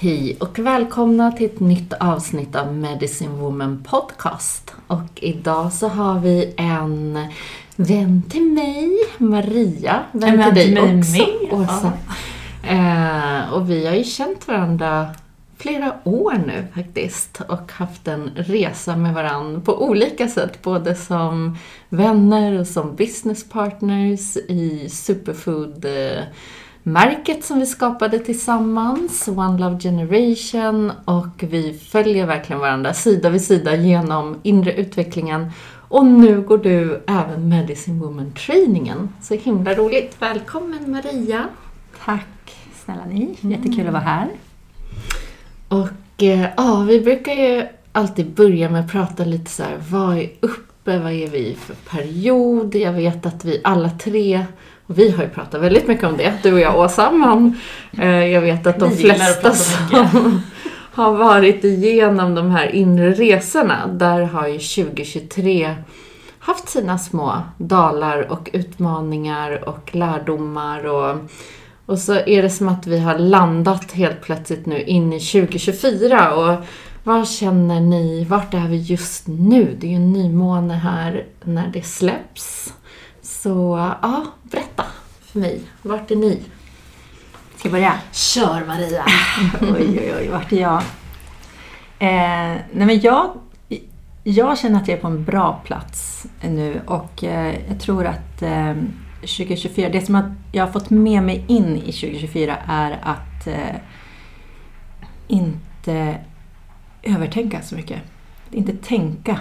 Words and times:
Hej 0.00 0.36
och 0.40 0.58
välkomna 0.58 1.32
till 1.32 1.46
ett 1.46 1.60
nytt 1.60 1.92
avsnitt 1.92 2.56
av 2.56 2.74
Medicine 2.74 3.32
Woman 3.32 3.84
Podcast. 3.90 4.74
Och 4.86 5.10
idag 5.14 5.72
så 5.72 5.88
har 5.88 6.20
vi 6.20 6.54
en 6.56 7.26
vän 7.76 8.22
till 8.30 8.52
mig, 8.52 8.90
Maria. 9.18 10.02
Vän, 10.12 10.40
En 10.40 10.54
till 10.54 10.54
dig 10.54 10.74
mig 10.74 10.98
också, 10.98 11.12
med. 11.12 11.52
Åsa. 11.52 11.92
Eh, 12.68 13.52
och 13.52 13.70
vi 13.70 13.86
har 13.86 13.94
ju 13.94 14.04
känt 14.04 14.48
varandra 14.48 15.06
flera 15.56 15.94
år 16.04 16.42
nu 16.46 16.66
faktiskt 16.74 17.40
och 17.48 17.72
haft 17.72 18.08
en 18.08 18.30
resa 18.36 18.96
med 18.96 19.14
varandra 19.14 19.60
på 19.60 19.82
olika 19.82 20.28
sätt, 20.28 20.62
både 20.62 20.94
som 20.94 21.58
vänner 21.88 22.60
och 22.60 22.66
som 22.66 22.96
business 22.96 23.48
partners 23.48 24.36
i 24.36 24.88
superfood-märket 26.84 27.44
som 27.44 27.58
vi 27.58 27.66
skapade 27.66 28.18
tillsammans, 28.18 29.28
One 29.28 29.58
Love 29.58 29.80
Generation, 29.80 30.92
och 31.04 31.44
vi 31.50 31.72
följer 31.72 32.26
verkligen 32.26 32.60
varandra 32.60 32.94
sida 32.94 33.30
vid 33.30 33.42
sida 33.42 33.76
genom 33.76 34.40
inre 34.42 34.72
utvecklingen. 34.72 35.50
Och 35.88 36.06
nu 36.06 36.40
går 36.40 36.58
du 36.58 37.04
även 37.06 37.48
Medicine 37.48 38.00
Woman-trainingen. 38.00 39.08
Så 39.22 39.34
himla 39.34 39.74
roligt. 39.74 40.16
Välkommen 40.18 40.90
Maria! 40.90 41.48
Tack 42.04 42.56
snälla 42.84 43.04
ni, 43.04 43.36
jättekul 43.40 43.86
att 43.86 43.92
vara 43.92 44.02
här. 44.02 44.28
Och 45.68 46.22
eh, 46.22 46.46
ja, 46.56 46.84
vi 46.88 47.00
brukar 47.00 47.32
ju 47.32 47.66
alltid 47.92 48.30
börja 48.30 48.70
med 48.70 48.80
att 48.80 48.92
prata 48.92 49.24
lite 49.24 49.50
så 49.50 49.62
här, 49.62 49.78
vad 49.90 50.18
är 50.18 50.30
uppe, 50.40 50.98
vad 50.98 51.12
är 51.12 51.28
vi 51.28 51.38
i 51.38 51.54
för 51.54 51.74
period? 51.74 52.74
Jag 52.74 52.92
vet 52.92 53.26
att 53.26 53.44
vi 53.44 53.60
alla 53.64 53.90
tre, 53.90 54.46
och 54.88 54.98
vi 54.98 55.10
har 55.10 55.24
ju 55.24 55.30
pratat 55.30 55.62
väldigt 55.62 55.88
mycket 55.88 56.04
om 56.04 56.16
det, 56.16 56.32
du 56.42 56.52
och 56.52 56.60
jag 56.60 56.78
Åsa, 56.78 57.10
men 57.10 57.58
eh, 57.98 58.26
jag 58.26 58.40
vet 58.40 58.66
att 58.66 58.78
de 58.78 58.88
att 58.88 59.00
flesta 59.00 59.52
som 59.52 60.42
har 60.92 61.12
varit 61.12 61.64
igenom 61.64 62.34
de 62.34 62.50
här 62.50 62.74
inre 62.74 63.12
resorna, 63.12 63.86
där 63.86 64.22
har 64.22 64.46
ju 64.46 64.58
2023 64.58 65.74
haft 66.38 66.68
sina 66.68 66.98
små 66.98 67.42
dalar 67.58 68.32
och 68.32 68.50
utmaningar 68.52 69.68
och 69.68 69.94
lärdomar 69.94 70.86
och 70.86 71.16
och 71.86 71.98
så 71.98 72.14
är 72.14 72.42
det 72.42 72.50
som 72.50 72.68
att 72.68 72.86
vi 72.86 72.98
har 72.98 73.18
landat 73.18 73.92
helt 73.92 74.22
plötsligt 74.22 74.66
nu 74.66 74.82
in 74.82 75.12
i 75.12 75.20
2024 75.20 76.34
och 76.34 76.64
vad 77.04 77.28
känner 77.28 77.80
ni, 77.80 78.24
vart 78.24 78.54
är 78.54 78.68
vi 78.68 78.76
just 78.76 79.26
nu? 79.26 79.76
Det 79.80 79.86
är 79.86 79.90
ju 79.90 79.96
en 79.96 80.12
nymåne 80.12 80.74
här 80.74 81.26
när 81.44 81.68
det 81.68 81.82
släpps. 81.82 82.74
Så 83.42 83.78
ja, 84.02 84.24
berätta 84.42 84.84
för 85.20 85.38
mig, 85.38 85.60
vart 85.82 86.10
är 86.10 86.16
ni? 86.16 86.42
Ska 87.56 87.68
jag 87.68 87.72
börja? 87.72 87.94
Kör 88.12 88.66
Maria! 88.66 89.04
oj, 89.60 90.00
oj, 90.00 90.14
oj, 90.18 90.28
vart 90.28 90.52
är 90.52 90.60
jag? 90.60 90.82
Eh, 91.98 92.60
nej 92.72 92.86
men 92.86 93.00
jag, 93.00 93.30
jag 94.24 94.58
känner 94.58 94.80
att 94.80 94.88
jag 94.88 94.98
är 94.98 95.02
på 95.02 95.06
en 95.06 95.24
bra 95.24 95.60
plats 95.64 96.26
nu 96.40 96.80
och 96.86 97.24
eh, 97.24 97.56
jag 97.68 97.80
tror 97.80 98.06
att 98.06 98.42
eh, 98.42 98.74
2024, 99.20 99.88
det 99.88 100.06
som 100.06 100.36
jag 100.52 100.66
har 100.66 100.72
fått 100.72 100.90
med 100.90 101.22
mig 101.22 101.44
in 101.48 101.76
i 101.76 101.92
2024 101.92 102.56
är 102.66 102.98
att 103.02 103.46
eh, 103.46 103.76
inte 105.28 106.18
övertänka 107.02 107.62
så 107.62 107.74
mycket. 107.74 108.02
Inte 108.50 108.76
tänka 108.76 109.40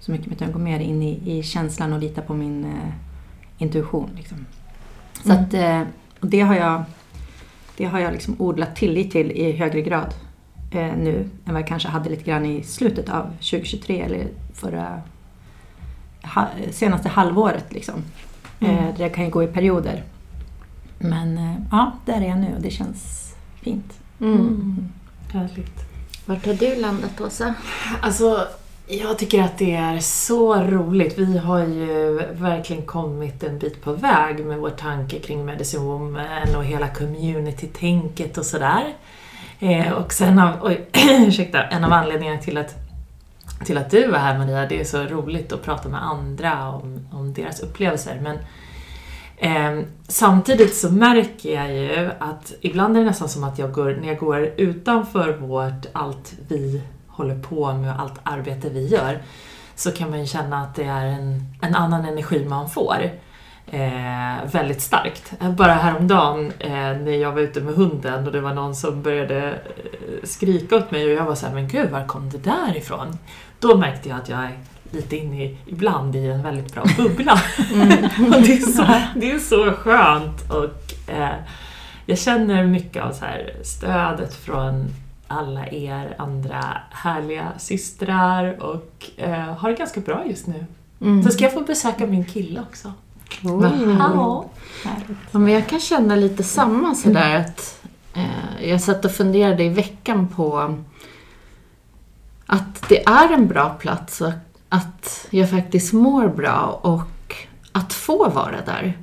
så 0.00 0.12
mycket 0.12 0.32
utan 0.32 0.52
gå 0.52 0.58
mer 0.58 0.80
in 0.80 1.02
i, 1.02 1.38
i 1.38 1.42
känslan 1.42 1.92
och 1.92 1.98
lita 1.98 2.22
på 2.22 2.34
min 2.34 2.64
eh, 2.64 2.92
intuition. 3.58 4.10
Liksom. 4.16 4.46
Så 5.24 5.30
Mm. 5.32 5.44
att, 5.44 5.54
eh, 5.54 5.82
och 6.20 6.26
det 6.26 6.40
har 6.40 6.54
jag, 6.54 6.84
det 7.76 7.84
har 7.84 7.98
jag 7.98 8.12
liksom 8.12 8.34
odlat 8.38 8.76
tillit 8.76 9.10
till 9.12 9.30
i 9.30 9.52
högre 9.52 9.80
grad 9.82 10.14
eh, 10.70 10.96
nu 10.96 11.28
än 11.46 11.52
vad 11.54 11.60
jag 11.62 11.68
kanske 11.68 11.88
hade 11.88 12.10
lite 12.10 12.24
grann 12.24 12.46
i 12.46 12.62
slutet 12.62 13.08
av 13.08 13.22
2023 13.40 14.00
eller 14.00 14.26
förra 14.54 15.00
ha, 16.22 16.48
senaste 16.70 17.08
halvåret. 17.08 17.72
Liksom. 17.72 17.94
Eh, 18.60 18.88
det 18.96 19.08
kan 19.08 19.24
ju 19.24 19.30
gå 19.30 19.42
i 19.42 19.46
perioder. 19.46 20.02
Men 20.98 21.38
eh, 21.38 21.54
ja, 21.70 21.92
där 22.04 22.20
är 22.20 22.28
jag 22.28 22.38
nu 22.38 22.54
och 22.56 22.62
det 22.62 22.70
känns 22.70 23.32
fint. 23.62 23.92
Mm. 24.20 24.88
Härligt. 25.32 25.80
Vart 26.26 26.46
har 26.46 26.54
du 26.54 26.76
landat 26.80 27.20
Åsa? 27.20 27.54
Alltså, 28.00 28.46
jag 28.86 29.18
tycker 29.18 29.42
att 29.42 29.58
det 29.58 29.74
är 29.74 29.98
så 29.98 30.54
roligt. 30.54 31.18
Vi 31.18 31.38
har 31.38 31.58
ju 31.58 32.22
verkligen 32.32 32.82
kommit 32.82 33.42
en 33.42 33.58
bit 33.58 33.82
på 33.82 33.92
väg 33.92 34.46
med 34.46 34.58
vår 34.58 34.70
tanke 34.70 35.18
kring 35.18 35.44
Medicine 35.44 35.82
Woman 35.82 36.56
och 36.56 36.64
hela 36.64 36.88
community-tänket 36.88 38.38
och 38.38 38.46
sådär. 38.46 38.94
Eh, 39.58 39.92
och 39.92 40.12
sen 40.12 40.38
av, 40.38 40.52
oj, 40.62 40.88
ursäkta, 41.26 41.62
en 41.62 41.84
av 41.84 41.92
anledningarna 41.92 42.40
till 42.40 42.58
att, 42.58 42.74
till 43.64 43.78
att 43.78 43.90
du 43.90 44.10
var 44.10 44.18
här 44.18 44.38
Maria, 44.38 44.66
det 44.66 44.80
är 44.80 44.84
så 44.84 45.02
roligt 45.02 45.52
att 45.52 45.62
prata 45.62 45.88
med 45.88 46.04
andra 46.04 46.68
om, 46.68 47.08
om 47.12 47.34
deras 47.34 47.60
upplevelser. 47.60 48.20
Men 48.22 48.38
Eh, 49.38 49.80
samtidigt 50.08 50.76
så 50.76 50.90
märker 50.90 51.54
jag 51.54 51.74
ju 51.74 52.10
att 52.18 52.54
ibland 52.60 52.96
är 52.96 53.00
det 53.00 53.06
nästan 53.06 53.28
som 53.28 53.44
att 53.44 53.58
jag 53.58 53.72
går, 53.72 53.98
när 54.00 54.08
jag 54.08 54.18
går 54.18 54.52
utanför 54.56 55.32
vårt, 55.32 55.86
allt 55.92 56.34
vi 56.48 56.82
håller 57.16 57.42
på 57.42 57.72
med 57.72 57.94
och 57.94 58.00
allt 58.00 58.20
arbete 58.22 58.68
vi 58.68 58.86
gör, 58.86 59.22
så 59.74 59.92
kan 59.92 60.10
man 60.10 60.20
ju 60.20 60.26
känna 60.26 60.62
att 60.62 60.74
det 60.74 60.84
är 60.84 61.06
en, 61.06 61.44
en 61.62 61.74
annan 61.74 62.04
energi 62.04 62.44
man 62.44 62.70
får. 62.70 63.10
Eh, 63.70 64.50
väldigt 64.52 64.80
starkt. 64.80 65.32
Bara 65.40 65.72
häromdagen 65.72 66.52
eh, 66.58 66.70
när 66.70 67.16
jag 67.20 67.32
var 67.32 67.40
ute 67.40 67.60
med 67.60 67.74
hunden 67.74 68.26
och 68.26 68.32
det 68.32 68.40
var 68.40 68.54
någon 68.54 68.74
som 68.74 69.02
började 69.02 69.48
eh, 69.48 70.24
skrika 70.24 70.76
åt 70.76 70.90
mig 70.90 71.04
och 71.04 71.12
jag 71.12 71.24
var 71.24 71.34
såhär, 71.34 71.54
men 71.54 71.68
gud, 71.68 71.90
var 71.90 72.06
kom 72.06 72.30
det 72.30 72.38
där 72.38 72.76
ifrån? 72.76 73.18
Då 73.60 73.76
märkte 73.76 74.08
jag 74.08 74.18
att 74.18 74.28
jag 74.28 74.48
lite 74.90 75.16
inne 75.16 75.44
i, 75.44 75.58
ibland 75.66 76.16
i 76.16 76.26
en 76.26 76.42
väldigt 76.42 76.74
bra 76.74 76.84
bubbla. 76.96 77.32
och 78.36 78.42
det, 78.42 78.52
är 78.52 78.72
så, 78.72 78.86
det 79.16 79.30
är 79.30 79.38
så 79.38 79.72
skönt 79.72 80.50
och 80.50 81.10
eh, 81.14 81.34
jag 82.06 82.18
känner 82.18 82.66
mycket 82.66 83.02
av 83.02 83.12
så 83.12 83.24
här 83.24 83.52
stödet 83.62 84.34
från 84.34 84.90
alla 85.28 85.66
er 85.66 86.14
andra 86.18 86.78
härliga 86.90 87.52
systrar 87.58 88.62
och 88.62 89.10
eh, 89.16 89.30
har 89.30 89.70
det 89.70 89.76
ganska 89.76 90.00
bra 90.00 90.26
just 90.26 90.46
nu. 90.46 90.66
Mm. 91.00 91.22
Så 91.22 91.30
ska 91.30 91.44
jag 91.44 91.52
få 91.52 91.60
besöka 91.60 92.06
min 92.06 92.24
kille 92.24 92.60
också. 92.60 92.92
Mm. 93.44 93.96
Ja. 93.98 94.44
Ja, 95.30 95.38
men 95.38 95.52
jag 95.52 95.66
kan 95.66 95.80
känna 95.80 96.16
lite 96.16 96.42
samma 96.42 96.94
sådär 96.94 97.36
att 97.36 97.84
eh, 98.14 98.68
jag 98.70 98.80
satt 98.80 99.04
och 99.04 99.12
funderade 99.12 99.64
i 99.64 99.68
veckan 99.68 100.28
på 100.28 100.76
att 102.46 102.88
det 102.88 103.06
är 103.06 103.32
en 103.32 103.48
bra 103.48 103.68
plats 103.68 104.20
och 104.20 104.32
att 104.68 105.26
jag 105.30 105.50
faktiskt 105.50 105.92
mår 105.92 106.28
bra 106.28 106.80
och 106.82 107.34
att 107.72 107.92
få 107.92 108.28
vara 108.28 108.56
där. 108.66 108.98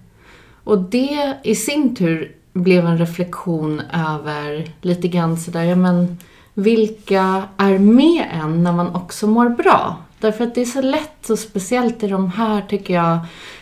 Och 0.64 0.82
det 0.82 1.38
i 1.44 1.56
sin 1.56 1.96
tur 1.96 2.36
blev 2.54 2.86
en 2.86 2.98
reflektion 2.98 3.82
över 3.94 4.68
lite 4.82 5.08
grann 5.08 5.38
sådär, 5.38 5.64
ja 5.64 5.76
men 5.76 6.18
vilka 6.54 7.44
är 7.58 7.78
med 7.78 8.28
en 8.32 8.64
när 8.64 8.72
man 8.72 8.96
också 8.96 9.28
mår 9.28 9.50
bra? 9.50 9.98
Därför 10.20 10.44
att 10.44 10.56
det 10.56 10.62
är 10.62 10.66
så 10.66 10.82
lätt 10.82 11.30
och 11.30 11.40
speciellt 11.40 12.04
i 12.04 12.08
de 12.08 12.32
här, 12.32 12.62
tycker 12.62 12.94
jag, 12.94 13.20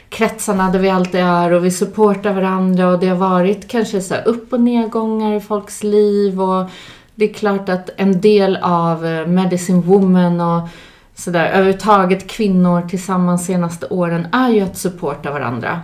kretsarna 0.10 0.72
där 0.72 0.80
vi 0.80 0.90
alltid 0.90 1.22
är 1.22 1.52
och 1.52 1.66
vi 1.66 1.72
supportar 1.72 2.34
varandra 2.34 2.88
och 2.88 3.00
det 3.00 3.08
har 3.08 3.16
varit 3.16 3.68
kanske 3.68 4.02
så 4.02 4.14
här 4.14 4.28
upp 4.28 4.54
och 4.54 4.62
nedgångar 4.62 5.34
i 5.34 5.40
folks 5.40 5.84
liv 5.84 6.42
och 6.42 6.70
det 7.16 7.30
är 7.30 7.34
klart 7.34 7.70
att 7.70 7.90
en 7.98 8.22
del 8.22 8.58
av 8.62 9.06
eh, 9.06 9.28
Medicine 9.28 9.82
Woman 9.82 10.42
och 10.42 10.70
sådär 11.16 11.46
överhuvudtaget 11.46 12.28
kvinnor 12.28 12.90
tillsammans 12.90 13.46
senaste 13.46 13.88
åren 13.88 14.28
är 14.32 14.50
ju 14.50 14.62
att 14.62 14.78
supporta 14.78 15.32
varandra. 15.32 15.82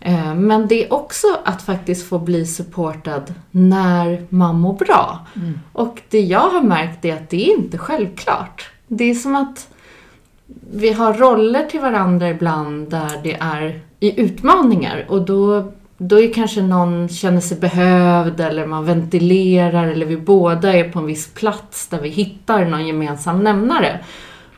Eh, 0.00 0.34
Men 0.34 0.68
det 0.68 0.84
är 0.84 0.92
också 0.92 1.26
att 1.44 1.62
faktiskt 1.62 2.08
få 2.08 2.18
bli 2.18 2.46
supportad 2.46 3.34
när 3.50 4.26
man 4.28 4.60
mår 4.60 4.72
bra. 4.72 5.26
Och 5.72 6.02
det 6.08 6.20
jag 6.20 6.50
har 6.50 6.62
märkt 6.62 7.04
är 7.04 7.14
att 7.14 7.30
det 7.30 7.50
är 7.50 7.58
inte 7.58 7.78
självklart. 7.78 8.70
Det 8.86 9.04
är 9.04 9.14
som 9.14 9.36
att 9.36 9.68
vi 10.70 10.92
har 10.92 11.12
roller 11.12 11.66
till 11.66 11.80
varandra 11.80 12.28
ibland 12.30 12.90
där 12.90 13.20
det 13.22 13.34
är 13.40 13.80
i 14.00 14.20
utmaningar 14.20 15.06
och 15.08 15.22
då, 15.22 15.72
då 15.98 16.20
är 16.20 16.32
kanske 16.32 16.62
någon 16.62 17.08
känner 17.08 17.40
sig 17.40 17.58
behövd 17.58 18.40
eller 18.40 18.66
man 18.66 18.84
ventilerar 18.84 19.86
eller 19.86 20.06
vi 20.06 20.16
båda 20.16 20.72
är 20.72 20.90
på 20.90 20.98
en 20.98 21.06
viss 21.06 21.34
plats 21.34 21.88
där 21.88 22.00
vi 22.00 22.08
hittar 22.08 22.64
någon 22.64 22.86
gemensam 22.86 23.44
nämnare. 23.44 24.00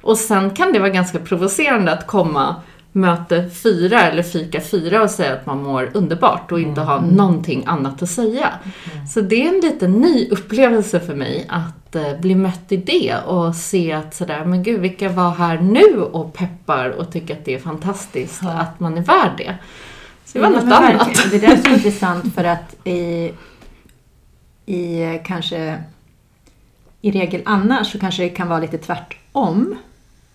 Och 0.03 0.17
sen 0.17 0.51
kan 0.51 0.73
det 0.73 0.79
vara 0.79 0.91
ganska 0.91 1.19
provocerande 1.19 1.93
att 1.93 2.07
komma 2.07 2.57
möte 2.93 3.51
fyra 3.51 4.01
eller 4.01 4.23
fika 4.23 4.61
fyra 4.61 5.03
och 5.03 5.11
säga 5.11 5.33
att 5.33 5.47
man 5.47 5.63
mår 5.63 5.91
underbart 5.95 6.53
och 6.53 6.61
inte 6.61 6.81
ha 6.81 7.01
någonting 7.01 7.65
annat 7.67 8.03
att 8.03 8.11
säga. 8.11 8.53
Så 9.15 9.21
det 9.21 9.47
är 9.47 9.49
en 9.49 9.61
liten 9.61 9.93
ny 9.93 10.29
upplevelse 10.31 11.01
för 11.01 11.15
mig 11.15 11.47
att 11.49 11.97
eh, 11.97 12.21
bli 12.21 12.35
mött 12.35 12.73
i 12.73 12.77
det 12.77 13.17
och 13.27 13.55
se 13.55 13.93
att 13.93 14.15
sådär, 14.15 14.45
men 14.45 14.63
gud 14.63 14.81
vilka 14.81 15.09
var 15.09 15.31
här 15.31 15.59
nu 15.61 16.03
och 16.03 16.35
peppar 16.35 16.89
och 16.89 17.13
tycker 17.13 17.35
att 17.35 17.45
det 17.45 17.55
är 17.55 17.59
fantastiskt 17.59 18.43
att 18.45 18.81
man 18.81 18.99
är 18.99 19.03
värd 19.03 19.33
det. 19.39 19.55
Så 20.25 20.39
det 20.39 20.45
var 20.45 20.53
Ja, 20.53 20.61
något 20.61 20.73
annat. 20.73 21.31
Det 21.31 21.39
där 21.39 21.53
är 21.53 21.57
så 21.57 21.71
intressant 21.71 22.35
för 22.35 22.45
att 22.45 22.87
i, 22.87 23.33
i 24.67 25.03
eh, 25.03 25.23
kanske 25.25 25.79
i 27.01 27.11
regel 27.11 27.43
annars 27.45 27.93
så 27.93 27.99
kanske 27.99 28.23
det 28.23 28.29
kan 28.29 28.49
vara 28.49 28.61
lite 28.61 28.79
tvärtom. 28.79 29.77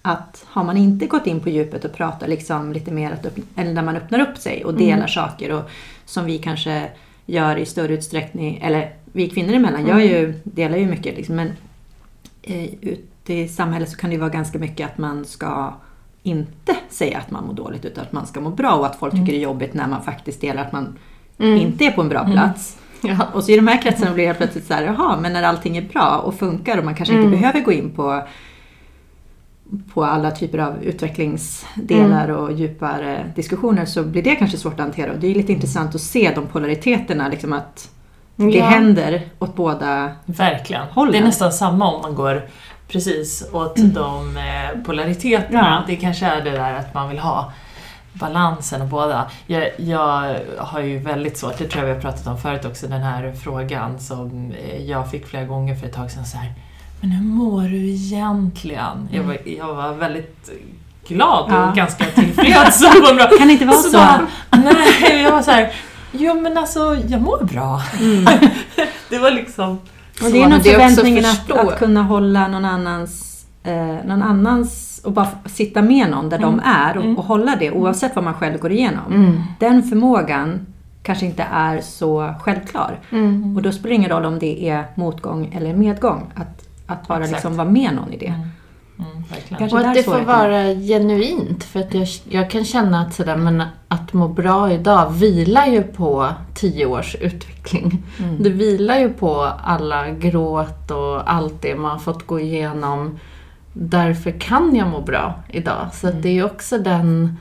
Att 0.07 0.45
har 0.47 0.63
man 0.63 0.77
inte 0.77 1.05
gått 1.05 1.27
in 1.27 1.39
på 1.39 1.49
djupet 1.49 1.85
och 1.85 1.93
pratat 1.93 2.29
liksom 2.29 2.73
lite 2.73 2.91
mer, 2.91 3.11
att 3.11 3.25
öppna, 3.25 3.43
eller 3.55 3.73
när 3.73 3.83
man 3.83 3.95
öppnar 3.95 4.19
upp 4.19 4.37
sig 4.37 4.65
och 4.65 4.73
delar 4.73 5.07
saker 5.07 5.51
och 5.51 5.69
som 6.05 6.25
vi 6.25 6.37
kanske 6.37 6.89
gör 7.25 7.57
i 7.57 7.65
större 7.65 7.93
utsträckning, 7.93 8.59
eller 8.61 8.93
vi 9.11 9.29
kvinnor 9.29 9.53
emellan 9.53 9.87
gör 9.87 9.99
ju, 9.99 10.33
delar 10.43 10.77
ju 10.77 10.87
mycket 10.87 11.17
liksom, 11.17 11.35
men 11.35 11.51
eh, 12.41 12.69
ute 12.81 13.33
i 13.33 13.47
samhället 13.47 13.89
så 13.89 13.97
kan 13.97 14.09
det 14.09 14.17
vara 14.17 14.29
ganska 14.29 14.59
mycket 14.59 14.91
att 14.91 14.97
man 14.97 15.25
ska 15.25 15.73
inte 16.23 16.75
säga 16.89 17.17
att 17.17 17.31
man 17.31 17.47
mår 17.47 17.53
dåligt 17.53 17.85
utan 17.85 18.03
att 18.03 18.11
man 18.11 18.27
ska 18.27 18.41
må 18.41 18.49
bra 18.49 18.73
och 18.73 18.85
att 18.85 18.95
folk 18.95 19.13
tycker 19.13 19.31
det 19.31 19.37
är 19.37 19.43
jobbigt 19.43 19.73
när 19.73 19.87
man 19.87 20.03
faktiskt 20.03 20.41
delar 20.41 20.61
att 20.61 20.71
man 20.71 20.97
inte 21.37 21.85
är 21.85 21.91
på 21.91 22.01
en 22.01 22.09
bra 22.09 22.25
plats. 22.25 22.77
Ja. 23.01 23.27
Och 23.33 23.43
så 23.43 23.51
i 23.51 23.55
de 23.55 23.67
här 23.67 23.81
kretsarna 23.81 24.13
blir 24.13 24.27
det 24.27 24.33
plötsligt 24.33 24.65
så 24.65 24.73
här, 24.73 24.83
jaha, 24.83 25.17
men 25.21 25.33
när 25.33 25.43
allting 25.43 25.77
är 25.77 25.81
bra 25.81 26.17
och 26.17 26.35
funkar 26.35 26.77
och 26.77 26.85
man 26.85 26.95
kanske 26.95 27.15
inte 27.15 27.29
behöver 27.29 27.61
gå 27.61 27.71
in 27.71 27.89
på, 27.89 28.21
på 29.93 30.05
alla 30.05 30.31
typer 30.31 30.57
av 30.57 30.83
utvecklingsdelar 30.83 32.29
och 32.29 32.53
djupare 32.53 33.31
diskussioner 33.35 33.85
så 33.85 34.03
blir 34.03 34.23
det 34.23 34.35
kanske 34.35 34.57
svårt 34.57 34.73
att 34.73 34.79
hantera. 34.79 35.11
Och 35.11 35.19
det 35.19 35.27
är 35.27 35.35
lite 35.35 35.51
intressant 35.53 35.95
att 35.95 36.01
se 36.01 36.31
de 36.35 36.47
polariteterna, 36.47 37.27
liksom 37.27 37.53
att 37.53 37.89
det 38.35 38.43
Ja. 38.57 38.65
händer 38.65 39.21
åt 39.39 39.55
båda 39.55 40.11
Verkligen. 40.25 40.87
Hållen. 40.87 41.11
Det 41.11 41.17
är 41.17 41.23
nästan 41.23 41.51
samma 41.51 41.91
om 41.91 42.01
man 42.01 42.15
går 42.15 42.45
precis 42.87 43.49
åt 43.53 43.75
de 43.75 44.37
eh, 44.37 44.83
polariteterna. 44.85 45.59
Ja. 45.59 45.83
Det 45.87 45.95
kanske 45.95 46.25
är 46.25 46.41
det 46.43 46.51
där 46.51 46.73
att 46.73 46.93
man 46.93 47.09
vill 47.09 47.19
ha 47.19 47.51
balansen 48.13 48.81
av 48.81 48.89
båda. 48.89 49.31
Jag, 49.47 49.69
jag 49.77 50.35
har 50.57 50.79
ju 50.79 50.97
väldigt 50.99 51.37
svårt, 51.37 51.57
det 51.57 51.65
tror 51.67 51.83
jag 51.83 51.87
vi 51.87 51.93
har 51.93 52.01
pratat 52.01 52.27
om 52.27 52.37
förut 52.37 52.65
också, 52.65 52.87
den 52.87 53.01
här 53.01 53.33
frågan 53.43 53.99
som 53.99 54.51
eh, 54.51 54.81
jag 54.85 55.11
fick 55.11 55.25
flera 55.27 55.45
gånger 55.45 55.75
för 55.75 55.87
ett 55.87 55.93
tag 55.93 56.11
sedan. 56.11 56.25
Så 56.25 56.37
här, 56.37 56.53
men 57.05 57.11
hur 57.11 57.25
mår 57.25 57.61
du 57.61 57.89
egentligen? 57.89 59.09
Jag, 59.11 59.23
var, 59.23 59.37
jag 59.45 59.73
var 59.75 59.93
väldigt 59.93 60.49
glad 61.07 61.45
och 61.45 61.51
Ja. 61.51 61.73
ganska 61.75 62.05
tillfreds. 62.05 62.83
Kan 63.39 63.47
det 63.47 63.53
inte 63.53 63.65
vara 63.65 63.77
så? 63.77 63.91
bara, 63.91 64.27
nej, 64.51 65.21
jag 65.21 65.31
var 65.31 65.41
så 65.41 65.51
här, 65.51 65.71
jo 66.11 66.33
men 66.41 66.57
alltså 66.57 66.97
jag 67.07 67.21
mår 67.21 67.43
bra. 67.43 67.81
det 69.09 69.17
var 69.17 69.31
liksom 69.31 69.69
Och 70.23 70.31
det 70.31 70.41
är 70.41 70.43
Så, 70.43 70.49
nog 70.49 70.63
förväntningen 70.63 71.25
att, 71.25 71.51
att 71.51 71.79
kunna 71.79 72.03
hålla 72.03 72.47
någon 72.47 72.65
annans, 72.65 73.45
eh, 73.63 74.05
någon 74.05 74.23
annans 74.23 75.01
och 75.03 75.11
bara 75.11 75.27
sitta 75.45 75.81
med 75.81 76.09
någon 76.09 76.29
där 76.29 76.39
de 76.39 76.61
är 76.65 76.97
och, 76.97 77.17
och 77.17 77.25
hålla 77.25 77.55
det 77.55 77.71
oavsett 77.71 78.15
vad 78.15 78.23
man 78.23 78.33
själv 78.33 78.59
går 78.59 78.71
igenom. 78.71 79.43
Den 79.59 79.83
förmågan 79.83 80.65
kanske 81.03 81.25
inte 81.25 81.47
är 81.51 81.81
så 81.81 82.33
självklar. 82.41 82.99
Och 83.55 83.61
då 83.61 83.71
spelar 83.71 83.89
det 83.89 83.95
ingen 83.95 84.09
roll 84.09 84.25
om 84.25 84.39
det 84.39 84.69
är 84.69 84.83
motgång 84.95 85.53
eller 85.57 85.73
medgång. 85.73 86.31
Att, 86.35 86.64
att 86.87 87.07
bara 87.07 87.19
Exakt. 87.19 87.31
liksom 87.33 87.57
vara 87.57 87.69
med 87.69 87.93
någon 87.95 88.13
i 88.13 88.17
det. 88.17 88.33
Mm. 88.99 89.23
Kanske 89.57 89.77
Och 89.77 89.87
att 89.87 89.95
det 89.95 90.03
får 90.03 90.21
vara 90.21 90.63
genuint. 90.73 91.63
För 91.63 91.79
att 91.79 91.93
jag, 91.93 92.07
jag 92.29 92.49
kan 92.49 92.65
känna 92.65 93.01
att, 93.01 93.13
sådär, 93.13 93.35
men 93.35 93.63
att 93.87 94.13
må 94.13 94.27
bra 94.27 94.71
idag 94.71 95.09
vilar 95.09 95.65
ju 95.67 95.83
på 95.83 96.29
tio 96.53 96.85
års 96.85 97.15
utveckling. 97.15 98.03
Mm. 98.19 98.43
Det 98.43 98.49
vilar 98.49 98.99
ju 98.99 99.09
på 99.09 99.41
alla 99.63 100.09
gråt 100.09 100.91
och 100.91 101.33
allt 101.33 101.61
det 101.61 101.75
man 101.75 101.91
har 101.91 101.99
fått 101.99 102.27
gå 102.27 102.39
igenom. 102.39 103.19
Därför 103.73 104.31
kan 104.31 104.75
jag 104.75 104.87
må 104.87 105.01
bra 105.01 105.33
idag. 105.49 105.87
Så 105.93 106.07
Mm. 106.07 106.17
att 106.17 106.23
det 106.23 106.29
är 106.39 106.45
också 106.45 106.77
den 106.77 107.37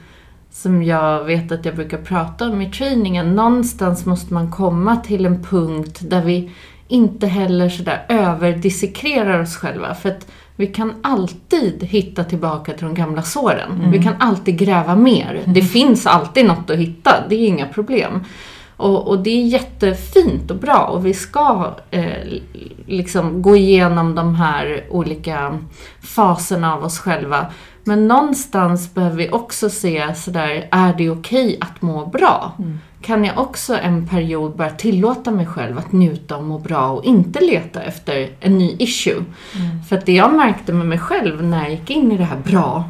som 0.51 0.83
jag 0.83 1.25
vet 1.25 1.53
att 1.53 1.65
jag 1.65 1.75
brukar 1.77 1.99
prata 1.99 2.49
om 2.49 2.63
i 2.63 2.71
träningen. 2.71 3.35
Någonstans 3.35 4.07
måste 4.07 4.35
man 4.35 4.51
komma 4.51 4.97
till 4.97 5.27
en 5.27 5.43
punkt 5.43 5.99
där 6.03 6.23
vi 6.23 6.51
inte 6.89 7.27
heller 7.27 7.69
sådär 7.69 8.05
överdissekrerar 8.09 9.43
oss 9.43 9.57
själva. 9.57 9.95
För 9.95 10.09
att 10.09 10.27
vi 10.57 10.67
kan 10.67 10.95
alltid 11.03 11.83
hitta 11.83 12.25
tillbaka 12.25 12.73
till 12.73 12.85
de 12.85 12.95
gamla 12.95 13.23
såren. 13.23 13.91
Vi 13.91 14.03
kan 14.03 14.15
alltid 14.19 14.59
gräva 14.59 14.97
mer. 14.97 15.43
Det 15.47 15.63
finns 15.63 16.07
alltid 16.07 16.47
något 16.47 16.71
att 16.71 16.79
hitta, 16.79 17.29
det 17.29 17.35
är 17.35 17.47
inga 17.49 17.67
problem. 17.67 18.25
Och, 18.77 19.09
och 19.09 19.19
det 19.19 19.31
är 19.31 19.47
jättefint 19.47 20.51
och 20.51 20.57
bra 20.57 20.79
och 20.79 21.07
vi 21.07 21.15
ska 21.15 21.75
eh, 21.91 22.41
liksom 22.87 23.43
gå 23.43 23.57
igenom 23.57 24.15
de 24.15 24.35
här 24.35 24.85
olika 24.91 25.59
faserna 26.03 26.75
av 26.75 26.85
oss 26.85 26.99
själva. 26.99 27.47
Men 27.85 28.09
någonstans 28.09 28.95
behöver 28.95 29.17
vi 29.17 29.31
också 29.31 29.71
se 29.71 30.15
sådär, 30.15 30.69
är 30.71 30.95
det 30.99 31.11
okej 31.11 31.57
att 31.61 31.83
må 31.83 32.07
bra? 32.07 32.53
Kan 33.03 33.25
jag 33.25 33.39
också 33.39 33.77
en 33.79 34.09
period 34.09 34.57
bara 34.57 34.71
tillåta 34.71 35.31
mig 35.31 35.47
själv 35.47 35.79
att 35.79 35.93
njuta 35.93 36.37
och 36.37 36.45
må 36.45 36.59
bra 36.59 36.91
och 36.91 37.05
inte 37.05 37.41
leta 37.45 37.83
efter 37.83 38.29
en 38.41 38.59
ny 38.59 38.77
issue? 38.79 39.25
För 39.89 39.97
att 39.97 40.07
det 40.07 40.13
jag 40.13 40.35
märkte 40.35 40.73
med 40.73 40.87
mig 40.87 40.99
själv 40.99 41.45
när 41.45 41.63
jag 41.63 41.71
gick 41.71 41.91
in 41.91 42.13
i 42.13 42.17
det 42.17 42.25
här 42.25 42.39
bra, 42.45 42.85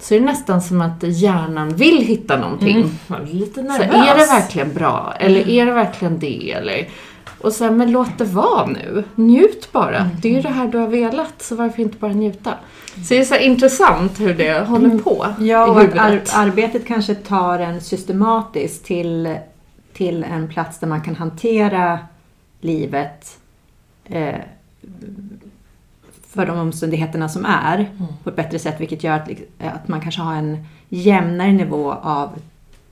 så 0.00 0.14
är 0.14 0.20
det 0.20 0.26
nästan 0.26 0.62
som 0.62 0.80
att 0.80 1.02
hjärnan 1.02 1.74
vill 1.76 2.02
hitta 2.06 2.40
någonting. 2.40 2.90
Blir 3.06 3.34
lite 3.34 3.54
Så 3.54 3.62
nervös. 3.62 4.08
är 4.08 4.14
det 4.18 4.26
verkligen 4.26 4.74
bra? 4.74 5.14
Eller 5.20 5.48
är 5.48 5.66
det 5.66 5.72
verkligen 5.72 6.18
det? 6.18 6.52
Eller, 6.52 6.88
och 7.40 7.52
sen, 7.52 7.76
men 7.76 7.90
låt 7.92 8.18
det 8.18 8.24
vara 8.24 8.66
nu. 8.66 9.04
Njut 9.14 9.72
bara. 9.72 10.10
Det 10.22 10.28
är 10.28 10.32
ju 10.32 10.42
det 10.42 10.48
här 10.48 10.68
du 10.68 10.78
har 10.78 10.88
velat, 10.88 11.42
så 11.42 11.54
varför 11.56 11.82
inte 11.82 11.98
bara 11.98 12.12
njuta? 12.12 12.54
Så 12.94 13.14
det 13.14 13.20
är 13.20 13.24
så 13.24 13.36
intressant 13.36 14.20
hur 14.20 14.34
det 14.34 14.66
håller 14.68 14.98
på 14.98 15.26
Ja, 15.40 15.66
i 15.66 15.70
och 15.70 15.80
att 15.80 15.98
ar- 15.98 16.22
arbetet 16.34 16.86
kanske 16.86 17.14
tar 17.14 17.58
en 17.58 17.80
systematiskt 17.80 18.84
till, 18.84 19.36
till 19.92 20.24
en 20.24 20.48
plats 20.48 20.78
där 20.78 20.86
man 20.86 21.00
kan 21.00 21.16
hantera 21.16 21.98
livet 22.60 23.38
eh, 24.04 24.34
för 26.28 26.46
de 26.46 26.58
omständigheterna 26.58 27.28
som 27.28 27.44
är 27.44 27.74
Mm. 27.78 28.06
på 28.24 28.30
ett 28.30 28.36
bättre 28.36 28.58
sätt 28.58 28.80
vilket 28.80 29.04
gör 29.04 29.12
att, 29.14 29.28
att 29.60 29.88
man 29.88 30.00
kanske 30.00 30.20
har 30.20 30.34
en 30.34 30.64
jämnare 30.88 31.52
nivå 31.52 31.92
av 31.92 32.30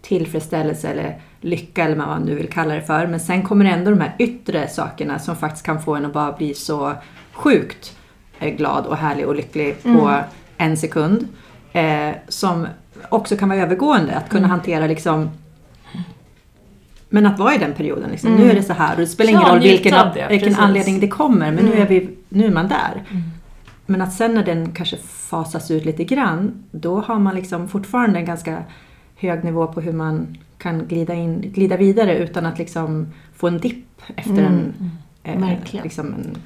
tillfredsställelse 0.02 0.88
eller 0.88 1.20
lycka 1.46 1.84
eller 1.84 1.96
vad 1.96 2.06
man 2.06 2.22
nu 2.22 2.34
vill 2.34 2.48
kalla 2.48 2.74
det 2.74 2.82
för. 2.82 3.06
Men 3.06 3.20
sen 3.20 3.42
kommer 3.42 3.64
ändå 3.64 3.90
de 3.90 4.00
här 4.00 4.14
yttre 4.18 4.68
sakerna 4.68 5.18
som 5.18 5.36
faktiskt 5.36 5.66
kan 5.66 5.82
få 5.82 5.94
en 5.94 6.06
att 6.06 6.12
bara 6.12 6.32
bli 6.32 6.54
så 6.54 6.92
sjukt 7.32 7.96
eh, 8.38 8.54
glad 8.54 8.86
och 8.86 8.96
härlig 8.96 9.26
och 9.26 9.34
lycklig 9.34 9.82
på 9.82 10.20
en 10.56 10.76
sekund. 10.76 11.28
Eh, 11.72 12.10
som 12.28 12.66
också 13.08 13.36
kan 13.36 13.48
vara 13.48 13.58
övergående, 13.58 14.16
att 14.16 14.28
kunna 14.28 14.48
hantera 14.48 14.86
liksom 14.86 15.30
men 17.08 17.26
att 17.26 17.38
vara 17.38 17.54
i 17.54 17.58
den 17.58 17.74
perioden, 17.74 18.10
liksom. 18.10 18.34
nu 18.34 18.50
är 18.50 18.54
det 18.54 18.62
så 18.62 18.72
här 18.72 18.94
och 18.94 19.00
det 19.00 19.06
spelar 19.06 19.30
ingen 19.30 19.42
Ja, 19.42 19.52
roll 19.52 19.60
vilken, 19.60 19.92
det, 20.14 20.26
vilken 20.28 20.56
anledning 20.56 21.00
det 21.00 21.08
kommer 21.08 21.52
men 21.52 21.64
nu, 21.64 21.72
är 21.72 21.86
vi, 21.86 22.10
nu 22.28 22.46
är 22.46 22.50
man 22.50 22.68
där. 22.68 23.04
Mm. 23.10 23.22
Men 23.86 24.02
att 24.02 24.12
sen 24.12 24.34
när 24.34 24.44
den 24.44 24.72
kanske 24.72 24.96
fasas 25.06 25.70
ut 25.70 25.84
lite 25.84 26.04
grann, 26.04 26.64
då 26.70 27.00
har 27.00 27.18
man 27.18 27.34
liksom 27.34 27.68
fortfarande 27.68 28.18
en 28.18 28.24
ganska 28.24 28.62
hög 29.16 29.44
nivå 29.44 29.66
på 29.66 29.80
hur 29.80 29.92
man 29.92 30.36
kan 30.58 30.86
glida, 30.86 31.14
in, 31.14 31.40
glida 31.40 31.76
vidare 31.76 32.16
utan 32.18 32.46
att 32.46 32.58
liksom 32.58 33.06
få 33.36 33.46
en 33.48 33.58
dipp 33.58 34.02
efter 34.16 34.42
en, 34.42 34.74
eh, 35.22 35.38
verkligen. 35.40 35.82
liksom 35.84 36.14
en 36.14 36.36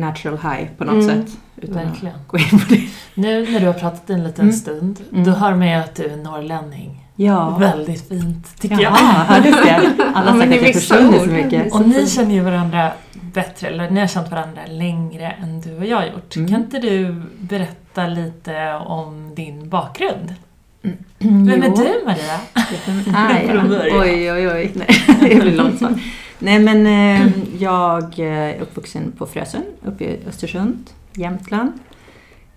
natural 0.00 0.38
high 0.38 0.68
på 0.78 0.84
något 0.84 1.04
Mm. 1.04 1.06
sätt. 1.26 1.36
Utan 1.56 1.74
Verkligen. 1.74 2.14
att 2.16 2.28
gå 2.28 2.38
in 2.38 2.50
på 2.50 2.64
det. 2.74 2.88
Nu 3.14 3.52
när 3.52 3.60
du 3.60 3.66
har 3.66 3.72
pratat 3.72 4.10
en 4.10 4.24
liten 4.24 4.42
Mm. 4.44 4.52
stund, 4.56 5.00
Mm. 5.12 5.24
då 5.24 5.30
hör 5.30 5.54
man 5.54 5.68
ju 5.68 5.74
att 5.74 5.94
du 5.94 6.04
är 6.04 6.16
norrlänning. 6.16 7.02
Ja, 7.16 7.56
Väldigt 7.58 8.08
fint, 8.08 8.60
tycker 8.60 8.80
Jaha, 8.80 8.96
jag. 9.28 9.34
hördes 9.34 9.62
det? 9.64 10.04
Alla 10.14 10.30
har 10.30 10.40
sagt 10.40 10.52
att 10.52 10.62
jag 10.62 10.74
försvunnit 10.74 11.22
så 11.22 11.30
mycket. 11.30 11.72
Och 11.74 11.88
ni 11.88 12.06
känner 12.06 12.34
ju 12.34 12.40
varandra 12.40 12.92
bättre, 13.34 13.68
eller 13.68 13.90
ni 13.90 14.00
har 14.00 14.06
känt 14.06 14.30
varandra 14.30 14.60
längre 14.68 15.30
än 15.30 15.60
du 15.60 15.76
och 15.76 15.86
jag 15.86 15.96
har 15.96 16.06
gjort. 16.06 16.36
Mm. 16.36 16.48
Kan 16.48 16.60
inte 16.60 16.78
du 16.78 17.22
berätta 17.38 18.06
lite 18.06 18.74
om 18.74 19.34
din 19.34 19.68
bakgrund? 19.68 20.34
Mm, 21.18 21.46
Vem 21.46 21.62
är 21.62 21.68
du 21.68 22.04
Maria? 22.04 22.38
Från 23.52 23.68
början. 23.68 24.00
oj, 24.00 24.32
oj, 24.32 24.48
oj. 24.48 24.72
Nej, 24.74 24.88
det 25.20 25.40
blir 25.40 25.56
långt 25.56 25.78
svar. 25.78 26.00
Nej, 26.38 26.58
men 26.58 26.86
eh, 26.86 27.28
jag 27.58 28.18
är 28.18 28.60
uppvuxen 28.60 29.12
på 29.18 29.26
Frösön, 29.26 29.64
uppe 29.84 30.04
i 30.04 30.18
Östersund, 30.28 30.90
Jämtland. 31.12 31.72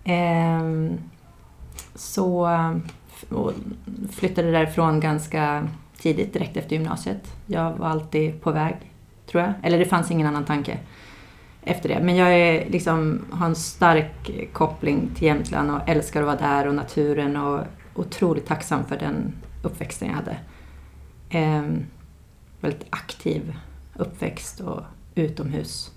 Eh, 0.03 0.63
så 1.95 2.50
flyttade 4.12 4.51
därifrån 4.51 5.00
ganska 5.00 5.67
tidigt, 6.01 6.33
direkt 6.33 6.57
efter 6.57 6.75
gymnasiet. 6.75 7.31
Jag 7.45 7.71
var 7.71 7.88
alltid 7.88 8.41
på 8.41 8.51
väg, 8.51 8.75
tror 9.31 9.43
jag. 9.43 9.53
Eller 9.63 9.79
det 9.79 9.86
fanns 9.86 10.12
ingen 10.12 10.27
annan 10.27 10.45
tanke 10.45 10.77
efter 11.63 11.89
det. 11.89 12.00
Men 12.01 12.15
jag 12.15 12.33
är, 12.33 12.69
liksom, 12.69 13.25
har 13.31 13.45
en 13.45 13.55
stark 13.55 14.31
koppling 14.53 15.09
till 15.15 15.27
Jämtland 15.27 15.71
och 15.71 15.89
älskar 15.89 16.19
att 16.21 16.25
vara 16.25 16.51
där 16.51 16.67
och 16.67 16.75
naturen 16.75 17.38
och 17.38 17.59
otroligt 18.00 18.46
tacksam 18.46 18.86
för 18.86 18.98
den 18.98 19.34
uppväxten 19.63 20.08
jag 20.08 20.15
hade. 20.15 20.38
Ehm, 21.29 21.86
väldigt 22.62 22.86
aktiv 22.89 23.56
uppväxt 23.96 24.60
och 24.60 24.82
utomhus. 25.15 25.91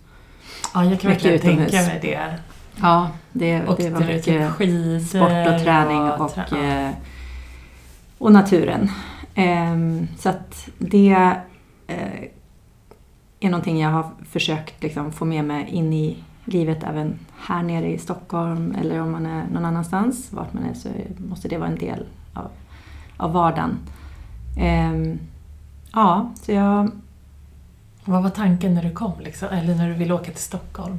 Ja, 0.74 0.84
jag 0.84 1.00
kan 1.00 1.10
Mycket 1.10 1.24
verkligen 1.24 1.36
utomhus. 1.58 1.70
tänka 1.70 1.86
mig 1.92 1.98
det. 2.02 2.38
Ja, 2.80 3.10
det, 3.32 3.62
Och 3.66 3.76
det 3.76 3.90
var 3.90 4.00
typ 4.00 4.08
mycket 4.08 4.50
skidor 4.52 5.00
sport 5.00 5.54
och 5.54 5.64
träning 5.64 5.98
och, 6.10 6.30
trä- 6.30 6.46
ja. 6.50 6.86
eh, 6.88 6.94
och 8.18 8.32
naturen. 8.32 8.90
Ehm, 9.34 10.08
så 10.18 10.28
att 10.28 10.68
det 10.78 11.36
eh, 11.86 12.22
är 13.40 13.50
någonting 13.50 13.80
jag 13.80 13.90
har 13.90 14.10
försökt 14.30 14.82
liksom 14.82 15.12
få 15.12 15.24
med 15.24 15.44
mig 15.44 15.68
in 15.68 15.92
i 15.92 16.24
livet 16.44 16.82
även 16.82 17.18
här 17.38 17.62
nere 17.62 17.92
i 17.92 17.98
Stockholm 17.98 18.74
eller 18.80 19.00
om 19.00 19.12
man 19.12 19.26
är 19.26 19.44
någon 19.52 19.64
annanstans. 19.64 20.32
Vart 20.32 20.52
man 20.52 20.64
är 20.64 20.74
så 20.74 20.88
måste 21.16 21.48
det 21.48 21.58
vara 21.58 21.68
en 21.68 21.78
del 21.78 22.06
av, 22.34 22.50
av 23.16 23.32
vardagen. 23.32 23.78
Ehm, 24.58 25.18
ja, 25.92 26.32
så 26.42 26.52
jag 26.52 26.90
Vad 28.04 28.22
var 28.22 28.30
tanken 28.30 28.74
när 28.74 28.82
du 28.82 28.90
kom, 28.90 29.12
liksom? 29.20 29.48
eller 29.48 29.74
när 29.74 29.88
du 29.88 29.94
ville 29.94 30.14
åka 30.14 30.30
till 30.30 30.42
Stockholm? 30.42 30.98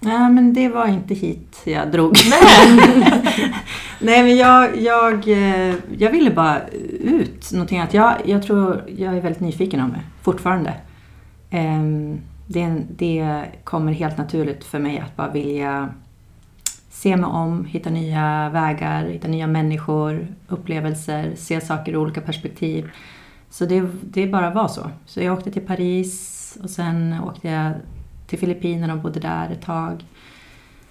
Nej, 0.00 0.30
men 0.30 0.54
det 0.54 0.68
var 0.68 0.86
inte 0.86 1.14
hit 1.14 1.62
jag 1.64 1.92
drog. 1.92 2.16
Nej, 4.00 4.22
men 4.22 4.36
jag, 4.36 4.76
jag, 4.76 5.28
eh, 5.28 5.74
jag 5.98 6.10
ville 6.10 6.30
bara 6.30 6.60
ut 7.00 7.52
någonting 7.52 7.78
annat. 7.78 7.94
Jag, 7.94 8.14
jag 8.24 8.42
tror 8.42 8.84
jag 8.96 9.16
är 9.16 9.20
väldigt 9.20 9.40
nyfiken 9.40 9.80
om 9.80 9.90
det, 9.90 10.00
fortfarande. 10.22 10.74
Ehm, 11.50 12.20
Det, 12.46 12.82
det 12.88 13.44
kommer 13.64 13.92
helt 13.92 14.18
naturligt 14.18 14.64
för 14.64 14.78
mig 14.78 14.98
att 14.98 15.16
bara 15.16 15.30
vilja 15.30 15.88
se 16.90 17.16
mig 17.16 17.26
om, 17.26 17.64
hitta 17.64 17.90
nya 17.90 18.50
vägar, 18.52 19.04
hitta 19.04 19.28
nya 19.28 19.46
människor, 19.46 20.26
upplevelser, 20.48 21.32
se 21.36 21.60
saker 21.60 21.92
ur 21.92 21.96
olika 21.96 22.20
perspektiv. 22.20 22.90
Så 23.50 23.64
det, 23.66 23.88
det 24.02 24.26
bara 24.26 24.50
var 24.50 24.68
så. 24.68 24.90
Så 25.06 25.20
jag 25.20 25.34
åkte 25.38 25.50
till 25.50 25.66
Paris 25.66 26.58
och 26.62 26.70
sen 26.70 27.14
åkte 27.24 27.48
jag 27.48 27.72
till 28.26 28.38
Filippinerna 28.38 28.92
och 28.92 28.98
bodde 29.00 29.20
där 29.20 29.50
ett 29.50 29.62
tag. 29.62 30.04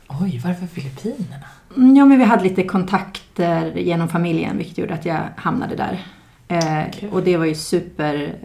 Oj, 0.07 0.41
varför 0.45 0.67
Filippinerna? 0.67 1.45
Mm, 1.77 1.95
Ja, 1.95 2.05
men 2.05 2.19
vi 2.19 2.25
hade 2.25 2.43
lite 2.43 2.63
kontakter 2.63 3.77
genom 3.77 4.10
familjen 4.10 4.57
vilket 4.57 4.77
gjorde 4.77 4.93
att 4.93 5.05
jag 5.05 5.19
hamnade 5.36 5.75
där. 5.75 6.05
Eh, 6.48 7.10
och 7.12 7.24
det 7.24 7.38
var 7.38 7.45
ju 7.45 7.55
super 7.55 8.36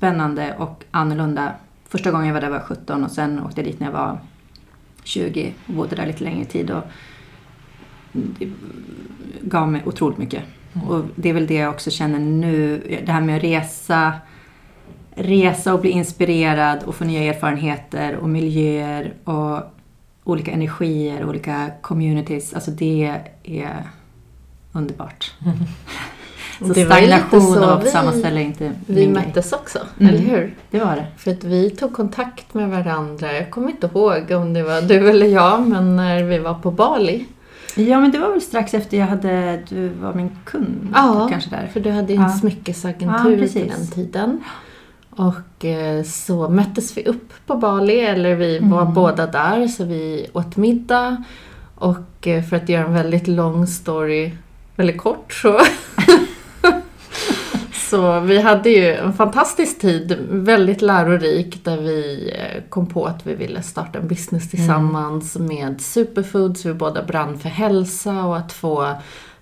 eh, 0.00 0.60
och 0.60 0.84
annorlunda. 0.90 1.52
Första 1.92 2.10
gången 2.10 2.26
jag 2.26 2.34
var 2.34 2.40
där 2.40 2.50
var 2.50 2.56
jag 2.56 2.66
17 2.66 3.04
och 3.04 3.10
sen 3.10 3.40
åkte 3.40 3.60
jag 3.60 3.70
dit 3.70 3.80
när 3.80 3.86
jag 3.86 3.92
var 3.92 4.18
20 5.02 5.54
och 5.66 5.74
bodde 5.74 5.96
där 5.96 6.06
lite 6.06 6.24
längre 6.24 6.44
tid. 6.44 6.70
Och 6.70 6.82
det 8.12 8.50
gav 9.40 9.68
mig 9.72 9.82
otroligt 9.86 10.18
mycket. 10.18 10.42
Mm. 10.72 10.88
Och 10.88 11.04
det 11.16 11.28
är 11.28 11.34
väl 11.34 11.46
det 11.46 11.54
jag 11.54 11.70
också 11.70 11.90
känner 11.90 12.18
nu, 12.18 12.78
det 13.06 13.12
här 13.12 13.20
med 13.20 13.36
att 13.36 13.42
resa, 13.42 14.12
resa 15.14 15.74
och 15.74 15.80
bli 15.80 15.90
inspirerad 15.90 16.82
och 16.82 16.94
få 16.94 17.04
nya 17.04 17.34
erfarenheter 17.34 18.16
och 18.16 18.28
miljöer 18.28 19.14
och 19.24 19.62
olika 20.24 20.50
energier, 20.50 21.24
olika 21.24 21.70
communities. 21.80 22.54
Alltså 22.54 22.70
det 22.70 23.20
är 23.42 23.82
underbart. 24.72 25.32
Så 26.66 26.72
Det 26.72 26.84
var 26.84 26.96
stagnation 26.96 27.40
så 27.54 27.74
och 27.74 27.84
vi- 27.84 27.90
samma 27.90 28.12
ställe 28.12 28.42
inte 28.42 28.72
Vi 28.86 29.08
möttes 29.08 29.52
också, 29.52 29.78
Mm. 29.98 30.14
eller 30.14 30.24
hur? 30.24 30.54
Det 30.70 30.78
var 30.80 30.96
det. 30.96 31.06
För 31.16 31.30
att 31.30 31.44
vi 31.44 31.70
tog 31.70 31.92
kontakt 31.92 32.54
med 32.54 32.70
varandra, 32.70 33.32
jag 33.32 33.50
kommer 33.50 33.68
inte 33.70 33.86
ihåg 33.86 34.30
om 34.30 34.52
det 34.54 34.62
var 34.62 34.80
du 34.82 35.10
eller 35.10 35.26
jag, 35.26 35.68
men 35.68 35.96
när 35.96 36.22
vi 36.22 36.38
var 36.38 36.54
på 36.54 36.70
Bali. 36.70 37.26
Ja, 37.76 38.00
men 38.00 38.10
det 38.12 38.18
var 38.18 38.30
väl 38.30 38.40
strax 38.40 38.74
efter 38.74 38.96
jag 38.98 39.06
hade, 39.06 39.62
du 39.68 39.88
var 39.88 40.14
min 40.14 40.30
kund 40.44 40.88
Ja, 40.94 41.28
kanske 41.30 41.50
där. 41.50 41.70
För 41.72 41.80
du 41.80 41.90
hade 41.90 42.12
en 42.14 42.22
Ja. 42.22 42.28
smyckesagentur 42.28 43.38
Ja, 43.42 43.48
på 43.62 43.68
den 43.68 43.86
tiden. 43.86 44.40
Och 45.10 45.64
eh, 45.64 46.02
så 46.02 46.48
möttes 46.48 46.96
vi 46.96 47.04
upp 47.04 47.32
på 47.46 47.54
Bali, 47.56 48.00
eller 48.00 48.34
vi 48.34 48.58
var 48.58 48.82
Mm. 48.82 48.94
båda 48.94 49.26
där, 49.26 49.68
så 49.68 49.84
vi 49.84 50.26
åt 50.32 50.56
middag. 50.56 51.24
Och 51.74 52.26
eh, 52.26 52.42
för 52.44 52.56
att 52.56 52.68
göra 52.68 52.84
en 52.86 52.94
väldigt 52.94 53.28
lång 53.28 53.66
story 53.66 54.30
väldigt 54.76 54.98
kort 54.98 55.32
så 55.32 55.60
Så 57.92 58.20
vi 58.20 58.40
hade 58.40 58.70
ju 58.70 58.94
en 58.94 59.12
fantastisk 59.12 59.80
tid, 59.80 60.18
väldigt 60.30 60.82
lärorik, 60.82 61.64
där 61.64 61.76
vi 61.76 62.30
eh, 62.38 62.62
kom 62.68 62.86
på 62.86 63.04
att 63.04 63.26
vi 63.26 63.34
ville 63.34 63.62
starta 63.62 63.98
en 63.98 64.08
business 64.08 64.50
tillsammans 64.50 65.36
med 65.36 65.80
superfoods. 65.80 66.64
Vi 66.64 66.74
båda 66.74 67.02
brann 67.02 67.38
för 67.38 67.48
hälsa 67.48 68.24
och 68.24 68.36
att 68.36 68.52
få 68.52 68.94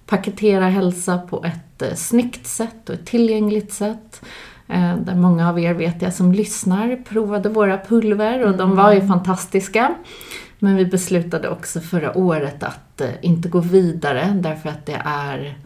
paketera 0.06 0.68
hälsa 0.68 1.18
på 1.18 1.44
ett 1.44 1.82
eh, 1.82 1.94
snyggt 1.94 2.46
sätt 2.46 2.88
och 2.88 2.94
ett 2.94 3.06
tillgängligt 3.06 3.72
sätt. 3.72 4.22
Eh, 4.68 4.96
där 4.96 5.14
många 5.14 5.48
av 5.48 5.60
er 5.60 5.74
vet 5.74 6.02
jag 6.02 6.14
som 6.14 6.32
lyssnar 6.32 6.96
provade 6.96 7.48
våra 7.48 7.78
pulver 7.78 8.46
och 8.46 8.56
de 8.56 8.76
var 8.76 8.92
ju 8.92 9.06
fantastiska. 9.06 9.94
Men 10.58 10.76
vi 10.76 10.86
beslutade 10.86 11.48
också 11.48 11.80
förra 11.80 12.18
året 12.18 12.62
att 12.62 13.02
inte 13.22 13.48
gå 13.48 13.60
vidare 13.60 14.38
därför 14.42 14.68
att 14.68 14.86
det 14.86 15.02
är 15.04 15.58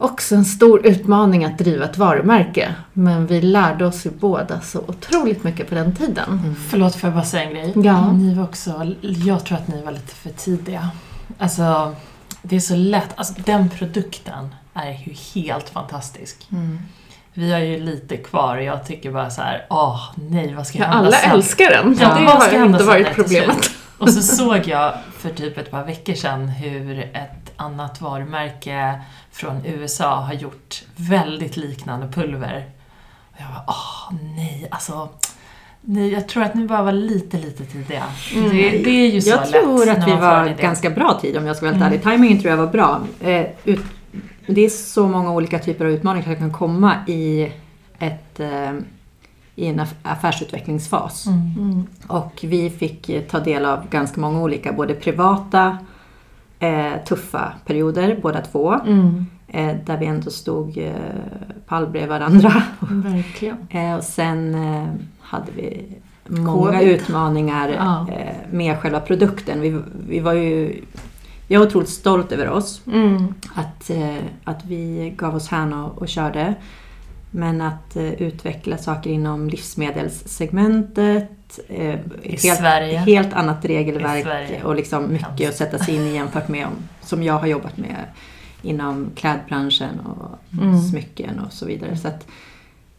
också 0.00 0.34
en 0.34 0.44
stor 0.44 0.86
utmaning 0.86 1.44
att 1.44 1.58
driva 1.58 1.84
ett 1.84 1.98
varumärke. 1.98 2.74
Men 2.92 3.26
vi 3.26 3.40
lärde 3.40 3.86
oss 3.86 4.06
ju 4.06 4.10
båda 4.10 4.60
så 4.60 4.78
otroligt 4.86 5.44
mycket 5.44 5.68
på 5.68 5.74
den 5.74 5.96
tiden. 5.96 6.56
Förlåt, 6.70 6.96
får 6.96 7.08
jag 7.08 7.14
bara 7.14 7.24
säga 7.24 7.42
en 7.42 7.50
grej? 7.54 7.72
Ja. 7.76 8.12
Ni 8.12 8.34
var 8.34 8.44
också, 8.44 8.94
jag 9.00 9.44
tror 9.44 9.58
att 9.58 9.68
ni 9.68 9.82
var 9.82 9.92
lite 9.92 10.14
för 10.14 10.30
tidiga. 10.30 10.90
Alltså, 11.38 11.94
det 12.42 12.56
är 12.56 12.60
så 12.60 12.76
lätt. 12.76 13.08
Alltså, 13.14 13.34
den 13.46 13.68
produkten 13.70 14.54
är 14.74 14.90
ju 14.90 15.14
helt 15.34 15.68
fantastisk. 15.68 16.46
Mm. 16.52 16.78
Vi 17.34 17.52
har 17.52 17.58
ju 17.60 17.80
lite 17.80 18.16
kvar 18.16 18.56
och 18.56 18.62
jag 18.62 18.86
tycker 18.86 19.12
bara 19.12 19.30
så 19.30 19.42
här, 19.42 19.66
åh 19.70 20.00
nej, 20.14 20.54
vad 20.54 20.66
ska 20.66 20.78
Ja, 20.78 20.84
hända 20.84 20.98
alla 20.98 21.16
sen? 21.16 21.30
älskar 21.30 21.70
den. 21.70 21.96
Ja, 22.00 22.08
det 22.18 22.24
har 22.26 22.52
ju 22.52 22.64
inte 22.66 22.84
varit 22.84 23.14
problemet. 23.14 23.70
Och 23.98 24.10
så 24.10 24.22
såg 24.22 24.66
jag 24.66 24.94
för 25.18 25.30
typ 25.30 25.58
ett 25.58 25.70
par 25.70 25.84
veckor 25.84 26.14
sedan 26.14 26.48
hur 26.48 27.00
ett 27.14 27.39
annat 27.60 28.00
varumärke 28.00 29.00
från 29.30 29.64
USA 29.64 30.14
har 30.20 30.34
gjort 30.34 30.82
väldigt 30.96 31.56
liknande 31.56 32.08
pulver. 32.08 32.70
Och 33.30 33.36
jag 33.40 33.48
bara, 33.48 33.64
åh 33.66 34.16
nej, 34.36 34.68
alltså 34.70 35.08
Nej, 35.82 36.12
jag 36.12 36.28
tror 36.28 36.42
att 36.42 36.54
ni 36.54 36.66
bara 36.66 36.82
var 36.82 36.92
lite, 36.92 37.38
lite 37.38 37.64
tidiga. 37.64 38.04
Mm. 38.34 38.50
Det, 38.50 38.70
det, 38.70 38.90
är 38.90 39.10
ju 39.10 39.20
så 39.20 39.30
Jag 39.30 39.40
lätt 39.40 39.50
tror 39.50 39.88
att 39.88 40.08
vi 40.08 40.12
var 40.12 40.56
ganska 40.60 40.90
bra 40.90 41.18
tid 41.20 41.36
om 41.36 41.46
jag 41.46 41.56
ska 41.56 41.66
vara 41.66 41.74
helt 41.74 41.82
mm. 41.82 41.92
ärlig. 41.92 42.02
Timingen 42.02 42.40
tror 42.40 42.50
jag 42.50 42.56
var 42.56 42.66
bra. 42.66 43.00
Eh, 43.20 43.46
ut, 43.64 43.80
det 44.46 44.60
är 44.60 44.68
så 44.68 45.08
många 45.08 45.32
olika 45.32 45.58
typer 45.58 45.84
av 45.84 45.90
utmaningar 45.90 46.24
som 46.24 46.36
kan 46.36 46.52
komma 46.52 46.94
i, 47.06 47.52
ett, 47.98 48.40
eh, 48.40 48.72
i 49.56 49.66
en 49.66 49.86
affärsutvecklingsfas. 50.02 51.26
Mm. 51.26 51.86
Och 52.06 52.38
vi 52.42 52.70
fick 52.70 53.28
ta 53.30 53.40
del 53.40 53.64
av 53.64 53.88
ganska 53.88 54.20
många 54.20 54.40
olika, 54.40 54.72
både 54.72 54.94
privata, 54.94 55.78
eh, 56.60 57.04
tuffa 57.04 57.52
perioder 57.66 58.18
båda 58.22 58.40
två. 58.40 58.72
Mm. 58.72 59.26
Eh, 59.48 59.76
där 59.86 59.96
vi 59.96 60.06
ändå 60.06 60.30
stod 60.30 60.78
eh, 60.78 60.92
pall 61.66 61.86
bredvid 61.86 62.08
varandra. 62.08 62.62
Verkligen. 62.80 63.56
eh, 63.70 63.94
och 63.94 64.04
sen 64.04 64.54
eh, 64.54 64.86
hade 65.20 65.52
vi 65.56 65.86
många 66.26 66.78
COVID. 66.78 66.88
utmaningar 66.88 67.68
ja. 67.68 68.06
Eh, 68.12 68.34
med 68.50 68.78
själva 68.78 69.00
produkten. 69.00 69.60
Vi, 69.60 69.80
vi 70.08 70.20
var 70.20 70.32
ju 70.32 70.82
jag 71.46 71.62
är 71.62 71.66
otroligt 71.66 71.88
stolt 71.88 72.32
över 72.32 72.48
oss. 72.48 72.82
Mm. 72.86 73.34
Att, 73.54 73.90
eh, 73.90 74.24
att 74.44 74.64
vi 74.64 75.14
gav 75.16 75.34
oss 75.34 75.48
hän 75.48 75.72
och, 75.72 75.98
och 75.98 76.08
körde. 76.08 76.54
Men 77.30 77.60
att 77.60 77.96
uh, 77.96 78.22
utveckla 78.22 78.78
saker 78.78 79.10
inom 79.10 79.48
livsmedelssegmentet. 79.48 81.30
I 82.22 82.36
helt, 82.36 82.60
helt 83.06 83.32
annat 83.32 83.64
regelverk 83.64 84.64
och 84.64 84.74
liksom 84.74 85.12
mycket 85.12 85.48
att 85.48 85.56
sätta 85.56 85.78
sig 85.78 85.94
in 85.94 86.02
i 86.02 86.14
jämfört 86.14 86.48
med 86.48 86.66
om, 86.66 86.72
som 87.00 87.22
jag 87.22 87.38
har 87.38 87.46
jobbat 87.46 87.76
med 87.76 88.04
inom 88.62 89.10
klädbranschen 89.14 90.00
och 90.00 90.38
mm. 90.62 90.80
smycken 90.80 91.38
och 91.38 91.52
så 91.52 91.66
vidare. 91.66 91.96
Så 91.96 92.08
att, 92.08 92.26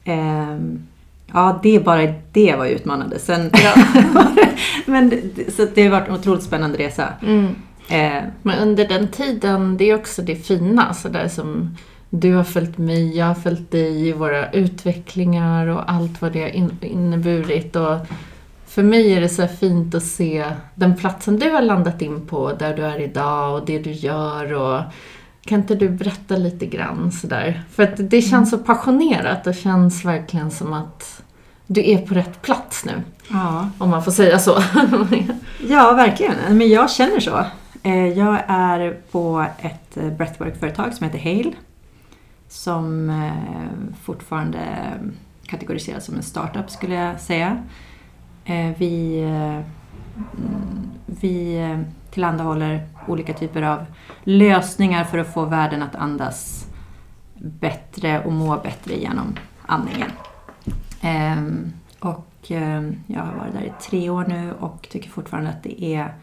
um, 0.06 0.88
Ja, 1.34 1.60
det 1.64 1.80
bara 1.80 2.14
det 2.32 2.56
var 2.56 2.66
utmanande. 2.66 3.20
Sen, 3.20 3.52
ja. 3.54 3.74
men, 4.86 5.22
så 5.50 5.68
det 5.76 5.84
har 5.84 5.90
varit 5.90 6.08
en 6.08 6.16
otroligt 6.16 6.44
spännande 6.44 6.78
resa. 6.78 7.08
Mm. 7.22 7.56
Eh, 7.88 8.24
men 8.42 8.60
under 8.60 8.88
den 8.88 9.08
tiden, 9.08 9.78
det 9.78 9.90
är 9.90 9.96
också 9.96 10.22
det 10.22 10.36
fina, 10.36 10.94
så 10.94 11.10
där 11.10 11.28
som 11.28 11.78
du 12.13 12.34
har 12.34 12.44
följt 12.44 12.77
mig, 12.77 13.18
jag 13.18 13.25
har 13.25 13.34
följt 13.34 13.72
dig 13.72 14.08
i 14.08 14.13
våra 14.13 14.51
utvecklingar 14.51 15.68
och 15.68 15.91
allt 15.91 16.22
vad 16.22 16.34
det 16.34 16.41
har 16.41 16.86
inneburit. 16.86 17.75
Och 17.75 17.98
för 18.68 18.84
mig 18.84 19.13
är 19.13 19.22
det 19.22 19.30
så 19.30 19.48
fint 19.48 19.96
att 19.96 20.03
se 20.03 20.46
den 20.75 20.96
platsen 20.96 21.39
du 21.39 21.50
har 21.50 21.62
landat 21.62 22.01
in 22.01 22.27
på, 22.27 22.53
där 22.53 22.75
du 22.75 22.84
är 22.84 23.00
idag 23.00 23.56
och 23.56 23.65
det 23.65 23.80
du 23.80 23.91
gör. 23.91 24.53
Och 24.53 24.82
kan 25.46 25.60
inte 25.60 25.75
du 25.75 25.89
berätta 25.89 26.36
lite 26.36 26.65
grann 26.65 27.12
sådär? 27.12 27.63
För 27.72 27.84
att 27.84 28.10
det 28.10 28.22
känns 28.22 28.50
så 28.50 28.58
passionerat 28.58 29.48
och 29.48 29.56
känns 29.56 30.06
verkligen 30.06 30.51
som 30.51 30.74
att 30.74 31.24
du 31.68 31.91
är 31.91 31.98
på 31.98 32.13
rätt 32.13 32.41
plats 32.41 32.86
nu. 32.86 32.94
Ja. 33.30 33.70
Om 33.77 33.89
man 33.89 34.03
får 34.03 34.12
säga 34.12 34.39
så. 34.39 34.63
ja, 35.70 35.94
verkligen. 35.94 36.58
Men 36.58 36.70
jag 36.70 36.91
känner 36.91 37.20
så. 37.20 37.46
Eh, 37.84 38.08
jag 38.08 38.39
är 38.48 38.98
på 39.12 39.46
ett 39.60 39.98
eh, 39.98 40.10
breathwork-företag 40.10 40.94
som 40.94 41.08
heter 41.08 41.20
Hale. 41.20 41.53
Som 42.51 43.10
eh, 43.10 43.93
fortfarande 44.01 44.60
kategoriseras 45.46 46.05
som 46.05 46.15
en 46.15 46.24
startup 46.24 46.70
skulle 46.70 46.96
jag 46.96 47.20
säga. 47.20 47.63
Eh, 48.46 48.70
vi, 48.77 49.22
eh, 49.22 49.65
vi 51.05 51.60
tillhandahåller 52.12 52.88
olika 53.08 53.34
typer 53.34 53.62
av 53.62 53.86
lösningar 54.24 55.03
för 55.03 55.17
att 55.17 55.34
få 55.34 55.46
världen 55.46 55.84
att 55.84 55.96
andas 55.96 56.67
bättre 57.38 58.24
och 58.24 58.34
må 58.34 58.58
bättre 58.58 58.96
genom 58.96 59.36
andningen. 59.65 60.12
Ehm, 61.01 61.74
och 62.00 62.27
jag 63.08 63.22
har 63.22 63.34
varit 63.34 63.53
där 63.53 63.62
i 63.62 63.74
tre 63.81 64.10
år 64.10 64.25
nu 64.27 64.53
och 64.60 64.88
tycker 64.91 65.10
fortfarande 65.10 65.50
att 65.50 65.63
det 65.63 65.84
är 65.84 66.13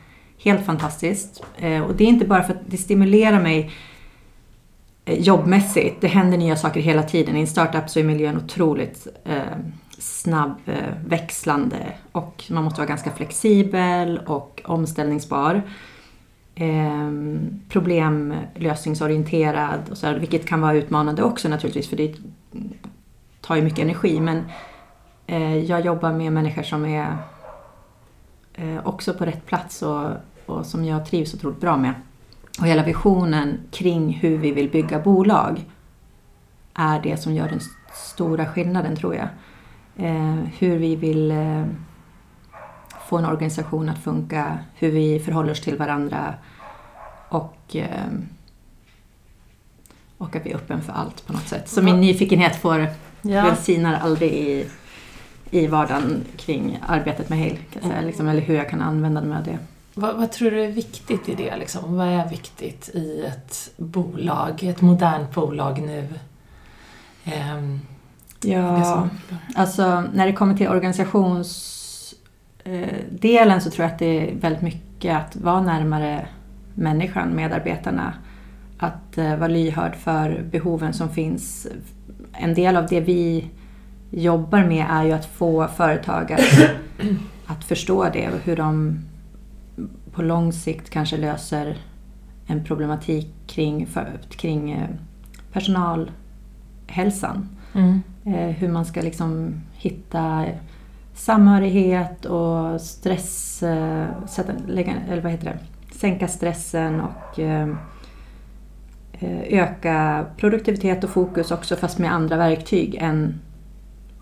Helt 0.40 0.66
fantastiskt. 0.66 1.44
Och 1.86 1.94
det 1.94 2.04
är 2.04 2.08
inte 2.08 2.26
bara 2.26 2.42
för 2.42 2.52
att 2.52 2.60
det 2.66 2.76
stimulerar 2.76 3.42
mig 3.42 3.70
Eh, 5.08 5.20
jobbmässigt. 5.20 6.00
Det 6.00 6.08
händer 6.08 6.38
nya 6.38 6.56
saker 6.56 6.80
hela 6.80 7.02
tiden. 7.02 7.36
I 7.36 7.40
en 7.40 7.46
startup 7.46 7.90
så 7.90 8.00
är 8.00 8.04
miljön 8.04 8.36
otroligt 8.36 9.06
eh, 9.24 9.42
snabbväxlande 9.98 11.76
eh, 11.76 11.92
och 12.12 12.44
man 12.50 12.64
måste 12.64 12.80
vara 12.80 12.88
ganska 12.88 13.10
flexibel 13.10 14.20
och 14.26 14.62
omställningsbar. 14.64 15.62
Eh, 16.54 17.10
problemlösningsorienterad, 17.68 19.80
och 19.90 19.98
så 19.98 20.06
här, 20.06 20.18
vilket 20.18 20.46
kan 20.46 20.60
vara 20.60 20.74
utmanande 20.74 21.22
också 21.22 21.48
naturligtvis 21.48 21.88
för 21.88 21.96
det 21.96 22.14
tar 23.40 23.56
ju 23.56 23.62
mycket 23.62 23.78
energi. 23.78 24.20
Men 24.20 24.44
eh, 25.26 25.58
jag 25.58 25.84
jobbar 25.84 26.12
med 26.12 26.32
människor 26.32 26.62
som 26.62 26.84
är 26.84 27.16
eh, 28.54 28.86
också 28.86 29.14
på 29.14 29.24
rätt 29.24 29.46
plats 29.46 29.82
och, 29.82 30.10
och 30.46 30.66
som 30.66 30.84
jag 30.84 31.06
trivs 31.06 31.34
otroligt 31.34 31.60
bra 31.60 31.76
med. 31.76 31.94
Och 32.60 32.66
hela 32.66 32.82
visionen 32.82 33.60
kring 33.70 34.12
hur 34.12 34.38
vi 34.38 34.52
vill 34.52 34.70
bygga 34.70 34.98
bolag 34.98 35.64
är 36.74 37.00
det 37.02 37.16
som 37.16 37.34
gör 37.34 37.48
den 37.48 37.60
stora 37.92 38.46
skillnaden 38.46 38.96
tror 38.96 39.14
jag. 39.14 39.28
Eh, 39.96 40.36
hur 40.58 40.78
vi 40.78 40.96
vill 40.96 41.30
eh, 41.30 41.64
få 43.08 43.18
en 43.18 43.24
organisation 43.24 43.88
att 43.88 43.98
funka, 43.98 44.58
hur 44.74 44.90
vi 44.90 45.20
förhåller 45.20 45.50
oss 45.50 45.60
till 45.60 45.76
varandra 45.76 46.34
och, 47.28 47.76
eh, 47.76 48.06
och 50.18 50.36
att 50.36 50.46
vi 50.46 50.50
är 50.50 50.56
öppen 50.56 50.82
för 50.82 50.92
allt 50.92 51.26
på 51.26 51.32
något 51.32 51.48
sätt. 51.48 51.68
Så 51.68 51.82
min 51.82 52.00
nyfikenhet 52.00 52.56
får 52.56 52.86
ja. 53.22 53.42
välsignar 53.42 53.94
aldrig 53.94 54.32
i 54.32 54.66
i 55.50 55.66
vardagen 55.66 56.24
kring 56.36 56.78
arbetet 56.86 57.28
med 57.28 57.38
Hale. 57.38 57.58
Kan 57.72 58.06
liksom, 58.06 58.28
eller 58.28 58.40
hur 58.40 58.54
jag 58.54 58.70
kan 58.70 58.82
använda 58.82 59.20
mig 59.20 59.38
av 59.38 59.44
det. 59.44 59.58
Vad, 60.00 60.16
vad, 60.16 60.32
tror 60.32 60.50
du 60.50 60.64
är 60.64 60.72
viktigt 60.72 61.28
i 61.28 61.34
det? 61.34 61.56
Liksom? 61.56 61.96
Vad 61.96 62.06
är 62.06 62.28
viktigt 62.28 62.90
i 62.94 63.24
ett 63.24 63.70
bolag, 63.76 64.62
ett 64.62 64.80
modernt 64.80 65.34
bolag 65.34 65.80
nu? 65.80 66.08
Um, 67.54 67.80
ja, 68.40 69.08
alltså 69.54 70.04
när 70.14 70.26
det 70.26 70.32
kommer 70.32 70.56
till 70.56 70.68
organisationsdelen 70.68 73.50
eh, 73.50 73.58
så 73.58 73.70
tror 73.70 73.84
jag 73.84 73.92
att 73.92 73.98
det 73.98 74.30
är 74.30 74.34
väldigt 74.34 74.62
mycket 74.62 75.16
att 75.16 75.36
vara 75.36 75.60
närmare 75.60 76.26
människan, 76.74 77.36
medarbetarna. 77.36 78.14
Att 78.78 79.18
eh, 79.18 79.36
vara 79.36 79.48
lyhörd 79.48 79.96
för 79.96 80.44
behoven 80.50 80.92
som 80.92 81.10
finns. 81.10 81.66
En 82.32 82.54
del 82.54 82.76
av 82.76 82.86
det 82.86 83.00
vi 83.00 83.50
jobbar 84.10 84.64
med 84.64 84.86
är 84.90 85.04
ju 85.04 85.12
att 85.12 85.26
få 85.26 85.68
företag 85.68 86.32
att, 86.32 86.70
att 87.46 87.64
förstå 87.64 88.08
det 88.12 88.28
och 88.28 88.40
hur 88.44 88.56
de 88.56 88.98
på 90.18 90.22
lång 90.22 90.52
sikt 90.52 90.90
kanske 90.90 91.16
löser 91.16 91.76
en 92.46 92.64
problematik 92.64 93.34
kring, 93.46 93.86
för, 93.86 94.18
kring 94.30 94.72
eh, 94.72 94.88
personalhälsan. 95.52 97.48
Mm. 97.72 98.02
Eh, 98.24 98.48
hur 98.56 98.68
man 98.68 98.84
ska 98.84 99.00
liksom 99.00 99.60
hitta 99.72 100.44
samhörighet 101.14 102.24
och 102.24 102.80
stress, 102.80 103.62
eh, 103.62 104.06
sätta, 104.26 104.52
lägga, 104.66 104.94
eller 105.10 105.22
vad 105.22 105.32
heter 105.32 105.46
det? 105.46 105.58
sänka 105.94 106.28
stressen 106.28 107.00
och 107.00 107.38
öka 109.48 110.26
produktivitet 110.36 111.04
och 111.04 111.10
fokus 111.10 111.50
också 111.50 111.76
fast 111.76 111.98
med 111.98 112.12
andra 112.12 112.36
verktyg 112.36 112.94
än 112.94 113.40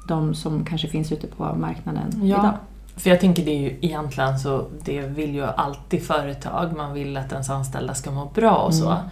de 0.08 0.34
som 0.34 0.64
kanske 0.64 0.88
finns 0.88 1.12
ute 1.12 1.26
på 1.26 1.54
marknaden 1.54 2.10
ja. 2.22 2.38
idag. 2.38 2.54
För 2.96 3.10
jag 3.10 3.20
tänker 3.20 3.44
det 3.44 3.50
är 3.50 3.60
ju 3.60 3.78
egentligen 3.80 4.38
så, 4.38 4.66
det 4.84 5.00
vill 5.00 5.34
ju 5.34 5.44
alltid 5.44 6.06
företag, 6.06 6.76
man 6.76 6.94
vill 6.94 7.16
att 7.16 7.32
ens 7.32 7.50
anställda 7.50 7.94
ska 7.94 8.10
må 8.10 8.24
bra 8.34 8.56
och 8.56 8.74
så. 8.74 8.90
Mm. 8.90 9.04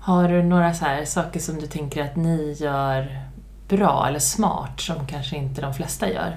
Har 0.00 0.28
du 0.28 0.42
några 0.42 0.74
så 0.74 0.84
här 0.84 1.04
saker 1.04 1.40
som 1.40 1.60
du 1.60 1.66
tänker 1.66 2.02
att 2.02 2.16
ni 2.16 2.56
gör 2.58 3.20
bra 3.68 4.06
eller 4.08 4.18
smart 4.18 4.80
som 4.80 5.06
kanske 5.06 5.36
inte 5.36 5.60
de 5.60 5.74
flesta 5.74 6.10
gör? 6.10 6.36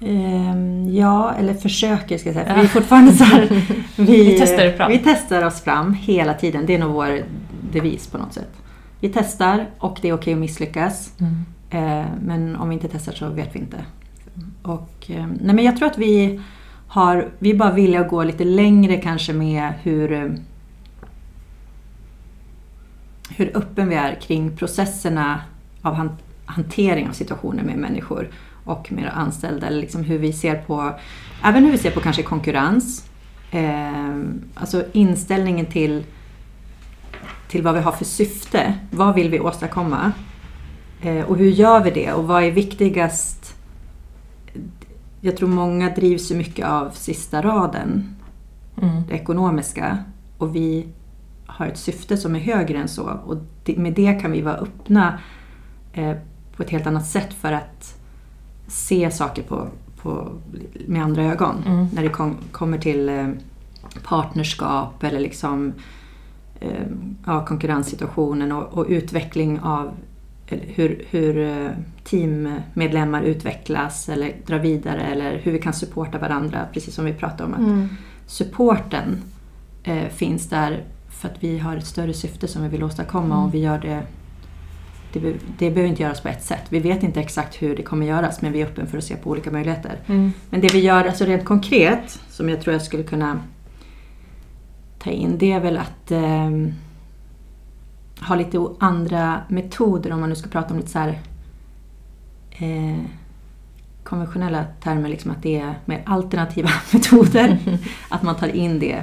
Um, 0.00 0.94
ja, 0.94 1.34
eller 1.34 1.54
försöker 1.54 2.18
ska 2.18 2.28
jag 2.28 2.34
säga. 2.34 2.46
För 2.46 2.54
vi 2.54 2.60
är 2.60 2.68
fortfarande 2.68 3.12
så 3.12 3.24
här, 3.24 3.48
vi, 3.96 4.04
vi, 4.24 4.38
testar 4.38 4.70
fram. 4.76 4.90
vi 4.90 4.98
testar 4.98 5.44
oss 5.44 5.60
fram 5.60 5.94
hela 5.94 6.34
tiden. 6.34 6.66
Det 6.66 6.74
är 6.74 6.78
nog 6.78 6.92
vår 6.92 7.22
devis 7.72 8.06
på 8.06 8.18
något 8.18 8.32
sätt. 8.32 8.52
Vi 9.00 9.08
testar 9.08 9.66
och 9.78 9.98
det 10.02 10.08
är 10.08 10.12
okej 10.12 10.32
att 10.32 10.38
misslyckas. 10.38 11.12
Mm. 11.20 11.44
Eh, 11.70 12.06
men 12.22 12.56
om 12.56 12.68
vi 12.68 12.74
inte 12.74 12.88
testar 12.88 13.12
så 13.12 13.28
vet 13.28 13.54
vi 13.54 13.58
inte. 13.58 13.76
Och, 14.62 15.10
eh, 15.10 15.26
nej 15.40 15.54
men 15.54 15.64
jag 15.64 15.76
tror 15.76 15.88
att 15.88 15.98
vi 15.98 16.40
har, 16.88 17.28
vi 17.38 17.54
bara 17.54 17.72
vilja 17.72 18.02
gå 18.02 18.24
lite 18.24 18.44
längre 18.44 18.96
kanske 18.96 19.32
med 19.32 19.72
hur, 19.82 20.12
eh, 20.12 20.28
hur 23.30 23.56
öppen 23.56 23.88
vi 23.88 23.94
är 23.94 24.14
kring 24.14 24.56
processerna 24.56 25.40
av 25.82 26.10
hantering 26.44 27.08
av 27.08 27.12
situationer 27.12 27.62
med 27.62 27.76
människor 27.76 28.28
och 28.64 28.92
med 28.92 29.10
anställda. 29.14 29.66
Eller 29.66 29.80
liksom 29.80 30.04
hur 30.04 30.18
vi 30.18 30.32
ser 30.32 30.54
på, 30.54 30.92
även 31.44 31.64
hur 31.64 31.72
vi 31.72 31.78
ser 31.78 31.90
på 31.90 32.00
kanske 32.00 32.22
konkurrens. 32.22 33.04
Eh, 33.50 34.18
alltså 34.54 34.84
inställningen 34.92 35.66
till, 35.66 36.04
till 37.48 37.62
vad 37.62 37.74
vi 37.74 37.80
har 37.80 37.92
för 37.92 38.04
syfte. 38.04 38.74
Vad 38.90 39.14
vill 39.14 39.30
vi 39.30 39.40
åstadkomma? 39.40 40.12
Eh, 41.02 41.24
och 41.24 41.36
hur 41.36 41.50
gör 41.50 41.84
vi 41.84 41.90
det 41.90 42.12
och 42.12 42.24
vad 42.26 42.42
är 42.42 42.50
viktigast 42.50 43.57
jag 45.20 45.36
tror 45.36 45.48
många 45.48 45.90
drivs 45.90 46.30
ju 46.30 46.36
mycket 46.36 46.66
av 46.66 46.90
sista 46.90 47.42
raden, 47.42 48.14
Mm. 48.82 49.02
det 49.08 49.14
ekonomiska. 49.14 49.98
Och 50.38 50.56
vi 50.56 50.86
har 51.46 51.66
ett 51.66 51.78
syfte 51.78 52.16
som 52.16 52.36
är 52.36 52.40
högre 52.40 52.78
än 52.78 52.88
så. 52.88 53.20
Och 53.26 53.36
med 53.76 53.92
det 53.94 54.14
kan 54.22 54.32
vi 54.32 54.42
vara 54.42 54.54
öppna 54.54 55.18
eh, 55.92 56.16
på 56.56 56.62
ett 56.62 56.70
helt 56.70 56.86
annat 56.86 57.06
sätt 57.06 57.34
för 57.34 57.52
att 57.52 57.98
se 58.66 59.10
saker 59.10 59.42
på, 59.42 59.68
på, 60.02 60.32
med 60.86 61.02
andra 61.02 61.22
ögon. 61.22 61.62
Mm. 61.66 61.86
När 61.92 62.02
det 62.02 62.08
kom, 62.08 62.36
kommer 62.52 62.78
till 62.78 63.08
eh, 63.08 63.28
partnerskap 64.04 65.02
eller 65.02 65.20
liksom, 65.20 65.72
eh, 66.60 66.86
ja, 67.26 67.46
konkurrenssituationen 67.46 68.52
och, 68.52 68.78
och 68.78 68.86
utveckling 68.88 69.60
av 69.60 69.90
hur, 70.56 71.04
hur 71.10 71.38
eh, 71.38 71.70
teammedlemmar 72.04 73.22
utvecklas 73.22 74.08
eller 74.08 74.32
drar 74.46 74.58
vidare 74.58 75.02
eller 75.02 75.38
hur 75.38 75.52
vi 75.52 75.58
kan 75.58 75.72
supporta 75.72 76.18
varandra. 76.18 76.66
Precis 76.72 76.94
som 76.94 77.04
vi 77.04 77.12
pratade 77.12 77.44
om. 77.44 77.52
att 77.54 77.60
Mm. 77.60 77.88
supporten 78.26 79.22
eh, 79.84 80.08
finns 80.08 80.48
där 80.48 80.84
för 81.10 81.28
att 81.28 81.36
vi 81.44 81.58
har 81.58 81.76
ett 81.76 81.86
större 81.86 82.12
syfte 82.14 82.48
som 82.48 82.62
vi 82.62 82.68
vill 82.68 82.82
åstadkomma 82.82 83.34
Mm. 83.34 83.46
och 83.46 83.54
vi 83.54 83.58
gör 83.58 83.78
det 83.78 84.02
det, 85.12 85.20
be- 85.20 85.34
det 85.58 85.70
behöver 85.70 85.90
inte 85.90 86.02
göras 86.02 86.20
på 86.20 86.28
ett 86.28 86.42
sätt. 86.44 86.62
Vi 86.68 86.78
vet 86.80 87.02
inte 87.02 87.20
exakt 87.20 87.62
hur 87.62 87.76
det 87.76 87.82
kommer 87.82 88.06
göras 88.06 88.42
men 88.42 88.52
vi 88.52 88.60
är 88.60 88.66
öppna 88.66 88.86
för 88.86 88.98
att 88.98 89.04
se 89.04 89.16
på 89.16 89.30
olika 89.30 89.50
möjligheter. 89.50 89.96
Mm. 90.06 90.32
Men 90.50 90.60
det 90.60 90.74
vi 90.74 90.78
gör 90.80 91.04
alltså 91.04 91.24
rent 91.24 91.44
konkret, 91.44 92.20
som 92.30 92.48
jag 92.48 92.60
tror 92.60 92.72
jag 92.72 92.82
skulle 92.82 93.02
kunna 93.02 93.40
ta 94.98 95.10
in, 95.10 95.38
det 95.38 95.52
är 95.52 95.60
väl 95.60 95.76
att 95.78 96.10
ehm, 96.10 96.72
ha 98.20 98.34
lite 98.34 98.68
andra 98.80 99.40
metoder 99.48 100.12
om 100.12 100.20
man 100.20 100.28
nu 100.28 100.36
ska 100.36 100.48
prata 100.48 100.70
om 100.70 100.76
lite 100.76 100.90
så 100.90 100.98
här 100.98 101.18
eh, 102.50 103.04
konventionella 104.08 104.64
termer, 104.82 105.08
liksom 105.08 105.30
att 105.30 105.42
det 105.42 105.58
är 105.58 105.74
mer 105.84 106.02
alternativa 106.06 106.68
metoder. 106.92 107.58
Att 108.08 108.22
man 108.22 108.36
tar 108.36 108.48
in 108.48 108.78
det 108.78 109.02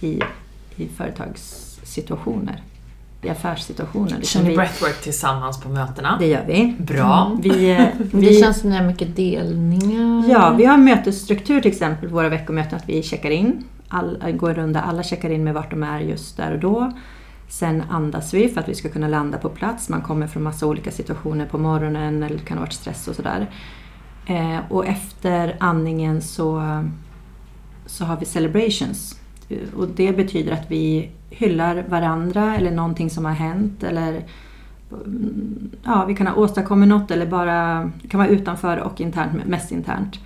i, 0.00 0.20
i 0.76 0.88
företagssituationer, 0.96 2.62
i 3.22 3.28
affärssituationer. 3.28 4.22
Kör 4.22 4.42
ni 4.42 4.48
vi, 4.48 4.56
breathwork 4.56 5.02
tillsammans 5.02 5.60
på 5.60 5.68
mötena? 5.68 6.16
det 6.18 6.26
gör 6.26 6.44
vi. 6.46 6.76
Bra. 6.78 7.36
Vi, 7.42 7.70
eh, 7.70 7.86
Det 7.98 8.16
vi, 8.18 8.40
känns 8.40 8.60
som 8.60 8.70
ni 8.70 8.76
har 8.76 8.84
mycket 8.84 9.16
delningar. 9.16 10.24
Ja, 10.28 10.54
vi 10.58 10.64
har 10.64 10.76
mötesstruktur 10.76 11.60
till 11.60 11.70
exempel 11.70 12.08
våra 12.08 12.28
veckomöten 12.28 12.76
att 12.76 12.88
vi 12.88 13.02
checkar 13.02 13.30
in. 13.30 13.64
All, 13.88 14.32
går 14.32 14.50
en 14.50 14.54
runda, 14.54 14.80
alla 14.80 15.02
checkar 15.02 15.30
in 15.30 15.44
med 15.44 15.54
vart 15.54 15.70
de 15.70 15.82
är 15.82 16.00
just 16.00 16.36
där 16.36 16.52
och 16.52 16.58
då. 16.58 16.92
Sen 17.48 17.82
andas 17.90 18.34
vi 18.34 18.48
för 18.48 18.60
att 18.60 18.68
vi 18.68 18.74
ska 18.74 18.88
kunna 18.88 19.08
landa 19.08 19.38
på 19.38 19.48
plats. 19.48 19.88
Man 19.88 20.02
kommer 20.02 20.26
från 20.26 20.42
massa 20.42 20.66
olika 20.66 20.90
situationer 20.90 21.46
på 21.46 21.58
morgonen 21.58 22.22
eller 22.22 22.36
det 22.36 22.44
kan 22.44 22.56
ha 22.58 22.64
varit 22.64 22.72
stress 22.72 23.08
och 23.08 23.14
sådär. 23.14 23.50
Eh, 24.26 24.58
och 24.68 24.86
efter 24.86 25.56
andningen 25.60 26.22
så, 26.22 26.62
så 27.86 28.04
har 28.04 28.16
vi 28.16 28.26
celebrations. 28.26 29.20
Och 29.76 29.88
det 29.88 30.16
betyder 30.16 30.52
att 30.52 30.70
vi 30.70 31.10
hyllar 31.30 31.84
varandra 31.88 32.56
eller 32.56 32.70
någonting 32.70 33.10
som 33.10 33.24
har 33.24 33.32
hänt 33.32 33.82
eller 33.82 34.24
ja, 35.84 36.04
vi 36.08 36.14
kan 36.14 36.26
ha 36.26 36.34
åstadkommit 36.34 36.88
något 36.88 37.10
eller 37.10 37.26
bara, 37.26 37.90
kan 38.08 38.18
vara 38.18 38.28
utanför 38.28 38.76
och 38.76 39.00
internt, 39.00 39.46
mest 39.46 39.72
internt. 39.72 40.20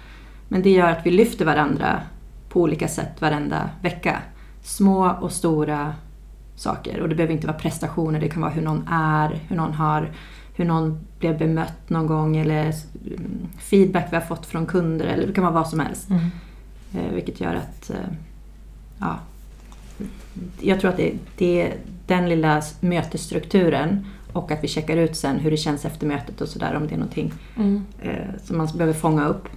Men 0.49 0.63
det 0.63 0.71
gör 0.71 0.91
att 0.91 1.07
vi 1.07 1.11
lyfter 1.11 1.45
varandra 1.45 2.01
på 2.49 2.61
olika 2.61 2.89
sätt 2.89 3.21
varenda 3.21 3.71
vecka. 3.83 4.19
Små 4.63 5.11
och 5.21 5.33
stora 5.33 5.95
saker. 6.61 7.01
Och 7.01 7.09
det 7.09 7.15
behöver 7.15 7.35
inte 7.35 7.47
vara 7.47 7.59
prestationer, 7.59 8.21
det 8.21 8.29
kan 8.29 8.43
vara 8.43 8.51
hur 8.53 8.63
någon 8.63 8.89
är, 8.91 9.41
hur 9.49 9.57
någon 9.57 9.73
har 9.75 10.11
hur 10.55 10.65
någon 10.65 11.01
blev 11.19 11.39
bemött 11.39 11.91
någon 11.91 12.07
gång 12.07 12.37
eller 12.37 12.75
feedback 13.59 14.07
vi 14.11 14.17
har 14.17 14.23
fått 14.23 14.47
från 14.47 14.67
kunder 14.67 15.07
eller 15.07 15.27
det 15.27 15.33
kan 15.33 15.45
vara 15.45 15.55
vad 15.55 15.69
som 15.69 15.81
helst. 15.81 16.11
Mm. 16.11 16.23
Eh, 16.95 17.13
vilket 17.15 17.41
gör 17.41 17.55
att, 17.55 17.91
eh, 17.91 17.97
ja, 18.99 19.19
jag 20.61 20.81
tror 20.81 20.91
att 20.91 20.97
det, 20.97 21.13
det 21.39 21.63
är 21.63 21.75
den 22.07 22.29
lilla 22.29 22.63
mötesstrukturen 22.81 24.07
och 24.33 24.51
att 24.51 24.65
vi 24.65 24.69
checkar 24.69 24.97
ut 24.97 25.17
sen 25.17 25.39
hur 25.39 25.51
det 25.51 25.57
känns 25.57 25.85
efter 25.85 26.07
mötet 26.07 26.41
och 26.41 26.49
sådär 26.49 26.75
om 26.75 26.87
det 26.87 26.95
är 26.95 26.99
någonting 26.99 27.33
Mm. 27.57 27.85
eh, 28.03 28.35
som 28.45 28.59
man 28.59 28.69
behöver 28.75 28.95
fånga 28.95 29.27
upp. 29.27 29.49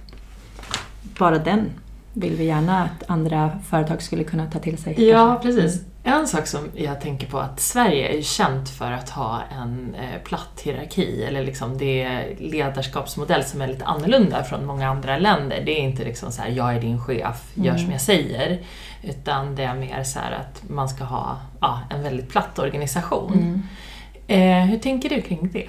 Bara 1.18 1.38
den 1.38 1.70
vill 2.14 2.36
vi 2.36 2.44
gärna 2.44 2.82
att 2.84 3.10
andra 3.10 3.50
företag 3.70 4.02
skulle 4.02 4.24
kunna 4.24 4.46
ta 4.50 4.58
till 4.58 4.78
sig. 4.78 5.08
Ja, 5.08 5.40
kanske. 5.42 5.62
precis. 5.62 5.82
En 6.06 6.26
sak 6.28 6.46
som 6.46 6.68
jag 6.74 7.00
tänker 7.00 7.26
på 7.26 7.38
att 7.38 7.60
Sverige 7.60 8.08
är 8.08 8.16
ju 8.16 8.22
känt 8.22 8.68
för 8.68 8.92
att 8.92 9.10
ha 9.10 9.40
en 9.60 9.94
eh, 9.94 10.22
platt 10.24 10.60
hierarki, 10.64 11.24
eller 11.24 11.44
liksom 11.44 11.78
det 11.78 12.26
ledarskapsmodell 12.38 13.44
som 13.44 13.60
är 13.62 13.66
lite 13.66 13.84
annorlunda 13.84 14.44
från 14.44 14.66
många 14.66 14.88
andra 14.88 15.18
länder. 15.18 15.62
Det 15.66 15.72
är 15.72 15.80
inte 15.82 16.04
liksom 16.04 16.32
så 16.32 16.42
här, 16.42 16.48
jag 16.50 16.74
är 16.76 16.80
din 16.80 17.00
chef, 17.00 17.42
gör 17.54 17.64
Mm. 17.70 17.78
som 17.78 17.92
jag 17.92 18.00
säger. 18.00 18.58
Utan 19.02 19.54
det 19.54 19.62
är 19.64 19.74
mer 19.74 20.04
så 20.04 20.18
här 20.18 20.32
att 20.32 20.62
man 20.70 20.88
ska 20.88 21.04
ha 21.04 21.36
ja, 21.60 21.80
en 21.90 22.02
väldigt 22.02 22.28
platt 22.28 22.58
organisation. 22.58 23.32
Mm. 23.32 23.62
Eh, 24.62 24.66
hur 24.70 24.78
tänker 24.78 25.08
du 25.08 25.22
kring 25.22 25.50
det? 25.52 25.68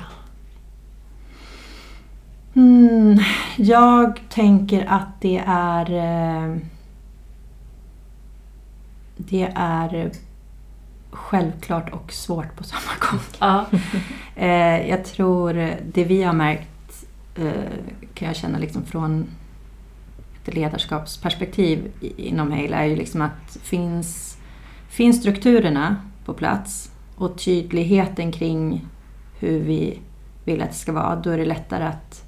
Mm, 2.56 3.20
jag 3.58 4.20
tänker 4.30 4.86
att 4.86 5.22
det 5.22 5.44
är... 5.48 5.92
eh, 5.92 6.58
Det 9.18 9.52
är 9.56 10.12
självklart 11.12 11.90
och 11.94 12.12
svårt 12.14 12.56
på 12.56 12.64
samma 12.64 12.92
gång. 13.12 13.20
Ja. 13.40 13.66
Eh, 14.36 14.90
jag 14.90 15.06
tror 15.06 15.54
det 15.94 16.04
vi 16.04 16.24
har 16.24 16.34
märkt 16.34 17.06
eh, 17.36 17.52
kan 18.14 18.28
jag 18.28 18.36
känna 18.38 18.58
liksom 18.58 18.86
från 18.86 19.26
ett 20.46 20.54
ledarskapsperspektiv 20.56 21.92
inom 22.18 22.52
Hail 22.52 22.74
är 22.74 22.84
ju 22.86 22.96
liksom 22.96 23.22
att 23.22 23.58
finns, 23.62 24.38
finns 24.90 25.20
strukturerna 25.20 25.96
på 26.26 26.34
plats 26.34 26.92
och 27.16 27.38
tydligheten 27.38 28.32
kring 28.32 28.86
hur 29.40 29.60
vi 29.60 30.00
vill 30.44 30.62
att 30.62 30.70
det 30.70 30.76
ska 30.76 30.92
vara, 30.92 31.16
då 31.16 31.30
är 31.30 31.38
det 31.38 31.46
lättare 31.46 31.84
att, 31.84 32.25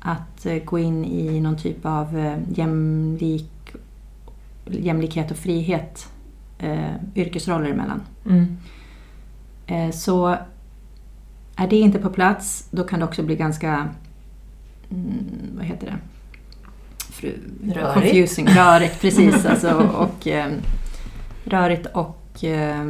att 0.00 0.46
eh, 0.46 0.56
gå 0.64 0.78
in 0.78 1.04
i 1.04 1.40
någon 1.40 1.56
typ 1.56 1.86
av 1.86 2.18
eh, 2.18 2.38
jämlik, 2.54 3.50
jämlikhet 4.66 5.30
och 5.30 5.36
frihet 5.36 6.08
eh, 6.58 6.94
yrkesroller 7.14 7.70
emellan. 7.70 8.02
Mm. 8.26 8.56
Eh, 9.66 9.90
Så 9.90 10.36
är 11.56 11.66
det 11.68 11.76
inte 11.76 11.98
på 11.98 12.10
plats, 12.10 12.68
då 12.70 12.84
kan 12.84 12.98
det 13.00 13.04
också 13.04 13.22
bli 13.22 13.36
ganska... 13.36 13.88
Mm, 14.90 15.24
vad 15.56 15.64
heter 15.66 15.86
det? 15.86 15.96
Fru, 17.12 17.32
Rörigt. 17.64 17.94
Confusing. 17.94 18.46
Rörigt, 18.46 19.00
precis. 19.00 19.46
alltså, 19.46 19.70
och, 19.96 20.26
eh, 20.26 20.52
rörigt 21.44 21.86
och 21.86 22.44
eh, 22.44 22.84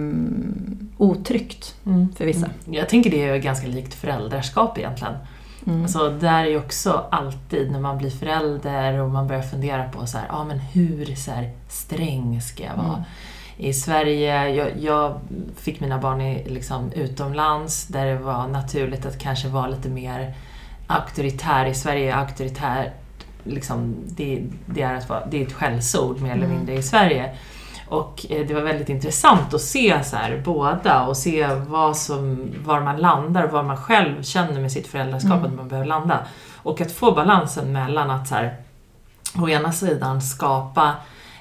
otryggt 0.97 1.75
Mm. 1.87 2.09
för 2.17 2.27
vissa. 2.27 2.51
Jag 2.71 2.89
tänker 2.89 3.11
det 3.11 3.23
är 3.29 3.37
ganska 3.39 3.67
likt 3.67 3.95
föräldraskap 3.95 4.79
egentligen. 4.79 5.15
Mm. 5.67 5.83
Alltså, 5.83 6.11
där 6.11 6.45
är 6.45 6.49
ju 6.49 6.59
också 6.59 7.05
alltid 7.11 7.73
när 7.73 7.81
man 7.81 7.99
blir 7.99 8.11
förälder 8.11 8.99
och 9.01 9.11
man 9.11 9.27
börjar 9.27 9.43
fundera 9.43 9.89
på 9.89 10.07
så 10.07 10.19
här, 10.19 10.27
ah, 10.31 10.45
men 10.45 10.59
hur 10.59 11.15
så 11.15 11.31
här, 11.31 11.51
sträng 11.69 12.41
ska 12.41 12.65
jag 12.65 12.77
vara? 12.77 12.87
Mm. 12.95 13.03
I 13.57 13.73
Sverige, 13.73 14.49
jag, 14.49 14.71
jag 14.79 15.21
fick 15.57 15.81
mina 15.81 15.99
barn 15.99 16.21
i, 16.21 16.49
liksom, 16.49 16.93
utomlands 16.93 17.87
där 17.87 18.07
det 18.07 18.17
var 18.19 18.47
naturligt 18.49 19.07
att 19.07 19.19
kanske 19.19 19.49
vara 19.49 19.67
lite 19.67 19.89
mer 19.89 20.35
auktoritär. 20.87 21.67
I 21.67 21.75
Sverige 21.75 22.13
är 22.13 22.17
auktoritär, 22.17 22.93
liksom, 23.45 23.95
det, 24.07 24.43
det, 24.67 24.83
är 24.83 24.95
att 24.95 25.09
vara, 25.09 25.27
det 25.27 25.43
är 25.43 25.47
ett 25.47 25.53
skällsord 25.53 26.21
mer 26.21 26.33
eller 26.33 26.45
Mm. 26.45 26.57
mindre 26.57 26.75
i 26.75 26.83
Sverige. 26.83 27.35
Och 27.91 28.27
eh, 28.31 28.47
det 28.47 28.55
var 28.55 28.61
väldigt 28.61 28.89
intressant 28.89 29.55
att 29.55 29.61
se 29.61 30.05
så 30.05 30.17
här, 30.17 30.43
båda 30.45 31.03
och 31.07 31.17
se 31.17 31.47
vad 31.55 31.97
som, 31.97 32.53
var 32.65 32.81
man 32.81 32.97
landar 32.97 33.45
och 33.45 33.51
vad 33.51 33.65
man 33.65 33.77
själv 33.77 34.23
känner 34.23 34.61
med 34.61 34.73
sitt 34.73 34.87
föräldraskap 34.87 35.33
Mm. 35.33 35.45
att 35.45 35.55
man 35.55 35.69
behöver 35.69 35.89
landa. 35.89 36.19
Och 36.63 36.81
att 36.81 36.93
få 36.93 37.13
balansen 37.13 37.73
mellan 37.73 38.11
att 38.11 38.29
så 38.29 38.35
här, 38.35 38.57
å 39.43 39.49
ena 39.49 39.73
sidan 39.73 40.23
skapa 40.23 40.93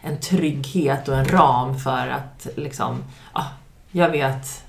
en 0.01 0.19
trygghet 0.19 1.07
och 1.07 1.15
en 1.17 1.25
ram 1.25 1.79
för 1.79 2.07
att 2.07 2.47
liksom, 2.55 3.03
ah, 3.33 3.43
jag 3.91 4.09
vet 4.09 4.63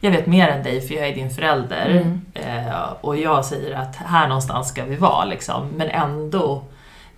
jag 0.00 0.10
vet 0.10 0.26
mer 0.26 0.48
än 0.48 0.62
dig 0.62 0.80
för 0.80 0.94
jag 0.94 1.08
är 1.08 1.14
din 1.14 1.30
förälder 1.30 1.86
Mm. 1.90 2.20
eh, 2.34 2.82
och 3.00 3.16
jag 3.16 3.44
säger 3.44 3.76
att 3.76 3.96
här 3.96 4.28
någonstans 4.28 4.68
ska 4.68 4.84
vi 4.84 4.96
vara 4.96 5.24
liksom, 5.24 5.68
men 5.68 5.88
ändå 5.90 6.62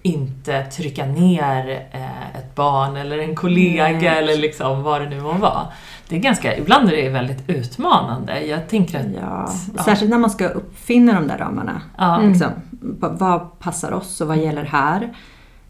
inte 0.02 0.62
trycka 0.64 1.06
ner 1.06 1.88
eh, 1.92 2.36
ett 2.36 2.54
barn 2.54 2.96
eller 2.96 3.18
en 3.18 3.34
kollega 3.36 3.88
Nej. 3.88 4.06
eller 4.06 4.36
liksom 4.38 4.82
vad 4.82 5.00
det 5.00 5.08
nu 5.08 5.20
må 5.20 5.32
vara. 5.32 5.66
Det 6.08 6.16
är 6.16 6.20
ganska, 6.20 6.56
ibland 6.56 6.88
är 6.88 6.96
det 6.96 7.08
väldigt 7.08 7.48
utmanande. 7.50 8.40
Jag 8.46 8.68
tänker 8.68 8.98
att... 8.98 9.06
Ja, 9.20 9.48
ja. 9.76 9.82
särskilt 9.82 10.10
när 10.10 10.18
man 10.18 10.30
ska 10.30 10.48
uppfinna 10.48 11.12
de 11.14 11.26
där 11.28 11.38
ramarna. 11.38 11.82
Ja. 11.98 12.18
Liksom, 12.18 12.48
v- 12.70 13.08
vad 13.10 13.58
passar 13.58 13.92
oss 13.92 14.20
och 14.20 14.28
vad 14.28 14.38
gäller 14.38 14.64
här? 14.64 15.12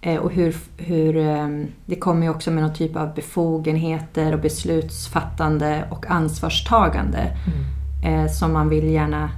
Eh, 0.01 0.17
och 0.17 0.33
hur, 0.33 0.57
hur, 0.77 1.17
eh, 1.17 1.49
det 1.87 1.97
kommer 1.97 2.23
ju 2.23 2.31
också 2.31 2.51
med 2.51 2.63
någon 2.63 2.75
typ 2.75 2.97
av 2.97 3.15
befogenheter 3.15 4.33
och 4.35 4.41
beslutsfattande 4.41 5.85
och 5.91 6.07
ansvarstagande 6.11 7.19
Mm. 8.03 8.25
eh, 8.25 8.31
som 8.31 8.53
man 8.53 8.69
vill 8.69 8.91
gärna 8.93 9.31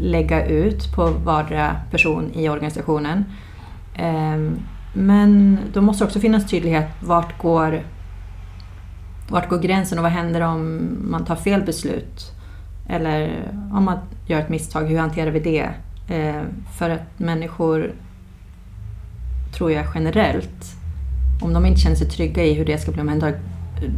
lägga 0.00 0.46
ut 0.46 0.92
på 0.94 1.06
vardera 1.24 1.76
person 1.90 2.30
i 2.34 2.48
organisationen. 2.48 3.24
Ehm, 3.94 4.58
men 4.94 5.58
då 5.72 5.80
måste 5.80 6.04
det 6.04 6.06
också 6.06 6.20
finnas 6.20 6.50
tydlighet. 6.50 6.88
Vart 7.00 7.38
går, 7.38 7.82
vart 9.28 9.48
går 9.48 9.58
gränsen 9.58 9.98
och 9.98 10.02
vad 10.02 10.12
händer 10.12 10.40
om 10.40 10.88
man 11.10 11.24
tar 11.24 11.36
fel 11.36 11.62
beslut? 11.62 12.32
Eller 12.88 13.48
om 13.72 13.84
man 13.84 13.98
gör 14.26 14.40
ett 14.40 14.48
misstag, 14.48 14.84
hur 14.84 14.98
hanterar 14.98 15.30
vi 15.30 15.40
det? 15.40 15.68
Ehm, 16.08 16.46
för 16.78 16.90
att 16.90 17.18
människor, 17.18 17.92
tror 19.56 19.72
jag 19.72 19.86
generellt, 19.94 20.76
om 21.40 21.52
de 21.52 21.66
inte 21.66 21.80
känner 21.80 21.96
sig 21.96 22.08
trygga 22.08 22.44
i 22.44 22.54
hur 22.54 22.64
det 22.64 22.78
ska 22.78 22.92
bli 22.92 23.00
omhändertaget, 23.00 23.40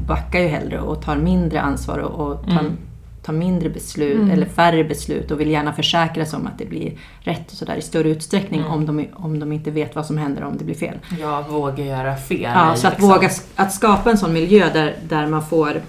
backar 0.06 0.40
ju 0.40 0.48
hellre 0.48 0.80
och 0.80 1.02
tar 1.02 1.16
mindre 1.16 1.60
ansvar 1.60 1.98
och, 1.98 2.28
och 2.28 2.44
tar, 2.44 2.60
mm 2.60 2.76
tar 3.22 3.32
mindre 3.32 3.68
beslut 3.68 4.16
mm. 4.16 4.30
eller 4.30 4.46
färre 4.46 4.84
beslut 4.84 5.30
och 5.30 5.40
vill 5.40 5.50
gärna 5.50 5.72
försäkra 5.72 6.26
sig 6.26 6.36
om 6.38 6.46
att 6.46 6.58
det 6.58 6.64
blir 6.64 6.92
rätt 7.20 7.50
och 7.52 7.56
sådär 7.56 7.76
i 7.76 7.82
större 7.82 8.08
utsträckning 8.08 8.60
mm. 8.60 8.72
om, 8.72 8.86
de, 8.86 9.06
om 9.14 9.38
de 9.38 9.52
inte 9.52 9.70
vet 9.70 9.96
vad 9.96 10.06
som 10.06 10.18
händer 10.18 10.44
om 10.44 10.56
det 10.58 10.64
blir 10.64 10.74
fel. 10.74 10.98
Ja, 11.20 11.44
våga 11.48 11.84
göra 11.84 12.16
fel. 12.16 12.50
Ja, 12.54 12.76
så 12.76 12.86
att 12.86 12.92
liksom. 12.92 13.10
våga 13.10 13.30
att 13.56 13.72
skapa 13.72 14.10
en 14.10 14.18
sån 14.18 14.32
miljö 14.32 14.70
där, 14.72 14.96
där 15.08 15.26
man 15.26 15.46
får 15.46 15.80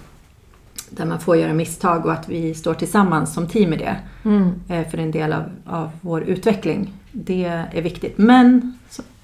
där 0.89 1.06
man 1.06 1.19
får 1.19 1.38
göra 1.38 1.54
misstag 1.54 2.06
och 2.06 2.13
att 2.13 2.30
vi 2.30 2.56
står 2.56 2.74
tillsammans 2.74 3.34
som 3.34 3.48
team 3.48 3.74
i 3.74 3.78
det. 3.78 3.96
Mm. 4.26 4.54
Eh, 4.69 4.88
för 4.89 4.98
en 4.98 5.12
del 5.12 5.34
av, 5.34 5.43
av 5.65 5.89
vår 6.02 6.24
utveckling. 6.24 6.93
Det 7.12 7.46
är 7.72 7.82
viktigt. 7.82 8.17
Men 8.17 8.78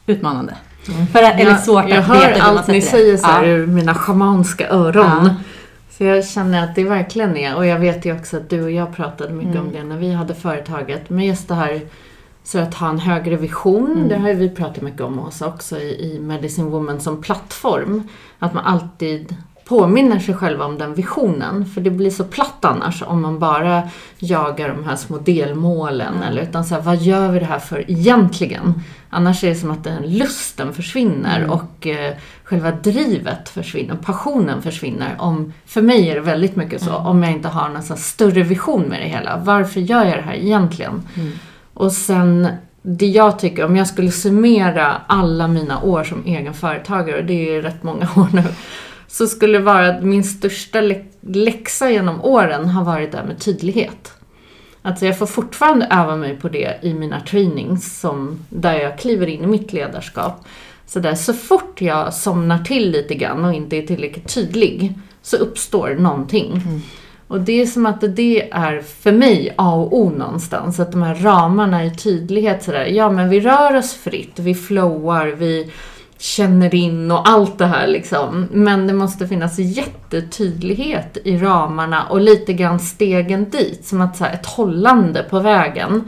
utmanande. 0.05 0.55
Mm. 0.87 1.07
För, 1.07 1.19
eller 1.19 1.51
jag, 1.51 1.59
svårt 1.59 1.83
att 1.83 1.89
jag 1.89 2.01
hör 2.01 2.29
veta 2.29 2.43
allt 2.43 2.67
ni 2.67 2.81
säger 2.81 3.17
så 3.17 3.27
här 3.27 3.43
ja. 3.43 3.49
ur 3.49 3.67
mina 3.67 3.95
schamanska 3.95 4.69
öron. 4.69 5.25
Ja. 5.25 5.35
Så 5.99 6.05
jag 6.05 6.25
känner 6.25 6.63
att 6.63 6.75
det 6.75 6.83
verkligen 6.83 7.37
är, 7.37 7.55
och 7.55 7.65
jag 7.65 7.79
vet 7.79 8.05
ju 8.05 8.15
också 8.15 8.37
att 8.37 8.49
du 8.49 8.63
och 8.63 8.71
jag 8.71 8.95
pratade 8.95 9.33
mycket 9.33 9.55
mm. 9.55 9.67
om 9.67 9.73
det 9.73 9.83
när 9.83 9.97
vi 9.97 10.11
hade 10.13 10.35
företaget. 10.35 11.09
Men 11.09 11.25
just 11.25 11.47
det 11.47 11.53
här 11.53 11.81
så 12.43 12.59
att 12.59 12.73
ha 12.73 12.89
en 12.89 12.99
högre 12.99 13.35
vision, 13.35 13.91
mm. 13.91 14.07
det 14.07 14.17
har 14.17 14.33
vi 14.33 14.49
pratat 14.49 14.81
mycket 14.81 15.01
om 15.01 15.19
oss 15.19 15.41
också 15.41 15.77
i, 15.77 16.15
i 16.15 16.19
Medicine 16.19 16.69
Woman 16.69 16.99
som 16.99 17.21
plattform. 17.21 18.07
Att 18.39 18.53
man 18.53 18.65
alltid 18.65 19.35
påminner 19.69 20.19
sig 20.19 20.35
själva 20.35 20.65
om 20.65 20.77
den 20.77 20.93
visionen. 20.93 21.65
För 21.65 21.81
det 21.81 21.89
blir 21.89 22.09
så 22.09 22.23
platt 22.23 22.65
annars 22.65 23.03
om 23.03 23.21
man 23.21 23.39
bara 23.39 23.89
jagar 24.19 24.69
de 24.69 24.85
här 24.85 24.95
små 24.95 25.17
delmålen. 25.17 26.13
Mm. 26.13 26.27
Eller, 26.27 26.41
utan 26.41 26.65
så 26.65 26.75
här, 26.75 26.81
vad 26.81 26.97
gör 26.97 27.31
vi 27.31 27.39
det 27.39 27.45
här 27.45 27.59
för 27.59 27.91
egentligen? 27.91 28.83
Annars 29.09 29.43
är 29.43 29.49
det 29.49 29.55
som 29.55 29.71
att 29.71 29.83
den 29.83 30.17
lusten 30.17 30.73
försvinner 30.73 31.37
mm. 31.37 31.49
och 31.49 31.87
eh, 31.87 32.13
själva 32.43 32.71
drivet 32.71 33.49
försvinner, 33.49 33.95
passionen 33.95 34.61
försvinner. 34.61 35.15
Om, 35.19 35.53
för 35.65 35.81
mig 35.81 36.09
är 36.09 36.15
det 36.15 36.21
väldigt 36.21 36.55
mycket 36.55 36.81
så, 36.81 36.89
mm. 36.89 37.07
om 37.07 37.23
jag 37.23 37.31
inte 37.31 37.47
har 37.47 37.69
någon 37.69 37.97
större 37.97 38.43
vision 38.43 38.81
med 38.81 39.01
det 39.01 39.07
hela. 39.07 39.37
Varför 39.37 39.79
gör 39.79 40.05
jag 40.05 40.17
det 40.17 40.21
här 40.21 40.35
egentligen? 40.35 41.07
Mm. 41.15 41.31
Och 41.73 41.91
sen 41.91 42.47
det 42.81 43.07
jag 43.07 43.39
tycker, 43.39 43.65
om 43.65 43.75
jag 43.75 43.87
skulle 43.87 44.11
summera 44.11 45.01
alla 45.07 45.47
mina 45.47 45.81
år 45.83 46.03
som 46.03 46.23
egen 46.25 46.53
företagare, 46.53 47.17
och 47.17 47.25
det 47.25 47.55
är 47.55 47.61
rätt 47.61 47.83
många 47.83 48.05
år 48.15 48.27
nu, 48.33 48.43
så 49.09 49.27
skulle 49.27 49.57
det 49.57 49.63
vara 49.63 49.87
att 49.87 50.03
min 50.03 50.23
största 50.23 50.81
läxa 51.21 51.91
genom 51.91 52.21
åren 52.21 52.69
har 52.69 52.83
varit 52.83 53.11
det 53.11 53.17
här 53.17 53.25
med 53.25 53.39
tydlighet. 53.39 54.13
Alltså 54.81 55.05
jag 55.05 55.17
får 55.17 55.25
fortfarande 55.25 55.87
öva 55.91 56.15
mig 56.15 56.37
på 56.37 56.49
det 56.49 56.79
i 56.81 56.93
mina 56.93 57.19
trainings 57.19 57.99
som, 57.99 58.39
där 58.49 58.79
jag 58.79 58.99
kliver 58.99 59.27
in 59.27 59.43
i 59.43 59.47
mitt 59.47 59.73
ledarskap. 59.73 60.45
Så, 60.85 60.99
där, 60.99 61.15
så 61.15 61.33
fort 61.33 61.81
jag 61.81 62.13
somnar 62.13 62.59
till 62.59 62.91
lite 62.91 63.15
grann 63.15 63.45
och 63.45 63.53
inte 63.53 63.77
är 63.77 63.87
tillräckligt 63.87 64.33
tydlig 64.33 64.93
så 65.21 65.37
uppstår 65.37 65.95
någonting. 65.99 66.51
Mm. 66.51 66.81
Och 67.27 67.41
det 67.41 67.61
är 67.61 67.65
som 67.65 67.85
att 67.85 68.15
det 68.15 68.49
är 68.51 68.81
för 68.81 69.11
mig 69.11 69.53
A 69.57 69.75
och 69.75 69.97
O 69.97 70.09
någonstans. 70.17 70.79
Att 70.79 70.91
de 70.91 71.01
här 71.01 71.15
ramarna 71.15 71.85
i 71.85 71.95
tydlighet 71.95 72.63
sådär. 72.63 72.85
Ja 72.85 73.11
men 73.11 73.29
vi 73.29 73.39
rör 73.39 73.77
oss 73.77 73.93
fritt, 73.93 74.39
vi 74.39 74.55
flowar, 74.55 75.27
vi 75.27 75.71
känner 76.19 76.75
in 76.75 77.11
och 77.11 77.29
allt 77.29 77.57
det 77.57 77.65
här 77.65 77.87
liksom. 77.87 78.47
Men 78.51 78.87
det 78.87 78.93
måste 78.93 79.27
finnas 79.27 79.59
jättetydlighet 79.59 81.17
i 81.23 81.37
ramarna 81.37 82.03
och 82.03 82.21
lite 82.21 82.53
grann 82.53 82.79
stegen 82.79 83.49
dit. 83.49 83.85
Som 83.85 84.01
att 84.01 84.17
så 84.17 84.23
här, 84.23 84.33
ett 84.33 84.45
hållande 84.45 85.23
på 85.29 85.39
vägen. 85.39 86.03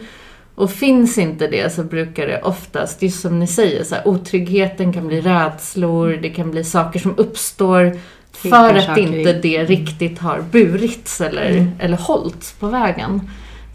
Och 0.55 0.71
finns 0.71 1.17
inte 1.17 1.47
det 1.47 1.73
så 1.73 1.83
brukar 1.83 2.27
det 2.27 2.41
oftast, 2.41 3.01
just 3.01 3.21
som 3.21 3.39
ni 3.39 3.47
säger, 3.47 3.83
så 3.83 3.95
här, 3.95 4.07
otryggheten 4.07 4.93
kan 4.93 5.07
bli 5.07 5.21
rädslor, 5.21 6.19
det 6.21 6.29
kan 6.29 6.51
bli 6.51 6.63
saker 6.63 6.99
som 6.99 7.13
uppstår 7.17 7.97
för 8.31 8.75
att 8.75 8.97
inte 8.97 9.33
det 9.33 9.63
riktigt 9.63 10.19
har 10.19 10.41
burits 10.51 11.21
eller, 11.21 11.49
mm. 11.49 11.71
eller 11.79 11.97
hållits 11.97 12.51
på 12.51 12.67
vägen. 12.67 13.29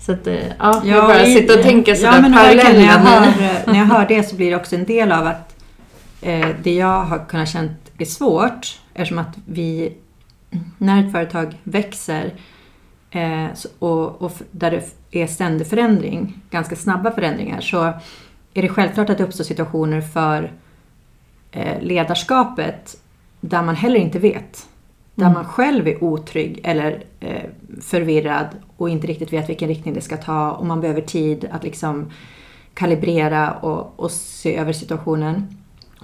Så 0.06 0.12
att, 0.12 0.26
eh, 0.26 0.34
ja, 0.34 0.42
ja 0.58 0.80
jag 0.84 1.04
bara 1.04 1.24
sitter 1.24 1.58
och 1.58 1.62
tänker 1.62 1.94
sådär 1.94 2.12
ja, 2.12 2.20
men 2.20 2.32
parallellen. 2.32 2.76
När 2.76 2.86
jag, 2.86 2.98
hör, 2.98 3.32
när 3.66 3.78
jag 3.78 3.86
hör 3.86 4.06
det 4.08 4.22
så 4.22 4.36
blir 4.36 4.50
det 4.50 4.56
också 4.56 4.74
en 4.74 4.84
del 4.84 5.12
av 5.12 5.26
att 5.26 5.55
det 6.62 6.74
jag 6.74 7.04
har 7.04 7.26
kunnat 7.28 7.48
känna 7.48 7.74
är 7.98 8.04
svårt, 8.04 8.80
eftersom 8.94 9.18
att 9.18 9.38
vi, 9.46 9.96
när 10.78 11.06
ett 11.06 11.12
företag 11.12 11.60
växer 11.62 12.34
eh, 13.10 13.46
och, 13.78 14.22
och, 14.22 14.32
där 14.50 14.70
det 15.10 15.22
är 15.22 15.26
ständig 15.26 15.66
förändring, 15.66 16.40
ganska 16.50 16.76
snabba 16.76 17.10
förändringar, 17.10 17.60
så 17.60 17.82
är 18.54 18.62
det 18.62 18.68
självklart 18.68 19.10
att 19.10 19.18
det 19.18 19.24
uppstår 19.24 19.44
situationer 19.44 20.00
för 20.00 20.52
eh, 21.50 21.82
ledarskapet 21.82 22.96
där 23.40 23.62
man 23.62 23.74
heller 23.74 24.00
inte 24.00 24.18
vet. 24.18 24.68
Där 25.14 25.24
mm. 25.26 25.34
man 25.34 25.44
själv 25.44 25.88
är 25.88 26.04
otrygg 26.04 26.60
eller 26.64 27.04
eh, 27.20 27.42
förvirrad 27.80 28.46
och 28.76 28.88
inte 28.90 29.06
riktigt 29.06 29.32
vet 29.32 29.48
vilken 29.48 29.68
riktning 29.68 29.94
det 29.94 30.00
ska 30.00 30.16
ta 30.16 30.50
och 30.50 30.66
man 30.66 30.80
behöver 30.80 31.00
tid 31.00 31.48
att 31.52 31.64
liksom 31.64 32.10
kalibrera 32.74 33.52
och, 33.52 34.00
och 34.00 34.10
se 34.10 34.56
över 34.56 34.72
situationen. 34.72 35.55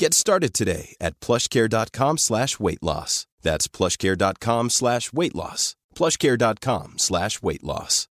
Get 0.00 0.14
started 0.14 0.52
today 0.54 0.96
at 1.00 1.20
plushcare.com 1.20 2.18
slash 2.18 2.60
weight 2.60 2.82
loss. 2.82 3.26
That's 3.42 3.68
plushcare.com 3.68 4.70
slash 4.70 5.12
weight 5.12 5.34
loss. 5.34 5.76
plushcare.com 5.94 6.94
slash 6.96 7.42
weight 7.42 7.62
loss. 7.62 8.08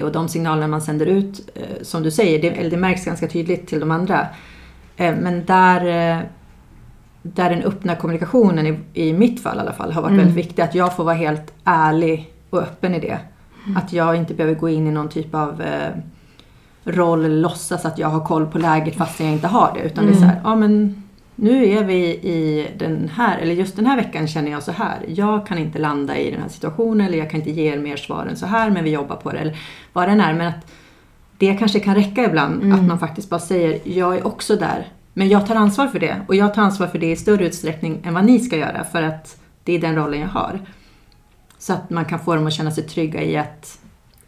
Och 0.00 0.12
de 0.12 0.28
signalerna 0.28 0.68
man 0.68 0.82
sänder 0.82 1.06
ut, 1.06 1.50
eh, 1.54 1.82
som 1.82 2.02
du 2.02 2.10
säger, 2.10 2.42
det, 2.42 2.68
det 2.68 2.76
märks 2.76 3.04
ganska 3.04 3.28
tydligt 3.28 3.68
till 3.68 3.80
de 3.80 3.90
andra. 3.90 4.28
Eh, 4.96 5.16
men 5.16 5.44
där, 5.44 5.80
eh, 5.80 6.22
där 7.22 7.50
den 7.50 7.62
öppna 7.62 7.96
kommunikationen, 7.96 8.66
i, 8.66 9.08
i 9.08 9.12
mitt 9.12 9.42
fall 9.42 9.56
i 9.56 9.60
alla 9.60 9.72
fall, 9.72 9.92
har 9.92 10.02
varit 10.02 10.12
mm. 10.12 10.24
väldigt 10.26 10.44
viktig. 10.44 10.62
Att 10.62 10.74
jag 10.74 10.96
får 10.96 11.04
vara 11.04 11.14
helt 11.14 11.54
ärlig 11.64 12.32
och 12.50 12.58
öppen 12.58 12.94
i 12.94 13.00
det. 13.00 13.18
Mm. 13.64 13.76
Att 13.76 13.92
jag 13.92 14.16
inte 14.16 14.34
behöver 14.34 14.54
gå 14.54 14.68
in 14.68 14.86
i 14.86 14.90
någon 14.90 15.08
typ 15.08 15.34
av 15.34 15.62
roll 16.86 17.40
låtsas 17.40 17.84
att 17.84 17.98
jag 17.98 18.08
har 18.08 18.24
koll 18.24 18.46
på 18.46 18.58
läget 18.58 18.96
fast 18.96 19.20
jag 19.20 19.32
inte 19.32 19.46
har 19.46 19.74
det. 19.74 19.80
Utan 19.80 20.04
mm. 20.04 20.12
det 20.12 20.18
är 20.18 20.20
så 20.20 20.26
här, 20.26 20.40
ja 20.44 20.56
men 20.56 21.02
nu 21.34 21.66
är 21.66 21.84
vi 21.84 22.04
i 22.06 22.68
den 22.78 23.10
här, 23.14 23.38
eller 23.38 23.54
just 23.54 23.76
den 23.76 23.86
här 23.86 23.96
veckan 23.96 24.28
känner 24.28 24.50
jag 24.50 24.62
så 24.62 24.72
här. 24.72 25.04
Jag 25.08 25.46
kan 25.46 25.58
inte 25.58 25.78
landa 25.78 26.16
i 26.16 26.30
den 26.30 26.42
här 26.42 26.48
situationen 26.48 27.06
eller 27.06 27.18
jag 27.18 27.30
kan 27.30 27.40
inte 27.40 27.50
ge 27.50 27.72
er 27.72 27.78
mer 27.78 27.96
svar 27.96 28.26
än 28.26 28.36
så 28.36 28.46
här 28.46 28.70
men 28.70 28.84
vi 28.84 28.90
jobbar 28.90 29.16
på 29.16 29.32
det. 29.32 29.38
Eller 29.38 29.58
vad 29.92 30.08
det 30.08 30.12
än 30.12 30.20
är. 30.20 30.34
Men 30.34 30.46
att 30.46 30.72
det 31.38 31.54
kanske 31.54 31.80
kan 31.80 31.94
räcka 31.94 32.24
ibland 32.24 32.62
mm. 32.62 32.78
att 32.78 32.84
man 32.84 32.98
faktiskt 32.98 33.30
bara 33.30 33.40
säger, 33.40 33.80
jag 33.84 34.16
är 34.16 34.26
också 34.26 34.56
där. 34.56 34.86
Men 35.12 35.28
jag 35.28 35.46
tar 35.46 35.54
ansvar 35.54 35.86
för 35.86 35.98
det 35.98 36.16
och 36.28 36.34
jag 36.34 36.54
tar 36.54 36.62
ansvar 36.62 36.86
för 36.86 36.98
det 36.98 37.10
i 37.10 37.16
större 37.16 37.46
utsträckning 37.46 38.00
än 38.04 38.14
vad 38.14 38.24
ni 38.24 38.40
ska 38.40 38.56
göra 38.56 38.84
för 38.84 39.02
att 39.02 39.40
det 39.64 39.72
är 39.72 39.80
den 39.80 39.96
rollen 39.96 40.20
jag 40.20 40.28
har. 40.28 40.60
Så 41.58 41.72
att 41.72 41.90
man 41.90 42.04
kan 42.04 42.18
få 42.18 42.34
dem 42.34 42.46
att 42.46 42.52
känna 42.52 42.70
sig 42.70 42.84
trygga 42.84 43.22
i 43.22 43.36
att 43.36 43.78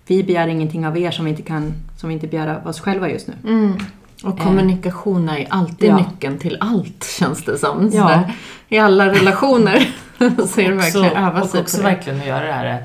vi 0.09 0.23
begär 0.25 0.49
ingenting 0.49 0.87
av 0.87 0.99
er 0.99 1.11
som 1.11 1.25
vi 1.25 1.31
inte, 1.31 1.43
kan, 1.43 1.75
som 1.97 2.09
vi 2.09 2.15
inte 2.15 2.27
begär 2.27 2.47
av 2.47 2.67
oss 2.67 2.81
själva 2.81 3.09
just 3.11 3.27
nu. 3.29 3.35
Mm. 3.45 3.79
Och 4.25 4.39
kommunikation 4.39 5.29
är 5.29 5.47
alltid 5.51 5.89
Ja. 5.91 5.97
nyckeln 5.97 6.39
till 6.39 6.57
allt, 6.61 7.05
känns 7.19 7.45
det 7.45 7.59
som. 7.59 7.91
Ja. 7.93 8.23
I 8.69 8.79
alla 8.79 9.07
relationer 9.09 9.89
så 10.19 10.61
är 10.61 10.71
det 10.71 10.75
också, 10.77 11.01
verkligen 11.01 11.25
öva 11.25 11.43
och 11.43 11.49
sig 11.49 11.61
också 11.61 11.77
på 11.77 11.83
det. 11.83 11.89
verkligen 11.89 12.21
att 12.21 12.27
göra 12.27 12.47
det 12.47 12.53
här 12.53 12.85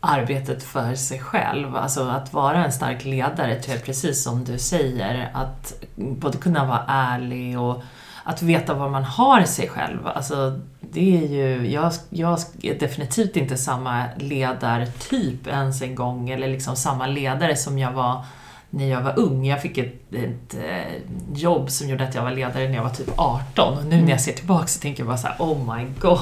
arbetet 0.00 0.62
för 0.62 0.94
sig 0.94 1.18
själv. 1.20 1.76
Alltså 1.76 2.00
att 2.02 2.32
vara 2.32 2.64
en 2.64 2.72
stark 2.72 3.04
ledare, 3.04 3.54
tror 3.54 3.76
jag, 3.76 3.84
precis 3.84 4.22
som 4.22 4.44
du 4.44 4.58
säger. 4.58 5.30
Att 5.34 5.84
både 5.96 6.38
kunna 6.38 6.64
vara 6.64 6.82
ärlig 6.88 7.60
och 7.60 7.82
att 8.28 8.42
veta 8.42 8.74
vad 8.74 8.90
man 8.90 9.04
har 9.04 9.40
i 9.40 9.46
sig 9.46 9.68
själv. 9.68 10.06
Alltså, 10.06 10.60
det 10.80 11.16
är 11.16 11.28
ju, 11.28 11.70
jag, 11.70 11.92
jag 12.10 12.38
är 12.62 12.78
definitivt 12.78 13.36
inte 13.36 13.56
samma 13.56 14.04
ledartyp 14.16 15.46
ens 15.46 15.82
en 15.82 15.94
gång, 15.94 16.30
eller 16.30 16.48
liksom 16.48 16.76
samma 16.76 17.06
ledare 17.06 17.56
som 17.56 17.78
jag 17.78 17.92
var 17.92 18.24
när 18.70 18.90
jag 18.90 19.00
var 19.00 19.18
ung. 19.18 19.46
Jag 19.46 19.62
fick 19.62 19.78
ett, 19.78 20.14
ett 20.14 20.54
eh, 20.54 20.94
jobb 21.34 21.70
som 21.70 21.88
gjorde 21.88 22.04
att 22.04 22.14
jag 22.14 22.22
var 22.22 22.30
ledare 22.30 22.68
när 22.68 22.74
jag 22.74 22.82
var 22.82 22.90
typ 22.90 23.10
18 23.16 23.78
och 23.78 23.84
nu 23.84 24.02
när 24.02 24.10
jag 24.10 24.20
ser 24.20 24.32
tillbaka 24.32 24.66
så 24.66 24.80
tänker 24.80 25.00
jag 25.00 25.08
bara 25.08 25.18
så 25.18 25.26
här: 25.26 25.36
oh 25.38 25.76
my 25.76 25.86
god. 25.98 26.18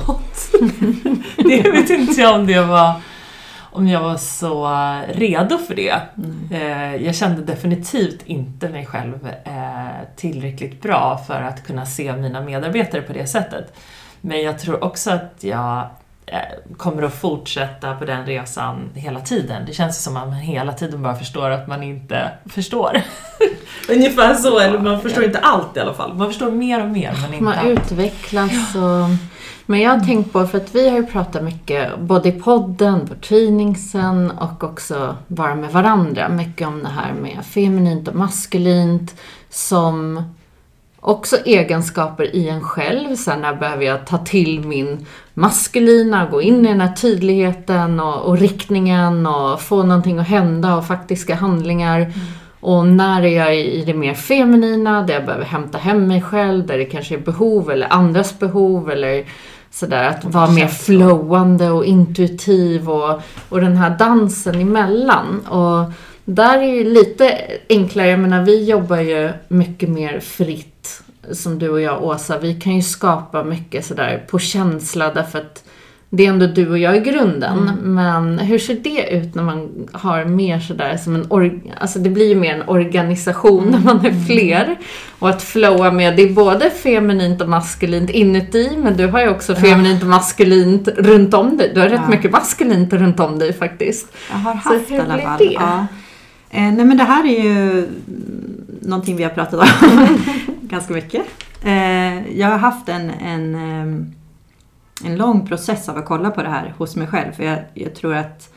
det 1.37 1.71
vet 1.71 1.91
inte 1.91 2.21
jag 2.21 2.35
om 2.35 2.47
det 2.47 2.63
var 2.63 3.01
om 3.77 3.89
jag 3.89 4.01
var 4.01 4.17
så 4.17 4.69
redo 5.15 5.59
för 5.59 5.75
det. 5.75 6.01
Eh, 6.51 6.97
Jag 6.97 7.15
kände 7.15 7.43
definitivt 7.43 8.23
inte 8.27 8.69
mig 8.69 8.87
själv 8.87 9.29
eh, 9.45 9.87
tillräckligt 10.17 10.83
bra 10.83 11.21
för 11.27 11.43
att 11.43 11.67
kunna 11.67 11.87
se 11.87 12.13
mina 12.17 12.41
medarbetare 12.41 13.03
på 13.03 13.13
det 13.13 13.27
sättet. 13.27 13.75
Men 14.21 14.43
jag 14.43 14.59
tror 14.59 14.85
också 14.85 15.11
att 15.11 15.35
jag 15.41 15.79
eh, 16.27 16.39
kommer 16.77 17.03
att 17.03 17.15
fortsätta 17.15 17.95
på 17.95 18.05
den 18.05 18.27
resan 18.27 18.91
hela 18.95 19.21
tiden. 19.21 19.63
Det 19.67 19.73
känns 19.73 20.03
som 20.03 20.17
att 20.17 20.29
man 20.29 20.37
hela 20.37 20.73
tiden 20.73 21.03
bara 21.03 21.15
förstår 21.15 21.51
att 21.51 21.67
man 21.69 21.83
inte 21.83 22.31
förstår. 22.47 23.01
Ungefär 23.91 24.35
så, 24.35 24.59
eller 24.59 24.79
man 24.79 25.01
förstår 25.01 25.25
inte 25.25 25.39
allt 25.39 25.77
i 25.77 25.81
alla 25.81 25.95
fall. 25.95 26.15
Man 26.15 26.27
förstår 26.29 26.51
mer 26.51 26.83
och 26.83 26.89
mer, 26.89 27.13
men 27.23 27.33
inte 27.33 27.45
Man 27.45 27.59
allt. 27.59 27.69
utvecklas 27.69 28.75
och... 28.75 29.36
Men 29.69 29.81
jag 29.81 29.91
har 29.91 30.01
tänkt 30.01 30.33
på, 30.33 30.47
för 30.47 30.59
att 30.59 30.75
vi 30.75 30.89
har 30.89 30.97
ju 30.97 31.07
pratat 31.07 31.43
mycket, 31.43 31.99
både 31.99 32.29
i 32.29 32.33
podden, 32.33 33.07
på 33.07 33.15
tidningsen 33.15 34.31
och 34.31 34.65
också 34.65 35.17
bara 35.29 35.55
med 35.55 35.73
varandra, 35.73 36.29
mycket 36.29 36.69
om 36.69 36.83
det 36.83 36.89
här 36.89 37.13
med 37.13 37.45
feminint 37.45 38.09
och 38.09 38.15
maskulint 38.15 39.21
som 39.51 40.23
också 41.01 41.37
egenskaper 41.45 42.37
i 42.37 42.49
en 42.49 42.61
själv. 42.61 43.17
Sen 43.17 43.41
när 43.41 43.55
behöver 43.55 43.85
jag 43.85 44.07
ta 44.07 44.19
till 44.19 44.61
min 44.61 45.07
maskulina, 45.35 46.27
gå 46.27 46.43
in 46.43 46.67
i 46.67 46.69
den 46.69 46.81
här 46.81 46.93
tydligheten 46.93 48.01
och, 48.01 48.23
och 48.23 48.39
riktningen 48.39 49.27
och 49.27 49.61
få 49.61 49.83
någonting 49.83 50.19
att 50.19 50.29
hända 50.29 50.77
och 50.77 50.87
faktiska 50.87 51.35
handlingar. 51.35 52.13
Och 52.61 52.87
när 52.87 53.23
är 53.23 53.37
jag 53.37 53.57
i 53.57 53.85
det 53.87 53.95
mer 53.95 54.15
feminina, 54.15 55.03
där 55.03 55.15
jag 55.15 55.25
behöver 55.25 55.45
hämta 55.45 55.79
hem 55.79 56.07
mig 56.07 56.23
själv, 56.23 56.67
där 56.67 56.79
det 56.79 56.85
kanske 56.85 57.15
är 57.15 57.19
behov 57.19 57.71
eller 57.71 57.93
andras 57.93 58.39
behov 58.39 58.91
eller 58.91 59.25
sådär. 59.77 60.09
Att 60.09 60.25
vara 60.25 60.51
mer 60.51 60.69
flowande 60.69 61.71
och 61.71 61.85
intuitiv 61.85 62.91
och, 62.91 63.21
och 63.49 63.61
den 63.61 63.77
här 63.77 63.99
dansen 63.99 64.61
emellan. 64.61 65.47
Och 65.47 65.93
där 66.25 66.59
är 66.59 66.75
ju 66.75 66.85
lite 66.85 67.41
enklare, 67.69 68.09
jag 68.09 68.21
menar 68.21 68.45
vi 68.45 68.65
jobbar 68.65 68.97
ju 68.97 69.33
mycket 69.49 69.89
mer 69.89 70.21
fritt 70.21 71.03
som 71.33 71.59
du 71.59 71.69
och 71.69 71.81
jag 71.81 72.03
Åsa. 72.05 72.39
Vi 72.39 72.61
kan 72.61 72.77
ju 72.77 72.83
skapa 72.83 73.45
mycket 73.45 73.87
sådär 73.87 74.25
på 74.31 74.39
känsla 74.39 75.15
därför 75.15 75.39
att 75.39 75.65
det 76.11 76.27
är 76.27 76.29
ändå 76.31 76.47
du 76.47 76.71
och 76.71 76.79
jag 76.79 76.97
i 76.97 77.01
grunden. 77.01 77.71
Men 77.83 78.39
hur 78.39 78.59
ser 78.59 78.75
det 78.75 79.11
ut 79.11 79.35
när 79.35 79.43
man 79.43 79.89
har 79.93 80.25
mer 80.25 80.61
sådär 80.61 80.97
som 80.97 81.15
en 81.15 81.27
org... 81.31 81.61
Alltså 81.81 81.99
det 81.99 82.11
blir 82.11 82.29
ju 82.29 82.35
mer 82.35 82.55
en 82.55 82.69
organisation 82.69 83.71
när 83.71 83.79
man 83.79 84.07
är 84.07 84.25
fler. 84.27 84.77
Och 85.19 85.29
att 85.29 85.43
flowa 85.43 85.91
med, 85.91 86.17
det 86.17 86.23
är 86.23 86.33
både 86.33 86.71
feminint 86.71 87.41
och 87.43 87.49
maskulint 87.49 88.11
inuti, 88.11 88.71
men 88.77 88.97
du 88.97 89.07
har 89.07 89.21
ju 89.21 89.29
också 89.29 89.55
feminint 89.55 90.03
och 90.03 90.09
maskulint 90.09 90.89
runt 90.89 91.35
om 91.35 91.57
dig. 91.57 91.73
Du 91.75 91.81
har 91.81 91.89
rätt 91.89 92.01
Ja. 92.05 92.11
mycket 92.11 92.31
maskulint 92.33 92.93
runt 92.93 93.21
om 93.21 93.39
dig 93.39 93.53
faktiskt. 93.53 94.13
Jag 94.31 94.37
har 94.37 94.53
Så 94.53 94.59
haft 94.59 94.91
hur 94.91 94.97
i 94.97 95.01
alla 95.01 95.37
blir 95.37 95.49
det? 95.49 95.55
Ja. 95.55 95.87
Eh, 96.51 96.63
nej 96.63 96.85
men 96.85 96.97
det 96.97 97.05
här 97.05 97.25
är 97.25 97.43
ju 97.45 97.71
mm, 97.73 97.87
någonting 98.81 99.17
vi 99.17 99.23
har 99.23 99.31
pratat 99.31 99.61
om 99.61 99.67
ganska 100.61 100.95
mycket. 100.95 101.23
Eh, 101.65 102.39
jag 102.41 102.49
har 102.49 102.59
haft 102.59 102.89
en, 102.89 103.11
en, 103.11 103.55
ehm, 103.55 104.13
en 105.05 105.17
lång 105.17 105.47
process 105.47 105.89
av 105.89 105.97
att 105.97 106.07
kolla 106.07 106.31
på 106.31 106.43
det 106.43 106.49
här 106.49 106.75
hos 106.79 106.97
mig 106.97 107.07
själv. 107.07 107.33
För 107.33 107.43
jag, 107.45 107.59
jag 107.75 107.95
tror 107.95 108.15
att 108.15 108.55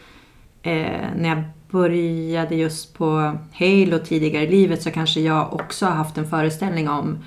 eh, 0.62 1.08
när 1.17 1.30
jag 1.30 1.43
började 1.71 2.56
just 2.56 2.93
på 2.97 3.38
Halo 3.54 3.99
tidigare 4.06 4.43
i 4.43 4.52
livet 4.52 4.82
så 4.84 4.91
kanske 4.91 5.19
jag 5.21 5.54
också 5.54 5.86
har 5.86 5.93
haft 5.93 6.17
en 6.17 6.30
föreställning 6.30 6.89
om 6.89 7.17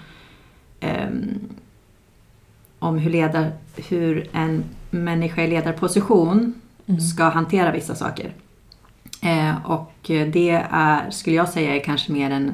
ehm, 0.81 1.41
om 2.79 2.99
hur, 2.99 3.11
ledar, 3.11 3.53
hur 3.89 4.29
en 4.33 4.65
människa 4.91 5.43
i 5.43 5.47
ledarposition 5.49 6.55
ska 7.15 7.25
hantera 7.25 7.73
vissa 7.73 7.95
saker. 7.95 8.33
Eh, 9.23 9.67
och 9.71 9.93
det 10.07 10.65
är, 10.71 11.11
skulle 11.11 11.37
jag 11.37 11.49
säga, 11.49 11.77
är 11.77 11.81
kanske 11.85 12.13
mer 12.13 12.31
en, 12.31 12.53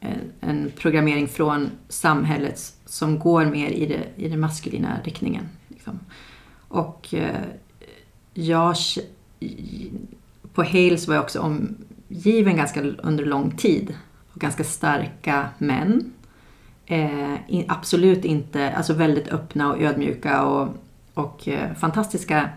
en- 0.00 0.32
en 0.40 0.72
programmering 0.78 1.28
från 1.28 1.70
samhället 1.88 2.60
som 2.86 3.18
går 3.18 3.44
mer 3.44 3.68
i, 3.70 3.86
det, 3.86 4.22
i 4.24 4.28
den 4.28 4.40
maskulina 4.40 4.88
riktningen. 5.04 5.48
Liksom. 5.84 6.00
Och 6.68 7.14
eh, 7.14 7.40
jag, 8.34 8.76
på 10.54 10.62
Hales 10.62 11.08
var 11.08 11.14
jag 11.14 11.24
också 11.24 11.40
omgiven 11.40 12.56
ganska 12.56 12.82
under 12.82 13.24
lång 13.24 13.50
tid 13.50 13.94
av 14.32 14.38
ganska 14.38 14.64
starka 14.64 15.48
män. 15.58 16.12
Eh, 16.86 17.34
in, 17.48 17.64
absolut 17.68 18.24
inte, 18.24 18.72
alltså 18.72 18.92
väldigt 18.92 19.28
öppna 19.28 19.72
och 19.72 19.82
ödmjuka 19.82 20.44
och, 20.44 20.68
och 21.14 21.48
eh, 21.48 21.74
fantastiska 21.74 22.48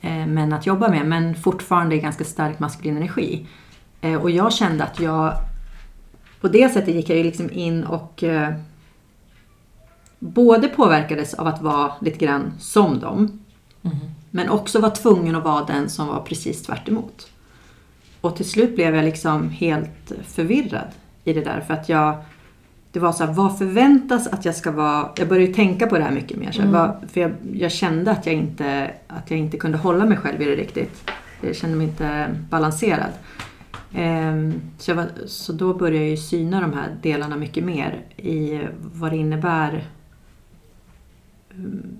eh, 0.00 0.26
män 0.26 0.52
att 0.52 0.66
jobba 0.66 0.88
med 0.88 1.06
men 1.06 1.34
fortfarande 1.34 1.98
ganska 1.98 2.24
stark 2.24 2.58
maskulin 2.58 2.96
energi. 2.96 3.46
Eh, 4.00 4.14
och 4.14 4.30
jag 4.30 4.52
kände 4.52 4.84
att 4.84 5.00
jag 5.00 5.34
på 6.40 6.48
det 6.48 6.68
sättet 6.68 6.94
gick 6.94 7.10
jag 7.10 7.18
ju 7.18 7.24
liksom 7.24 7.50
in 7.50 7.84
och 7.84 8.24
eh, 8.24 8.54
både 10.18 10.68
påverkades 10.68 11.34
av 11.34 11.46
att 11.46 11.62
vara 11.62 11.92
lite 12.00 12.18
grann 12.18 12.52
som 12.58 13.00
dem 13.00 13.40
men 14.30 14.48
också 14.48 14.80
var 14.80 14.90
tvungen 14.90 15.36
att 15.36 15.44
vara 15.44 15.64
den 15.64 15.90
som 15.90 16.06
var 16.06 16.20
precis 16.20 16.62
tvärt 16.62 16.88
emot. 16.88 17.30
Och 18.20 18.36
till 18.36 18.50
slut 18.50 18.74
blev 18.74 18.94
jag 18.94 19.04
liksom 19.04 19.50
helt 19.50 20.12
förvirrad 20.26 20.88
i 21.24 21.32
det 21.32 21.44
där 21.44 21.60
för 21.60 21.74
att 21.74 21.88
jag 21.88 22.16
det 22.92 23.00
var 23.00 23.12
så 23.12 23.24
här, 23.24 23.32
vad 23.32 23.58
förväntas 23.58 24.26
att 24.26 24.44
jag 24.44 24.54
ska 24.54 24.70
vara? 24.70 25.08
Jag 25.16 25.28
började 25.28 25.54
tänka 25.54 25.86
på 25.86 25.98
det 25.98 26.04
här 26.04 26.10
mycket 26.10 26.38
mer. 26.38 26.52
Så 26.52 26.62
här, 26.62 26.68
vad, 26.68 27.10
för 27.10 27.20
jag, 27.20 27.32
jag 27.52 27.72
kände 27.72 28.10
att 28.10 28.26
jag, 28.26 28.34
inte, 28.34 28.90
att 29.08 29.30
jag 29.30 29.40
inte 29.40 29.56
kunde 29.56 29.78
hålla 29.78 30.04
mig 30.06 30.18
själv 30.18 30.42
i 30.42 30.44
det 30.44 30.56
riktigt. 30.56 31.10
Jag 31.40 31.56
kände 31.56 31.76
mig 31.76 31.86
inte 31.86 32.36
balanserad. 32.50 33.10
Ehm, 33.94 34.52
så, 34.78 34.94
var, 34.94 35.06
så 35.26 35.52
då 35.52 35.74
började 35.74 35.96
jag 35.96 36.10
ju 36.10 36.16
syna 36.16 36.60
de 36.60 36.72
här 36.72 36.96
delarna 37.02 37.36
mycket 37.36 37.64
mer 37.64 38.00
i 38.16 38.60
vad 38.94 39.12
det 39.12 39.16
innebär. 39.16 39.84
Mm, 41.58 41.96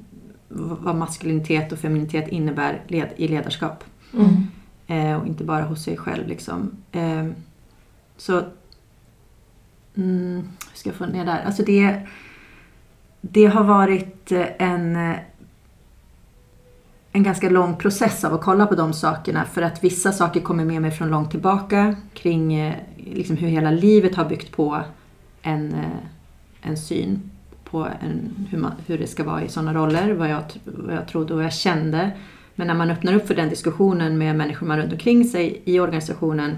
Vad 0.49 0.97
maskulinitet 0.97 1.73
och 1.73 1.79
feminitet 1.79 2.29
innebär 2.29 2.83
led, 2.89 3.09
i 3.17 3.29
ledarskap. 3.29 3.85
Eh, 4.87 5.21
och 5.21 5.27
inte 5.27 5.45
bara 5.45 5.65
hos 5.65 5.85
sig 5.85 5.97
själv. 5.97 6.29
Liksom. 6.29 6.71
Ehm, 6.93 7.35
så 8.17 8.43
Mm, 9.99 10.43
hur 10.71 10.79
ska 10.79 10.89
jag 10.89 10.97
få 10.97 11.07
ner 11.07 11.25
där? 11.25 11.43
Alltså 11.47 11.63
det, 11.63 12.01
det 13.21 13.47
har 13.47 13.65
varit 13.65 14.33
eh, 14.33 14.47
en, 14.59 14.97
eh, 14.97 15.17
en 17.13 17.23
ganska 17.23 17.51
lång 17.51 17.77
process 17.77 18.25
av 18.25 18.35
att 18.35 18.41
kolla 18.41 18.67
på 18.67 18.75
de 18.75 18.93
sakerna 18.93 19.45
för 19.45 19.63
att 19.63 19.85
vissa 19.85 20.13
saker 20.13 20.41
kommer 20.41 20.65
med 20.65 20.83
mig 20.83 20.91
från 20.91 21.09
långt 21.09 21.31
tillbaka 21.31 21.97
kring 22.15 22.55
eh, 22.55 22.75
liksom 22.97 23.37
hur 23.37 23.49
hela 23.49 23.71
livet 23.71 24.15
har 24.15 24.25
byggt 24.25 24.53
på 24.53 24.83
en, 25.43 25.75
eh, 25.75 25.91
en 26.63 26.77
syn 26.77 27.31
på 27.71 27.89
en, 28.01 28.47
hur, 28.51 28.59
man, 28.59 28.73
hur 28.87 28.99
det 28.99 29.07
ska 29.07 29.25
vara 29.25 29.45
i 29.45 29.49
sådana 29.49 29.75
roller, 29.75 30.13
vad 30.13 30.31
jag, 30.31 30.43
vad 30.65 30.95
jag 30.95 31.09
trodde 31.09 31.33
och 31.33 31.37
vad 31.37 31.45
jag 31.45 31.53
kände. 31.53 32.11
Men 32.55 32.67
när 32.67 32.75
man 32.75 32.91
öppnar 32.91 33.15
upp 33.15 33.27
för 33.27 33.35
den 33.35 33.49
diskussionen 33.49 34.19
med 34.19 34.37
människor 34.37 34.67
man 34.67 34.79
runt 34.79 34.93
omkring 34.93 35.25
sig 35.25 35.63
i 35.65 35.81
organisationen 35.81 36.57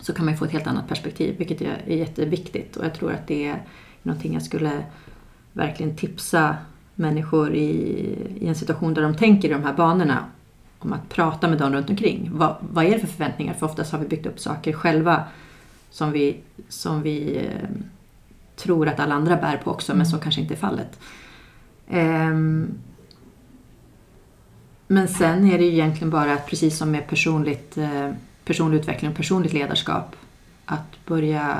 så 0.00 0.12
kan 0.12 0.24
man 0.24 0.34
ju 0.34 0.38
få 0.38 0.44
ett 0.44 0.52
helt 0.52 0.66
annat 0.66 0.88
perspektiv, 0.88 1.34
vilket 1.38 1.60
är, 1.60 1.78
jätteviktigt. 1.86 2.76
Och 2.76 2.84
jag 2.84 2.94
tror 2.94 3.12
att 3.12 3.26
det 3.26 3.46
är 3.46 3.62
någonting 4.02 4.34
jag 4.34 4.42
skulle 4.42 4.70
verkligen 5.52 5.96
tipsa 5.96 6.56
människor 6.94 7.54
i, 7.54 7.70
i 8.40 8.48
en 8.48 8.54
situation 8.54 8.94
där 8.94 9.02
de 9.02 9.16
tänker 9.16 9.48
i 9.48 9.52
de 9.52 9.62
här 9.62 9.74
banorna 9.74 10.24
om 10.78 10.92
att 10.92 11.08
prata 11.08 11.48
med 11.48 11.58
dem 11.58 11.72
runt 11.72 11.90
omkring. 11.90 12.30
Vad, 12.32 12.56
vad 12.60 12.84
är 12.84 12.90
det 12.90 12.98
för 12.98 13.06
förväntningar? 13.06 13.54
För 13.54 13.66
oftast 13.66 13.92
har 13.92 13.98
vi 13.98 14.08
byggt 14.08 14.26
upp 14.26 14.40
saker 14.40 14.72
själva 14.72 15.24
som 15.90 16.12
vi, 16.12 16.36
som 16.68 17.02
vi 17.02 17.36
eh, 17.36 17.68
tror 18.56 18.88
att 18.88 19.00
alla 19.00 19.14
andra 19.14 19.36
bär 19.36 19.56
på 19.56 19.70
också, 19.70 19.94
men 19.94 20.06
så 20.06 20.18
kanske 20.18 20.40
inte 20.40 20.54
är 20.54 20.58
fallet. 20.58 21.00
Ehm, 21.88 22.78
men 24.86 25.08
sen 25.08 25.50
är 25.50 25.58
det 25.58 25.64
ju 25.64 25.72
egentligen 25.72 26.10
bara 26.10 26.32
att 26.32 26.46
precis 26.46 26.78
som 26.78 26.90
med 26.90 27.06
personligt, 27.08 27.78
eh, 27.78 28.10
personlig 28.44 28.78
utveckling 28.78 29.10
och 29.10 29.16
personligt 29.16 29.52
ledarskap 29.52 30.16
att 30.64 31.06
börja 31.06 31.58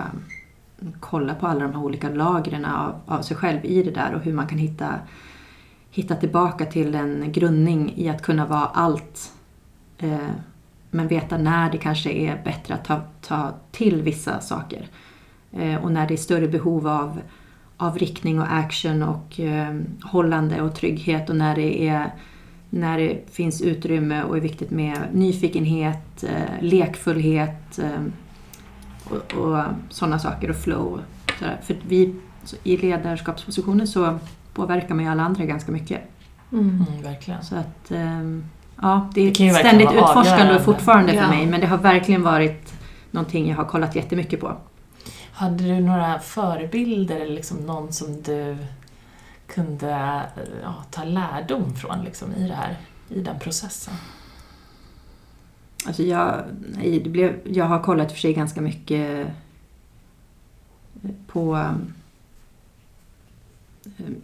kolla 1.00 1.34
på 1.34 1.46
alla 1.46 1.60
de 1.60 1.72
här 1.72 1.82
olika 1.82 2.08
lagren 2.08 2.64
av, 2.64 2.94
av 3.06 3.22
sig 3.22 3.36
själv 3.36 3.64
i 3.64 3.82
det 3.82 3.90
där 3.90 4.14
och 4.14 4.22
hur 4.22 4.32
man 4.32 4.46
kan 4.46 4.58
hitta, 4.58 4.94
hitta 5.90 6.16
tillbaka 6.16 6.64
till 6.64 6.94
en 6.94 7.32
grundning 7.32 7.92
i 7.96 8.08
att 8.08 8.22
kunna 8.22 8.46
vara 8.46 8.66
allt. 8.66 9.32
Eh, 9.98 10.18
men 10.90 11.08
veta 11.08 11.38
när 11.38 11.72
det 11.72 11.78
kanske 11.78 12.10
är 12.10 12.42
bättre 12.44 12.74
att 12.74 12.84
ta, 12.84 13.00
ta 13.20 13.54
till 13.72 14.02
vissa 14.02 14.40
saker. 14.40 14.88
Eh, 15.58 15.84
och 15.84 15.92
när 15.92 16.06
det 16.08 16.14
är 16.14 16.18
större 16.18 16.48
behov 16.48 16.88
av, 16.88 17.20
av 17.76 17.98
riktning 17.98 18.40
och 18.40 18.52
action 18.52 19.02
och 19.02 19.40
eh, 19.40 19.74
hållande 20.02 20.62
och 20.62 20.74
trygghet 20.74 21.30
och 21.30 21.36
när 21.36 21.54
det 21.56 21.88
är 21.88 22.10
när 22.70 22.98
det 22.98 23.18
finns 23.32 23.62
utrymme 23.62 24.22
och 24.22 24.36
är 24.36 24.40
viktigt 24.40 24.70
med 24.70 24.96
nyfikenhet, 25.12 26.24
eh, 26.28 26.62
lekfullhet 26.62 27.78
eh, 27.78 28.02
och, 29.04 29.34
och 29.38 29.62
sådana 29.88 30.18
saker 30.18 30.50
och 30.50 30.56
flow. 30.56 31.00
För 31.62 31.76
vi, 31.88 32.14
i 32.64 32.76
ledarskapspositioner 32.76 33.86
så 33.86 34.18
påverkar 34.54 34.94
man 34.94 35.04
ju 35.04 35.10
alla 35.10 35.22
andra 35.22 35.44
ganska 35.44 35.72
mycket. 35.72 36.00
Mm, 36.52 36.84
verkligen. 37.02 37.42
Så 37.44 37.56
att, 37.56 37.90
eh, 37.90 38.20
ja, 38.82 39.10
det 39.14 39.20
är 39.20 39.24
Det 39.24 39.28
verkligen 39.28 39.54
ständigt 39.54 39.92
utforskande 39.92 40.30
avgörande. 40.30 40.60
fortfarande 40.64 41.12
för 41.12 41.18
Ja. 41.20 41.28
mig 41.28 41.46
men 41.46 41.60
det 41.60 41.66
har 41.66 41.78
verkligen 41.78 42.22
varit 42.22 42.74
någonting 43.10 43.48
jag 43.48 43.56
har 43.56 43.64
kollat 43.64 43.96
jättemycket 43.96 44.40
på. 44.40 44.56
Hade 45.34 45.64
du 45.64 45.80
några 45.80 46.18
förebilder 46.18 47.20
eller 47.20 47.34
liksom 47.34 47.58
någon 47.58 47.92
som 47.92 48.22
du 48.22 48.56
kunde 49.46 50.22
ja, 50.62 50.84
ta 50.90 51.04
lärdom 51.04 51.74
från 51.74 52.04
liksom, 52.04 52.32
i, 52.32 52.48
det 52.48 52.54
här, 52.54 52.76
i 53.08 53.20
den 53.20 53.38
processen? 53.38 53.94
Alltså 55.86 56.02
jag, 56.02 56.44
nej, 56.76 57.00
det 57.00 57.10
blev, 57.10 57.40
jag 57.44 57.64
har 57.64 57.82
kollat 57.82 58.12
för 58.12 58.18
sig 58.18 58.34
ganska 58.34 58.60
mycket 58.60 59.26
på 61.26 61.56
eh, 61.56 61.72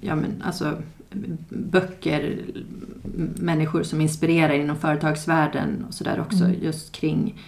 ja, 0.00 0.14
men 0.14 0.42
alltså, 0.42 0.82
böcker, 1.48 2.38
människor 3.36 3.82
som 3.82 4.00
inspirerar 4.00 4.54
inom 4.54 4.76
företagsvärlden 4.76 5.84
och 5.88 5.94
sådär 5.94 6.20
också 6.20 6.44
Mm. 6.44 6.56
just 6.62 6.92
kring, 6.92 7.38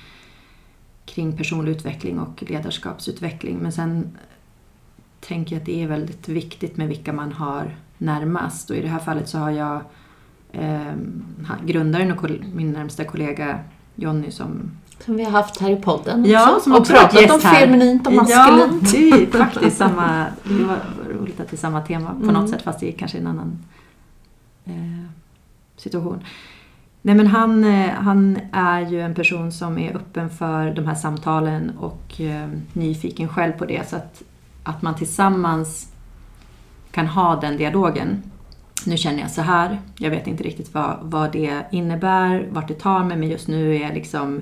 kring 1.15 1.37
personlig 1.37 1.73
utveckling 1.73 2.19
och 2.21 2.43
ledarskapsutveckling. 2.47 3.59
Men 3.59 3.73
sen 3.73 4.17
tänker 5.21 5.57
jag 5.57 5.61
att 5.61 5.67
det 5.67 5.83
är 5.83 5.87
väldigt 5.89 6.29
viktigt 6.29 6.77
med 6.77 6.89
vilka 6.89 7.13
man 7.13 7.33
har 7.33 7.77
närmast 7.99 8.71
och 8.71 8.77
i 8.77 8.81
det 8.83 8.89
här 8.89 8.99
fallet 8.99 9.29
så 9.29 9.39
har 9.39 9.51
jag 9.51 9.81
eh, 10.53 10.93
grundaren 11.67 12.13
och 12.19 12.31
min 12.55 12.73
närmsta 12.73 13.05
kollega 13.05 13.59
Jonny 13.95 14.31
som 14.31 14.71
Som 15.05 15.17
vi 15.17 15.25
har 15.25 15.31
haft 15.31 15.61
här 15.61 15.71
i 15.71 15.77
podden 15.77 16.25
Ja, 16.25 16.51
också. 16.51 16.61
som 16.65 16.73
och 16.73 16.79
också 16.81 16.93
pratat 16.93 17.31
om 17.31 17.41
här. 17.43 17.61
feminint 17.61 18.07
och 18.07 18.13
Ja, 18.13 18.23
maskulint. 18.23 18.93
det 18.93 19.11
är 19.11 19.27
faktiskt 19.39 19.77
samma... 19.77 20.27
Det 20.45 20.65
var 20.65 20.79
roligt 21.11 21.41
att 21.41 21.49
det 21.51 21.55
är 21.55 21.59
samma 21.59 21.81
tema 21.81 22.11
på 22.11 22.23
Mm. 22.23 22.35
något 22.35 22.51
sätt 22.51 22.63
fast 22.63 22.83
i 22.83 22.93
kanske 22.93 23.19
en 23.19 23.27
annan 23.27 23.59
eh, 24.65 24.73
situation. 25.77 26.21
Nej 27.05 27.15
men 27.15 27.27
han, 27.27 27.65
eh, 27.65 27.91
han 27.91 28.39
är 28.53 28.81
ju 28.81 29.01
en 29.01 29.15
person 29.15 29.53
som 29.53 29.79
är 29.79 29.97
öppen 29.97 30.31
för 30.31 30.71
de 30.71 30.87
här 30.87 30.95
samtalen 30.95 31.73
och 31.79 32.21
eh, 32.21 32.49
nyfiken 32.73 33.29
själv 33.29 33.53
på 33.53 33.65
det. 33.65 33.89
Så 33.89 33.97
att, 33.97 34.23
att 34.63 34.83
man 34.83 34.95
tillsammans 34.95 35.93
kan 36.91 37.07
ha 37.07 37.41
den 37.41 37.57
dialogen. 37.57 38.23
Nu 38.87 38.97
känner 38.97 39.21
jag 39.21 39.31
så 39.31 39.43
här, 39.43 39.79
jag 39.99 40.11
vet 40.11 40.27
inte 40.27 40.45
riktigt 40.45 40.75
vad, 40.75 40.97
vad 41.03 41.33
det 41.33 41.63
innebär, 41.71 42.47
vart 42.51 42.69
det 42.69 42.75
tar 42.75 43.05
mig, 43.05 43.17
men 43.17 43.29
just 43.29 43.49
nu 43.49 43.77
är 43.77 43.81
jag 43.81 43.95
liksom 43.95 44.41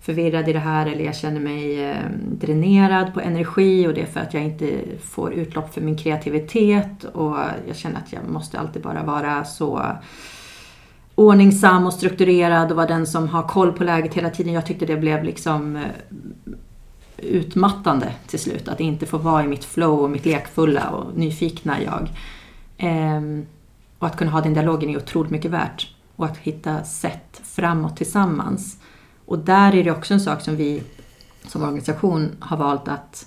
förvirrad 0.00 0.48
i 0.48 0.52
det 0.52 0.58
här 0.58 0.86
eller 0.86 1.04
jag 1.04 1.16
känner 1.16 1.40
mig 1.40 1.90
eh, 1.90 1.96
dränerad 2.30 3.14
på 3.14 3.20
energi 3.20 3.86
och 3.86 3.94
det 3.94 4.00
är 4.00 4.06
för 4.06 4.20
att 4.20 4.34
jag 4.34 4.42
inte 4.42 4.80
får 5.02 5.32
utlopp 5.32 5.74
för 5.74 5.80
min 5.80 5.98
kreativitet 5.98 7.04
och 7.04 7.36
jag 7.66 7.76
känner 7.76 7.96
att 7.96 8.12
jag 8.12 8.28
måste 8.28 8.58
alltid 8.58 8.82
bara 8.82 9.02
vara 9.02 9.44
så 9.44 9.82
ordningsam 11.26 11.86
och 11.86 11.92
strukturerad 11.92 12.70
och 12.70 12.76
vara 12.76 12.86
den 12.86 13.06
som 13.06 13.28
har 13.28 13.42
koll 13.42 13.72
på 13.72 13.84
läget 13.84 14.14
hela 14.14 14.30
tiden. 14.30 14.52
Jag 14.52 14.66
tyckte 14.66 14.86
det 14.86 14.96
blev 14.96 15.24
liksom 15.24 15.76
eh, 15.76 15.82
utmattande 17.16 18.12
till 18.26 18.38
slut. 18.38 18.68
Att 18.68 18.80
inte 18.80 19.06
få 19.06 19.18
vara 19.18 19.44
i 19.44 19.48
mitt 19.48 19.64
flow 19.64 20.00
och 20.00 20.10
mitt 20.10 20.26
lekfulla 20.26 20.90
och 20.90 21.18
nyfikna 21.18 21.82
jag. 21.82 22.08
Ehm, 22.78 23.46
och 23.98 24.06
att 24.06 24.16
kunna 24.16 24.30
ha 24.30 24.40
den 24.40 24.54
dialogen 24.54 24.90
är 24.90 24.96
otroligt 24.96 25.30
mycket 25.30 25.50
värt. 25.50 25.94
Och 26.16 26.26
att 26.26 26.36
hitta 26.36 26.84
sätt 26.84 27.40
framåt 27.44 27.96
tillsammans. 27.96 28.78
Och 29.26 29.38
där 29.38 29.74
är 29.74 29.84
det 29.84 29.90
också 29.90 30.14
en 30.14 30.20
sak 30.20 30.40
som 30.40 30.56
vi 30.56 30.82
som 31.46 31.62
organisation 31.62 32.30
har 32.40 32.56
valt 32.56 32.88
att 32.88 33.26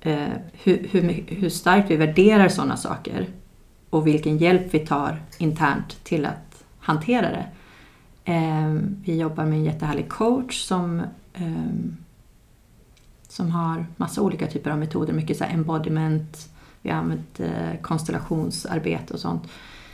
eh, 0.00 0.28
hur, 0.52 0.88
hur, 0.90 1.24
hur 1.28 1.48
starkt 1.48 1.90
vi 1.90 1.96
värderar 1.96 2.48
sådana 2.48 2.76
saker 2.76 3.26
och 3.90 4.06
vilken 4.06 4.38
hjälp 4.38 4.66
vi 4.70 4.78
tar 4.78 5.22
internt 5.38 6.04
till 6.04 6.26
att 6.26 6.53
hantera 6.84 7.30
det. 7.30 7.46
Eh, 8.32 8.74
vi 9.04 9.18
jobbar 9.18 9.44
med 9.44 9.58
en 9.58 9.64
jättehärlig 9.64 10.08
coach 10.08 10.62
som, 10.62 11.00
eh, 11.34 11.74
som 13.28 13.50
har 13.50 13.86
massa 13.96 14.22
olika 14.22 14.46
typer 14.46 14.70
av 14.70 14.78
metoder, 14.78 15.12
mycket 15.12 15.36
så 15.36 15.44
embodiment, 15.44 16.48
vi 16.82 16.90
har 16.90 16.98
använt 16.98 17.40
eh, 17.40 17.80
konstellationsarbete 17.82 19.14
och 19.14 19.20
sånt. 19.20 19.42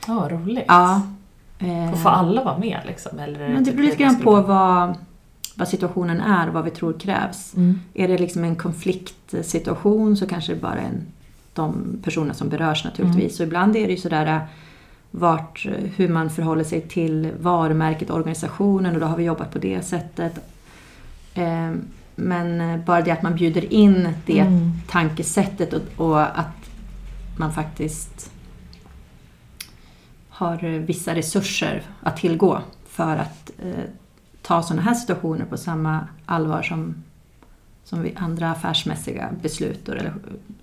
Ja, 0.07 0.14
vad 0.14 0.32
roligt. 0.32 0.64
Ja. 0.68 1.03
Och 1.93 1.99
får 1.99 2.11
alla 2.11 2.45
vara 2.45 2.59
med 2.59 2.80
liksom? 2.86 3.18
Eller 3.18 3.49
men 3.49 3.59
det 3.59 3.64
typ 3.64 3.76
beror 3.76 3.86
lite 3.86 4.03
grann 4.03 4.20
på 4.20 4.43
vad, 4.43 4.95
vad 5.57 5.68
situationen 5.68 6.20
är 6.20 6.49
och 6.49 6.55
vad 6.55 6.64
vi 6.64 6.70
tror 6.70 6.93
krävs. 7.01 7.57
Mm. 7.57 7.80
Är 7.95 8.09
det 8.09 8.18
liksom 8.18 8.45
en 8.45 8.57
konfliktsituation 8.57 10.16
så 10.16 10.26
kanske 10.26 10.55
det 10.55 10.61
bara 10.61 10.74
är 10.74 10.84
en, 10.84 11.07
de 11.53 11.99
personer 12.03 12.32
som 12.32 12.49
berörs 12.49 12.84
naturligtvis. 12.84 13.36
Så 13.36 13.43
ibland 13.43 13.76
är 13.76 13.86
det 13.86 13.93
ju 13.93 13.97
sådär 13.97 14.47
vart, 15.11 15.66
hur 15.96 16.08
man 16.08 16.30
förhåller 16.30 16.64
sig 16.64 16.80
till 16.80 17.32
varumärket, 17.40 18.11
organisationen 18.11 18.94
och 18.94 19.00
då 19.00 19.06
har 19.06 19.16
vi 19.16 19.24
jobbat 19.24 19.52
på 19.52 19.58
det 19.58 19.82
sättet. 19.82 20.38
Eh, 21.34 21.72
Men 22.14 22.61
eh, 22.61 22.84
bara 22.84 23.00
det 23.02 23.11
att 23.11 23.22
man 23.22 23.34
bjuder 23.34 23.72
in 23.72 24.08
det 24.26 24.38
Mm. 24.40 24.70
tankesättet 24.88 25.72
och, 25.72 25.82
och 25.96 26.38
att 26.38 26.70
man 27.38 27.52
faktiskt 27.52 28.30
har 30.28 30.64
eh, 30.64 30.70
vissa 30.80 31.14
resurser 31.14 31.82
att 32.02 32.16
tillgå 32.16 32.61
för 32.88 33.16
att 33.16 33.50
eh, 33.58 33.84
ta 34.42 34.62
sådana 34.62 34.82
här 34.82 34.94
situationer 34.94 35.44
på 35.44 35.56
samma 35.56 36.08
allvar 36.26 36.62
som, 36.62 36.94
som 37.84 38.02
vid 38.02 38.12
andra 38.16 38.50
affärsmässiga 38.50 39.28
beslut. 39.42 39.88
och 39.88 39.94
Eller 39.96 40.12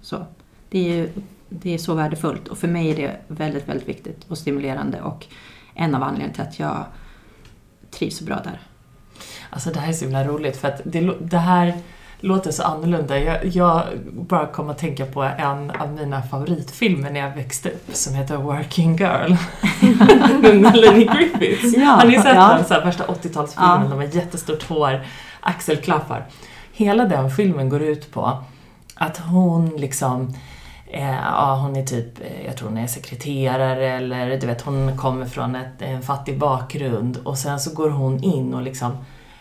så. 0.01 0.25
Det 0.69 0.79
är 0.79 0.95
ju 0.95 1.09
det 1.49 1.73
är 1.73 1.77
så 1.77 1.93
värdefullt 1.93 2.47
och 2.47 2.57
för 2.57 2.67
mig 2.67 2.89
är 2.91 2.95
det 2.95 3.17
väldigt, 3.27 3.69
väldigt 3.69 3.87
viktigt 3.89 4.25
och 4.27 4.37
stimulerande 4.37 5.01
och 5.01 5.25
en 5.73 5.95
av 5.95 6.03
anledningarna 6.03 6.33
till 6.33 6.43
att 6.43 6.59
jag 6.59 6.85
trivs 7.91 8.17
så 8.17 8.23
bra 8.23 8.35
där. 8.35 8.59
Alltså 9.49 9.69
det 9.69 9.79
här 9.79 9.89
är 9.89 9.93
så 9.93 10.05
himla 10.05 10.23
roligt 10.23 10.57
för 10.57 10.67
att 10.67 10.81
det, 10.83 11.13
det 11.19 11.37
här 11.37 11.73
låter 12.19 12.51
så 12.51 12.63
annorlunda. 12.63 13.19
Jag, 13.19 13.45
jag 13.45 13.83
bara 14.11 14.47
kom 14.47 14.69
att 14.69 14.77
tänka 14.77 15.05
på 15.05 15.23
en 15.23 15.71
av 15.71 15.93
mina 15.93 16.21
favoritfilmer 16.21 17.11
när 17.11 17.19
jag 17.19 17.35
växte 17.35 17.69
upp 17.69 17.95
som 17.95 18.13
heter 18.13 18.37
Working 18.37 18.95
Girl. 18.97 19.35
Unga 20.51 20.73
Lady 20.75 21.05
Griffiths. 21.05 21.77
Ja, 21.77 21.85
Har 21.85 22.05
ni 22.05 22.13
sett 22.21 22.35
ja. 22.35 22.55
den? 22.57 22.65
Så 22.65 22.73
här, 22.73 22.85
värsta 22.85 23.03
80-talsfilmen, 23.05 23.83
Ja. 23.83 23.87
de 23.89 23.91
har 23.91 24.03
jättestort 24.03 24.63
hår, 24.63 25.05
axelklaffar. 25.39 26.25
Hela 26.71 27.05
den 27.05 27.31
filmen 27.31 27.69
går 27.69 27.81
ut 27.81 28.11
på 28.11 28.43
att 28.95 29.17
hon 29.17 29.69
liksom 29.69 30.33
Eh, 30.91 31.15
ja, 31.15 31.59
hon 31.61 31.75
är 31.75 31.85
typ, 31.85 32.19
eh, 32.21 32.45
jag 32.45 32.57
tror 32.57 32.69
hon 32.69 32.77
är 32.77 32.87
sekreterare 32.87 33.91
eller 33.91 34.39
du 34.39 34.47
vet, 34.47 34.61
hon 34.61 34.97
kommer 34.97 35.25
från 35.25 35.55
ett, 35.55 35.81
en 35.81 36.01
fattig 36.01 36.39
bakgrund. 36.39 37.17
Och 37.17 37.37
sen 37.37 37.59
så 37.59 37.73
går 37.73 37.89
hon 37.89 38.23
in 38.23 38.53
och 38.53 38.61
liksom 38.61 38.97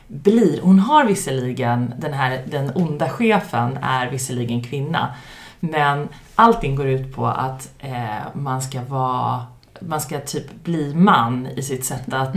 blir, 0.08 0.60
hon 0.60 0.78
har 0.78 1.04
visserligen, 1.04 1.94
den 1.98 2.12
här, 2.12 2.42
den 2.46 2.72
onda 2.74 3.08
chefen 3.08 3.78
är 3.82 4.10
visserligen 4.10 4.62
kvinna, 4.62 5.14
men 5.60 6.08
allting 6.34 6.76
går 6.76 6.86
ut 6.86 7.14
på 7.14 7.26
att 7.26 7.68
eh, 7.78 8.26
man 8.34 8.62
ska 8.62 8.80
vara, 8.82 9.46
man 9.80 10.00
ska 10.00 10.20
typ 10.20 10.64
bli 10.64 10.94
man 10.94 11.46
i 11.46 11.62
sitt 11.62 11.84
sätt 11.84 12.12
att 12.12 12.34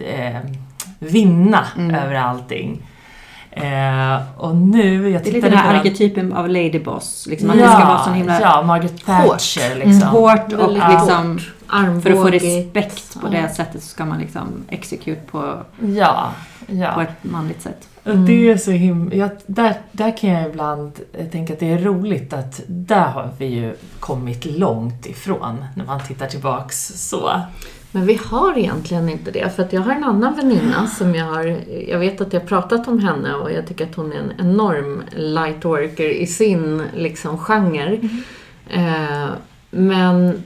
Eh, 0.00 0.40
vinna 0.98 1.66
över 1.76 2.14
allting. 2.14 2.82
Eh, 3.52 4.18
och 4.36 4.56
nu, 4.56 5.10
jag 5.10 5.22
Det 5.24 5.28
är 5.30 5.32
lite 5.32 5.48
den 5.48 5.58
här 5.58 5.70
på 5.72 5.76
arketypen 5.78 6.32
av 6.32 6.48
ladyboss. 6.48 7.26
Liksom, 7.30 7.50
att 7.50 7.56
det 7.56 7.68
ska 7.68 7.84
vara 7.84 8.04
sån 8.04 8.14
himla 8.14 8.40
ja, 8.40 8.62
Margaret 8.62 9.04
Thatcher 9.06 9.72
Mm, 9.76 9.88
liksom. 9.90 10.08
hårt 10.08 10.52
och 10.52 10.58
Väldigt 10.60 10.82
liksom, 10.90 11.38
Armbåge. 11.66 12.00
för 12.02 12.10
att 12.10 12.16
få 12.18 12.28
respekt 12.28 13.20
på 13.20 13.26
Ja. 13.32 13.40
det 13.42 13.48
sättet 13.54 13.82
så 13.82 13.88
ska 13.88 14.04
man 14.04 14.18
liksom 14.18 14.64
execute 14.68 15.20
på, 15.30 15.54
Ja, 15.96 16.30
på 16.68 16.74
ja. 16.74 17.02
ett 17.02 17.24
manligt 17.24 17.62
sätt. 17.62 17.88
Och 18.04 18.16
det 18.16 18.50
är 18.50 18.56
så 18.56 18.70
himla... 18.70 19.30
Där, 19.46 19.74
där 19.92 20.16
kan 20.16 20.30
jag 20.30 20.46
ibland 20.50 20.92
eh, 21.12 21.26
tänka 21.26 21.52
att 21.52 21.60
det 21.60 21.72
är 21.72 21.78
roligt 21.78 22.32
att 22.32 22.60
där 22.66 23.06
har 23.08 23.28
vi 23.38 23.46
ju 23.46 23.74
kommit 24.00 24.44
långt 24.44 25.06
ifrån 25.06 25.64
när 25.76 25.84
man 25.84 26.00
tittar 26.00 26.26
tillbaks 26.26 26.86
så. 27.08 27.30
Men 27.92 28.06
vi 28.06 28.20
har 28.24 28.58
egentligen 28.58 29.08
inte 29.08 29.30
det. 29.30 29.56
För 29.56 29.62
att 29.62 29.72
jag 29.72 29.80
har 29.80 29.92
en 29.92 30.04
annan 30.04 30.36
väninna 30.36 30.86
som 30.86 31.14
jag 31.14 31.24
har... 31.24 31.56
Jag 31.88 31.98
vet 31.98 32.20
att 32.20 32.32
jag 32.32 32.40
har 32.40 32.46
pratat 32.46 32.88
om 32.88 32.98
henne 32.98 33.34
och 33.34 33.52
jag 33.52 33.66
tycker 33.66 33.84
att 33.84 33.94
hon 33.94 34.12
är 34.12 34.16
en 34.16 34.32
enorm 34.38 35.02
lightworker 35.16 36.08
i 36.08 36.26
sin 36.26 36.82
liksom, 36.96 37.38
genre. 37.38 38.00
Eh, 38.70 39.28
men 39.70 40.42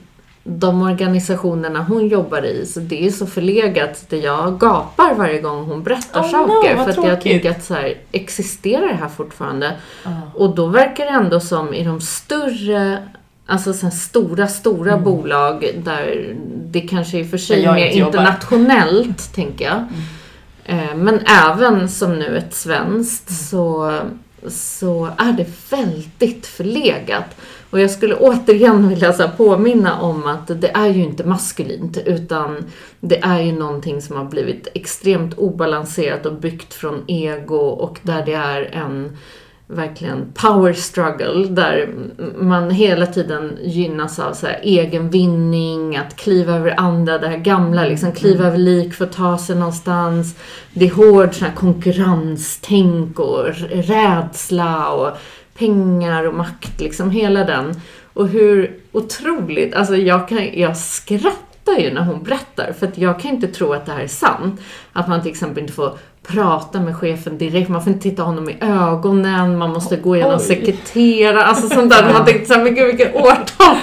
de 0.47 0.81
organisationerna 0.81 1.83
hon 1.83 2.07
jobbar 2.07 2.45
i, 2.45 2.65
så 2.65 2.79
det 2.79 3.07
är 3.07 3.11
så 3.11 3.25
förlegat 3.25 3.89
att 3.89 4.23
jag 4.23 4.59
gapar 4.59 5.15
varje 5.15 5.41
gång 5.41 5.65
hon 5.65 5.83
berättar 5.83 6.21
Oh 6.21 6.25
no, 6.25 6.31
saker. 6.31 6.75
vad 6.75 6.95
för 6.95 7.01
att 7.01 7.07
jag 7.07 7.21
tycker 7.21 7.51
att 7.51 7.63
så 7.63 7.73
här, 7.73 7.93
existerar 8.11 8.87
det 8.87 8.93
här 8.93 9.09
fortfarande? 9.09 9.73
Och 10.33 10.55
då 10.55 10.67
verkar 10.67 11.05
det 11.05 11.11
ändå 11.11 11.39
som 11.39 11.73
i 11.73 11.83
de 11.83 12.01
större 12.01 13.03
Alltså 13.45 13.73
sen 13.73 13.91
stora, 13.91 14.47
stora 14.47 14.97
bolag 14.97 15.69
där 15.83 16.35
det 16.71 16.81
kanske 16.81 17.19
i 17.19 17.23
och 17.23 17.27
för 17.29 17.37
sig 17.37 17.61
jag 17.61 17.75
mer 17.75 17.85
inte 17.85 17.97
jobbar. 17.97 18.09
internationellt, 18.19 19.33
tänker 19.33 19.65
jag. 19.65 19.83
Eh, 20.65 20.95
Men 20.95 21.19
även 21.25 21.89
som 21.89 22.19
nu 22.19 22.37
ett 22.37 22.53
svenskt 22.53 23.49
så, 23.49 23.99
så 24.47 25.09
är 25.17 25.31
det 25.31 25.47
väldigt 25.69 26.47
förlegat. 26.47 27.25
Och 27.69 27.79
jag 27.79 27.91
skulle 27.91 28.15
återigen 28.15 28.89
vilja 28.89 29.13
så 29.13 29.27
påminna 29.37 29.99
om 30.01 30.27
att 30.27 30.61
det 30.61 30.71
är 30.73 30.87
ju 30.87 31.03
inte 31.03 31.23
maskulint 31.23 31.97
utan 32.05 32.65
det 32.99 33.19
är 33.23 33.41
ju 33.41 33.51
någonting 33.51 34.01
som 34.01 34.15
har 34.15 34.25
blivit 34.25 34.67
extremt 34.73 35.33
obalanserat 35.33 36.25
och 36.25 36.33
byggt 36.33 36.73
från 36.73 37.03
ego 37.07 37.57
och 37.57 37.99
där 38.01 38.25
det 38.25 38.33
är 38.33 38.61
en 38.73 39.17
verkligen 39.67 40.31
power 40.33 40.73
struggle 40.73 41.47
där 41.49 41.89
man 42.37 42.71
hela 42.71 43.05
tiden 43.05 43.57
gynnas 43.61 44.19
av 44.19 44.33
så 44.33 44.47
här 44.47 44.59
egen 44.63 45.09
vinning, 45.09 45.97
att 45.97 46.15
kliva 46.15 46.53
över 46.53 46.79
andra, 46.79 47.17
det 47.17 47.27
här 47.27 47.37
gamla 47.37 47.85
liksom, 47.85 48.11
kliva 48.11 48.45
över 48.45 48.57
lik 48.57 48.93
för 48.93 49.05
att 49.05 49.11
ta 49.11 49.37
sig 49.37 49.55
någonstans. 49.55 50.35
Det 50.73 50.85
är 50.85 50.91
hård 50.91 51.35
sån 51.35 51.47
här 51.47 51.55
konkurrenstänk 51.55 53.19
och 53.19 53.45
rädsla 53.69 54.89
och 54.89 55.17
pengar 55.57 56.23
och 56.23 56.33
makt, 56.33 56.81
liksom 56.81 57.11
hela 57.11 57.43
den. 57.43 57.81
Och 58.13 58.27
hur 58.27 58.79
otroligt, 58.91 59.73
alltså 59.73 59.95
jag, 59.95 60.29
kan, 60.29 60.59
jag 60.59 60.77
skrattar 60.77 61.77
ju 61.79 61.93
när 61.93 62.01
hon 62.01 62.23
berättar 62.23 62.73
för 62.79 62.87
att 62.87 62.97
jag 62.97 63.19
kan 63.19 63.31
inte 63.31 63.47
tro 63.47 63.73
att 63.73 63.85
det 63.85 63.91
här 63.91 64.03
är 64.03 64.07
sant. 64.07 64.61
Att 64.93 65.07
man 65.07 65.21
till 65.21 65.31
exempel 65.31 65.61
inte 65.61 65.73
får 65.73 65.97
prata 66.27 66.79
med 66.79 66.95
chefen 66.95 67.37
direkt, 67.37 67.69
man 67.69 67.83
får 67.83 67.93
inte 67.93 68.09
titta 68.09 68.23
honom 68.23 68.49
i 68.49 68.57
ögonen, 68.61 69.57
man 69.57 69.73
måste 69.73 69.95
gå 69.97 70.15
igenom 70.15 70.39
sekreterare, 70.39 71.43
alltså 71.43 71.69
sånt 71.69 71.89
där. 71.91 72.13
Man 72.13 72.25
tänkte 72.25 72.45
såhär, 72.45 72.63
men 72.63 72.75
gud 72.75 72.87
vilket 72.87 73.15
årtal 73.15 73.77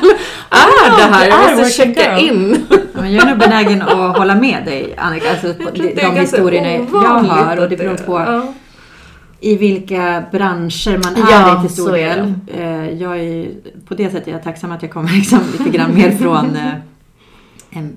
är 0.51 0.97
det 0.97 1.03
här? 1.03 1.29
Jag 1.29 1.59
måste 1.59 1.83
checka 1.83 2.19
girl. 2.19 2.29
in. 2.29 2.67
Ja, 2.71 3.01
men 3.01 3.13
jag 3.13 3.23
är 3.23 3.31
nog 3.31 3.39
benägen 3.39 3.83
att 3.83 4.19
hålla 4.19 4.35
med 4.35 4.65
dig 4.65 4.95
Annika, 4.97 5.31
alltså, 5.31 5.55
de, 5.75 5.95
de 5.95 6.21
historierna 6.21 6.69
jag 6.93 7.23
hör 7.23 7.63
och 7.63 7.69
det 7.69 7.77
beror 7.77 7.97
på 7.97 8.43
i 9.41 9.57
vilka 9.57 10.25
branscher 10.33 10.99
man 11.05 11.17
är 11.17 11.31
Ja, 11.31 11.59
i 11.59 11.67
till 11.67 11.77
stor 11.77 11.93
del. 11.93 12.35
Jag 13.01 13.21
är 13.21 13.51
på 13.89 13.95
det 13.95 14.11
sättet 14.11 14.29
är 14.29 14.33
jag 14.33 14.43
tacksam 14.43 14.73
att 14.73 14.83
jag 14.83 14.91
kommer 14.91 15.09
liksom 15.13 15.41
lite 15.59 15.71
grann 15.71 15.95
mer 15.95 16.11
från 16.11 16.57
eh, 16.57 16.73
en, 17.71 17.97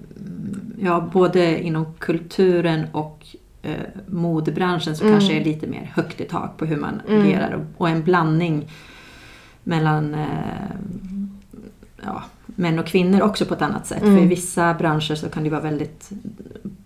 ja, 0.82 1.10
både 1.14 1.64
inom 1.64 1.86
kulturen 2.00 2.88
och 2.92 3.26
eh, 3.66 4.02
modebranschen 4.08 4.96
så 4.96 5.04
kanske 5.04 5.34
är 5.34 5.44
lite 5.44 5.68
mer 5.68 5.92
högt 5.96 6.22
i 6.22 6.24
tak 6.24 6.58
på 6.58 6.66
hur 6.66 6.78
man 6.78 7.02
agerar 7.08 7.66
och, 7.78 7.90
en 7.90 8.04
blandning 8.04 8.72
mellan 9.64 10.14
eh, 10.14 10.28
ja, 12.04 12.24
män 12.46 12.80
och 12.80 12.88
kvinnor 12.88 13.22
också 13.22 13.46
på 13.46 13.54
ett 13.54 13.62
annat 13.62 13.88
sätt. 13.88 14.00
För 14.00 14.18
i 14.18 14.26
vissa 14.26 14.74
branscher 14.74 15.16
så 15.16 15.30
kan 15.30 15.44
det 15.44 15.50
vara 15.50 15.62
väldigt, 15.62 16.10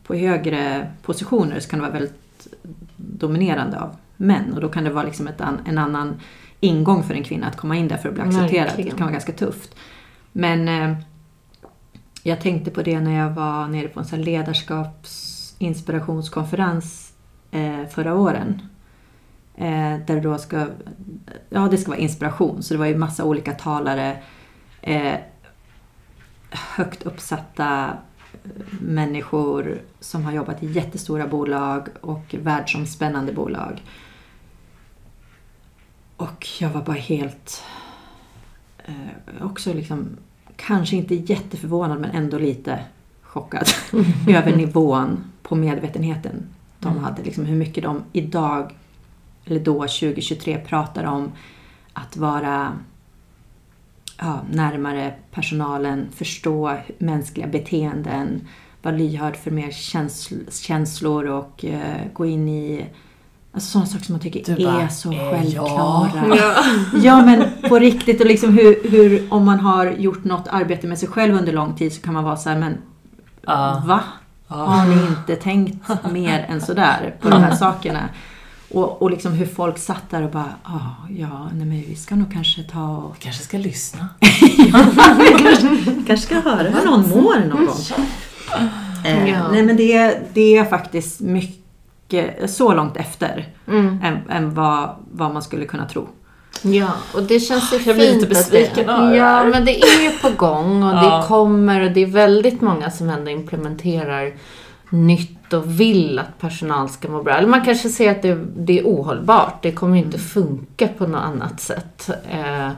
på 0.03 0.15
högre 0.15 0.91
positioner 1.01 1.59
så 1.59 1.69
kan 1.69 1.79
det 1.79 1.85
vara 1.85 1.93
väldigt 1.93 2.47
dominerande 2.95 3.79
av 3.79 3.95
män 4.17 4.53
och 4.53 4.61
då 4.61 4.69
kan 4.69 4.83
det 4.83 4.89
vara 4.89 5.05
liksom 5.05 5.27
ett, 5.27 5.41
en 5.65 5.77
annan 5.77 6.19
ingång 6.59 7.03
för 7.03 7.13
en 7.13 7.23
kvinna 7.23 7.47
att 7.47 7.57
komma 7.57 7.75
in 7.75 7.87
där 7.87 7.97
för 7.97 8.09
att 8.09 8.15
bli 8.15 8.23
accepterad. 8.23 8.65
Verkligen. 8.65 8.89
Det 8.89 8.97
kan 8.97 9.05
vara 9.05 9.11
ganska 9.11 9.31
tufft. 9.31 9.75
Men 10.31 10.67
eh, 10.67 10.97
jag 12.23 12.41
tänkte 12.41 12.71
på 12.71 12.81
det 12.81 12.99
när 12.99 13.17
jag 13.19 13.29
var 13.29 13.67
nere 13.67 13.87
på 13.87 13.99
en 13.99 14.05
sån 14.05 14.21
här 15.59 15.67
ledarskapsinspirationskonferens 15.67 17.13
eh, 17.51 17.85
förra 17.87 18.15
åren. 18.15 18.61
Eh, 19.55 19.97
där 20.05 20.15
det 20.15 20.21
då 20.21 20.37
ska, 20.37 20.67
ja 21.49 21.67
det 21.67 21.77
ska 21.77 21.91
vara 21.91 21.99
inspiration, 21.99 22.63
så 22.63 22.73
det 22.73 22.77
var 22.77 22.85
ju 22.85 22.97
massa 22.97 23.23
olika 23.23 23.53
talare. 23.53 24.23
Eh, 24.81 25.19
högt 26.49 27.03
uppsatta 27.03 27.97
människor 28.81 29.81
som 29.99 30.25
har 30.25 30.31
jobbat 30.31 30.63
i 30.63 30.71
jättestora 30.71 31.27
bolag 31.27 31.87
och 32.01 32.35
världsomspännande 32.39 33.33
bolag. 33.33 33.83
Och 36.17 36.47
jag 36.59 36.69
var 36.69 36.81
bara 36.81 36.97
helt... 36.97 37.63
Eh, 38.85 39.45
också 39.45 39.73
liksom, 39.73 40.17
kanske 40.55 40.95
inte 40.95 41.15
jätteförvånad 41.15 41.99
men 41.99 42.11
ändå 42.11 42.37
lite 42.37 42.79
chockad 43.21 43.67
över 44.27 44.55
nivån 44.57 45.23
på 45.49 45.55
medvetenheten 45.55 46.43
de 46.79 46.97
hade. 46.97 47.23
Liksom 47.23 47.45
hur 47.45 47.55
mycket 47.55 47.83
de 47.83 48.03
idag, 48.13 48.75
eller 49.45 49.59
då 49.59 49.73
2023, 49.79 50.57
pratar 50.57 51.03
om 51.03 51.31
att 51.93 52.17
vara 52.17 52.71
ja, 54.17 54.41
närmare 54.51 55.13
personalen, 55.31 56.07
förstå 56.15 56.77
mänskliga 56.97 57.47
beteenden, 57.47 58.47
vara 58.81 58.95
lyhörd 58.95 59.35
för 59.35 59.51
mer 59.51 59.71
känsl- 59.71 60.51
känslor 60.61 61.25
och 61.27 61.65
eh, 61.65 62.01
gå 62.13 62.25
in 62.25 62.47
i 62.47 62.85
Alltså 63.51 63.69
sådana 63.71 63.85
saker 63.87 64.05
som 64.05 64.13
man 64.13 64.19
tycker 64.19 64.55
Du 64.55 64.63
bara, 64.65 64.81
är 64.81 64.87
så 64.87 65.11
eh, 65.13 65.31
självklara. 65.31 66.35
Ja. 66.37 66.55
Ja 67.03 67.25
men 67.25 67.43
på 67.69 67.79
riktigt 67.79 68.21
och 68.21 68.27
liksom 68.27 68.53
hur, 68.53 68.89
hur 68.89 69.33
om 69.33 69.45
man 69.45 69.59
har 69.59 69.85
gjort 69.91 70.23
något 70.23 70.47
arbete 70.47 70.87
med 70.87 70.99
sig 70.99 71.09
själv 71.09 71.35
under 71.35 71.53
lång 71.53 71.75
tid 71.75 71.93
så 71.93 72.01
kan 72.01 72.13
man 72.13 72.23
vara 72.23 72.37
så 72.37 72.49
här, 72.49 72.59
men 72.59 72.77
Ja. 73.45 73.83
va? 73.87 73.99
Har 74.57 74.85
ni 74.85 75.07
inte 75.07 75.35
tänkt 75.35 75.87
mer 76.11 76.45
än 76.49 76.61
sådär 76.61 77.15
på 77.21 77.29
de 77.29 77.41
här 77.41 77.55
sakerna? 77.55 78.09
Och, 78.71 79.01
och 79.01 79.11
liksom 79.11 79.31
hur 79.33 79.45
folk 79.45 79.77
satt 79.77 80.09
där 80.09 80.23
och 80.23 80.31
bara, 80.31 80.53
ah, 80.63 81.07
ja, 81.09 81.49
nej 81.53 81.65
men 81.65 81.81
vi 81.81 81.95
ska 81.95 82.15
nog 82.15 82.33
kanske 82.33 82.63
ta 82.63 82.87
och... 82.97 83.15
Vi 83.15 83.23
kanske 83.23 83.43
ska 83.43 83.57
lyssna. 83.57 84.07
kanske 86.07 86.17
ska 86.17 86.39
höra 86.39 86.69
hur 86.69 86.85
någon 86.85 87.09
mår 87.09 87.39
någon 87.49 87.65
gång. 87.65 87.75
Eh, 89.05 89.29
Ja. 89.29 89.51
Nej 89.51 89.63
men 89.63 89.77
det, 89.77 90.19
det 90.33 90.57
är 90.57 90.65
faktiskt 90.65 91.19
mycket, 91.21 92.49
så 92.51 92.73
långt 92.73 92.97
efter 92.97 93.47
än, 94.03 94.17
än 94.29 94.53
vad, 94.53 94.95
vad 95.11 95.33
man 95.33 95.41
skulle 95.41 95.65
kunna 95.65 95.85
tro. 95.89 96.07
Ja, 96.61 96.91
och 97.13 97.23
det 97.23 97.39
känns 97.39 97.73
ju 97.73 97.77
Jag 97.85 97.95
blir 97.95 98.07
fint 98.11 98.21
lite 98.21 98.39
att 98.39 98.51
det- 98.51 98.59
besviken 98.59 98.87
det 98.87 99.15
Ja, 99.17 99.43
men 99.43 99.65
det 99.65 99.79
är 99.81 100.03
ju 100.03 100.17
på 100.17 100.29
gång 100.29 100.83
och 100.83 100.93
Ja. 100.93 101.17
det 101.21 101.27
kommer 101.27 101.81
och 101.85 101.91
det 101.91 102.01
är 102.01 102.05
väldigt 102.05 102.61
många 102.61 102.91
som 102.91 103.09
ändå 103.09 103.31
implementerar 103.31 104.33
nytt 104.89 105.53
och 105.53 105.79
vill 105.79 106.19
att 106.19 106.39
personal 106.39 106.89
ska 106.89 107.09
må 107.09 107.23
bra. 107.23 107.33
Eller 107.37 107.47
man 107.47 107.65
kanske 107.65 107.89
ser 107.89 108.11
att 108.11 108.21
det, 108.21 108.37
det 108.57 108.79
är 108.79 108.83
ohållbart. 108.83 109.63
Det 109.63 109.71
kommer 109.71 109.97
ju 109.97 110.03
inte 110.03 110.19
funka 110.19 110.87
på 110.87 111.07
något 111.07 111.21
annat 111.21 111.59
sätt. 111.61 112.09
Eh, 112.31 112.69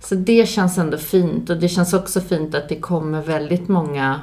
så 0.00 0.14
det 0.14 0.48
känns 0.48 0.78
ändå 0.78 0.98
fint 0.98 1.50
och 1.50 1.56
det 1.56 1.68
känns 1.68 1.94
också 1.94 2.20
fint 2.20 2.54
att 2.54 2.68
det 2.68 2.76
kommer 2.76 3.22
väldigt 3.22 3.68
många 3.68 4.20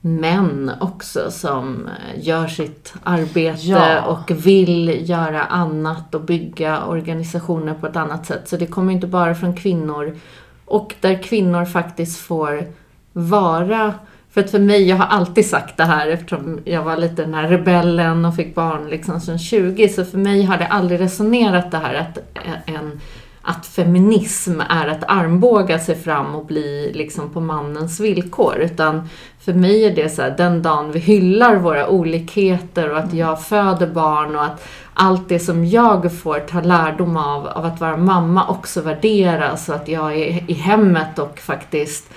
män 0.00 0.70
också 0.80 1.30
som 1.30 1.86
eh, 1.86 2.26
gör 2.26 2.46
sitt 2.46 2.94
arbete 3.02 3.60
Ja. 3.62 4.02
och 4.02 4.30
vill 4.46 5.10
göra 5.10 5.44
annat 5.44 6.14
och 6.14 6.20
bygga 6.20 6.84
organisationer 6.84 7.74
på 7.74 7.86
ett 7.86 7.96
annat 7.96 8.26
sätt. 8.26 8.48
Så 8.48 8.56
det 8.56 8.66
kommer 8.66 8.92
inte 8.92 9.06
bara 9.06 9.34
från 9.34 9.56
kvinnor. 9.56 10.18
Och 10.64 10.94
där 11.00 11.22
kvinnor 11.22 11.64
faktiskt 11.64 12.18
får 12.20 12.64
vara 13.12 13.94
för 14.32 14.40
att 14.40 14.50
för 14.50 14.58
mig, 14.58 14.88
jag 14.88 14.96
har 14.96 15.06
alltid 15.06 15.46
sagt 15.46 15.76
det 15.76 15.84
här 15.84 16.08
eftersom 16.08 16.60
jag 16.64 16.82
var 16.82 16.96
lite 16.96 17.22
den 17.22 17.34
här 17.34 17.48
rebellen 17.48 18.24
och 18.24 18.36
fick 18.36 18.54
barn 18.54 18.88
liksom 18.90 19.20
som 19.20 19.38
20, 19.38 19.88
så 19.88 20.04
för 20.04 20.18
mig 20.18 20.42
har 20.42 20.58
det 20.58 20.66
aldrig 20.66 21.00
resonerat 21.00 21.70
det 21.70 21.76
här 21.78 21.94
att, 21.94 22.18
en, 22.66 23.00
att 23.42 23.66
feminism 23.66 24.60
är 24.60 24.88
att 24.88 25.04
armbåga 25.08 25.78
sig 25.78 25.94
fram 25.94 26.34
och 26.34 26.46
bli 26.46 26.92
liksom 26.94 27.30
på 27.30 27.40
mannens 27.40 28.00
villkor. 28.00 28.56
Utan 28.58 29.08
för 29.40 29.52
mig 29.52 29.84
är 29.84 29.94
det 29.94 30.08
så 30.08 30.22
här, 30.22 30.34
den 30.36 30.62
dagen 30.62 30.92
vi 30.92 30.98
hyllar 30.98 31.56
våra 31.56 31.88
olikheter 31.88 32.90
och 32.90 32.98
att 32.98 33.12
jag 33.12 33.42
föder 33.42 33.86
barn 33.86 34.36
och 34.36 34.44
att 34.44 34.68
allt 34.94 35.28
det 35.28 35.38
som 35.38 35.64
jag 35.64 36.18
får 36.18 36.38
ta 36.38 36.60
lärdom 36.60 37.16
av, 37.16 37.46
av 37.48 37.64
att 37.64 37.80
vara 37.80 37.96
mamma 37.96 38.48
också 38.48 38.80
värderas 38.80 39.68
och 39.68 39.74
att 39.74 39.88
jag 39.88 40.12
är 40.12 40.50
i 40.50 40.54
hemmet 40.54 41.18
och 41.18 41.38
faktiskt 41.38 42.10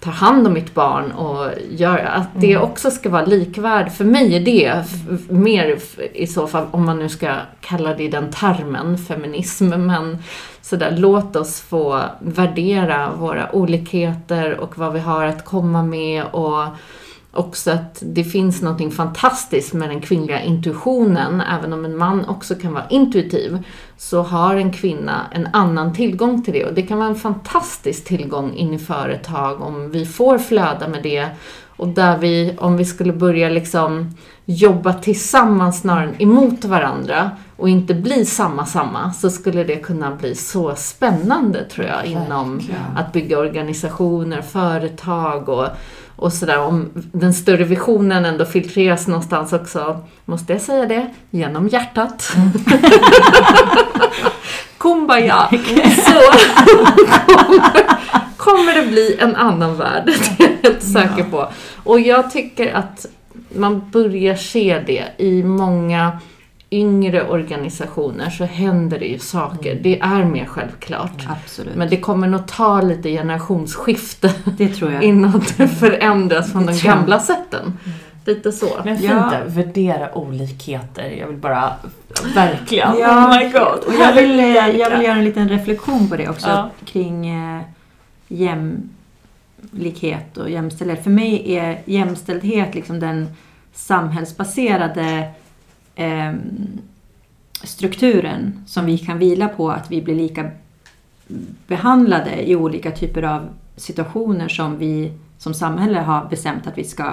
tar 0.00 0.12
hand 0.12 0.46
om 0.46 0.52
mitt 0.52 0.74
barn 0.74 1.12
och 1.12 1.50
gör 1.70 1.98
att 1.98 2.28
det 2.34 2.58
också 2.58 2.90
ska 2.90 3.10
vara 3.10 3.24
likvärd. 3.24 3.92
För 3.92 4.04
mig 4.04 4.36
är 4.36 4.40
det 4.40 4.84
mer 5.28 5.78
i 6.12 6.26
så 6.26 6.46
fall, 6.46 6.66
om 6.70 6.86
man 6.86 6.98
nu 6.98 7.08
ska 7.08 7.34
kalla 7.60 7.94
det 7.94 8.02
i 8.02 8.08
den 8.08 8.30
termen, 8.30 8.98
feminism, 8.98 9.68
men 9.68 10.18
sådär, 10.62 10.94
låt 10.98 11.36
oss 11.36 11.60
få 11.60 12.02
värdera 12.20 13.14
våra 13.14 13.52
olikheter 13.52 14.56
och 14.56 14.78
vad 14.78 14.92
vi 14.92 15.00
har 15.00 15.24
att 15.24 15.44
komma 15.44 15.82
med 15.82 16.24
och 16.24 16.64
också 17.32 17.70
att 17.70 18.02
det 18.06 18.24
finns 18.24 18.62
något 18.62 18.94
fantastiskt 18.94 19.72
med 19.72 19.88
den 19.88 20.00
kvinnliga 20.00 20.42
intuitionen. 20.42 21.40
Även 21.40 21.72
om 21.72 21.84
en 21.84 21.96
man 21.96 22.24
också 22.24 22.54
kan 22.54 22.72
vara 22.72 22.88
intuitiv 22.90 23.58
så 23.96 24.22
har 24.22 24.56
en 24.56 24.72
kvinna 24.72 25.26
en 25.32 25.48
annan 25.52 25.94
tillgång 25.94 26.42
till 26.42 26.54
det. 26.54 26.64
Och 26.64 26.74
det 26.74 26.82
kan 26.82 26.98
vara 26.98 27.08
en 27.08 27.14
fantastisk 27.14 28.04
tillgång 28.04 28.54
in 28.54 28.74
i 28.74 28.78
företag 28.78 29.60
om 29.60 29.90
vi 29.90 30.06
får 30.06 30.38
flöda 30.38 30.88
med 30.88 31.02
det. 31.02 31.28
Och 31.76 31.88
där 31.88 32.18
vi, 32.18 32.54
om 32.58 32.76
vi 32.76 32.84
skulle 32.84 33.12
börja 33.12 33.48
liksom 33.48 34.14
jobba 34.44 34.92
tillsammans 34.92 35.80
snarare 35.80 36.08
än 36.08 36.22
emot 36.22 36.64
varandra 36.64 37.30
och 37.60 37.68
inte 37.68 37.94
bli 37.94 38.24
samma 38.24 38.66
samma 38.66 39.12
så 39.12 39.30
skulle 39.30 39.64
det 39.64 39.76
kunna 39.76 40.10
bli 40.10 40.34
så 40.34 40.76
spännande 40.76 41.64
tror 41.64 41.86
jag 41.86 42.06
inom 42.06 42.60
att 42.96 43.12
bygga 43.12 43.38
organisationer, 43.38 44.42
företag 44.42 45.48
och 45.48 45.68
och 46.20 46.32
sådär 46.32 46.58
om 46.58 46.90
den 46.94 47.34
större 47.34 47.64
visionen 47.64 48.24
ändå 48.24 48.44
filtreras 48.44 49.06
någonstans 49.06 49.52
också, 49.52 49.98
måste 50.24 50.52
jag 50.52 50.62
säga 50.62 50.86
det, 50.86 51.06
genom 51.30 51.68
hjärtat. 51.68 52.32
Mm. 52.36 52.50
Kumbaya! 54.78 55.48
Så 55.50 56.20
kommer, 57.26 58.36
kommer 58.36 58.74
det 58.74 58.86
bli 58.86 59.16
en 59.20 59.36
annan 59.36 59.76
värld, 59.76 60.02
det 60.06 60.44
är 60.44 60.48
jag 60.48 60.70
helt 60.70 60.82
säker 60.82 61.24
på. 61.30 61.48
Och 61.84 62.00
jag 62.00 62.30
tycker 62.30 62.74
att 62.74 63.06
man 63.54 63.90
börjar 63.90 64.34
se 64.34 64.82
det 64.86 65.04
i 65.18 65.42
många 65.42 66.18
yngre 66.70 67.28
organisationer 67.28 68.30
så 68.30 68.44
händer 68.44 68.98
det 68.98 69.06
ju 69.06 69.18
saker. 69.18 69.70
Mm. 69.70 69.82
Det 69.82 70.00
är 70.00 70.24
mer 70.24 70.46
självklart. 70.46 71.26
Absolut. 71.28 71.74
Men 71.74 71.90
det 71.90 71.96
kommer 71.96 72.28
nog 72.28 72.46
ta 72.46 72.80
lite 72.80 73.10
generationsskifte 73.10 74.34
det 74.58 74.68
tror 74.68 74.92
jag. 74.92 75.02
innan 75.02 75.42
det 75.56 75.68
förändras 75.68 76.52
från 76.52 76.66
de 76.66 76.78
gamla 76.78 77.20
sätten. 77.20 77.62
Mm. 77.62 77.78
Lite 78.24 78.52
så. 78.52 78.68
Men 78.84 78.98
fint 78.98 79.10
ja. 79.10 79.40
värdera 79.46 80.18
olikheter. 80.18 81.10
Jag 81.10 81.26
vill 81.26 81.36
bara, 81.36 81.72
verkligen. 82.34 82.98
Ja. 82.98 83.26
Oh 83.26 83.38
my 83.38 83.44
god. 83.44 83.84
Och 83.86 83.94
jag, 84.00 84.12
vill, 84.12 84.38
jag 84.78 84.90
vill 84.90 85.02
göra 85.02 85.16
en 85.16 85.24
liten 85.24 85.48
reflektion 85.48 86.08
på 86.08 86.16
det 86.16 86.28
också 86.28 86.48
ja. 86.48 86.70
kring 86.84 87.28
eh, 87.28 87.60
jämlikhet 88.28 90.36
och 90.36 90.50
jämställdhet. 90.50 91.04
För 91.04 91.10
mig 91.10 91.56
är 91.56 91.80
jämställdhet 91.84 92.74
liksom 92.74 93.00
den 93.00 93.28
samhällsbaserade 93.74 95.28
eh, 96.00 96.34
strukturen 97.62 98.64
som 98.66 98.86
vi 98.86 98.98
kan 98.98 99.18
vila 99.18 99.48
på, 99.48 99.70
att 99.70 99.90
vi 99.90 100.02
blir 100.02 100.14
lika 100.14 100.50
behandlade 101.66 102.50
i 102.50 102.56
olika 102.56 102.90
typer 102.90 103.22
av 103.22 103.48
situationer 103.76 104.48
som 104.48 104.78
vi 104.78 105.12
som 105.38 105.54
samhälle 105.54 105.98
har 105.98 106.28
bestämt 106.28 106.66
att 106.66 106.78
vi 106.78 106.84
ska 106.84 107.04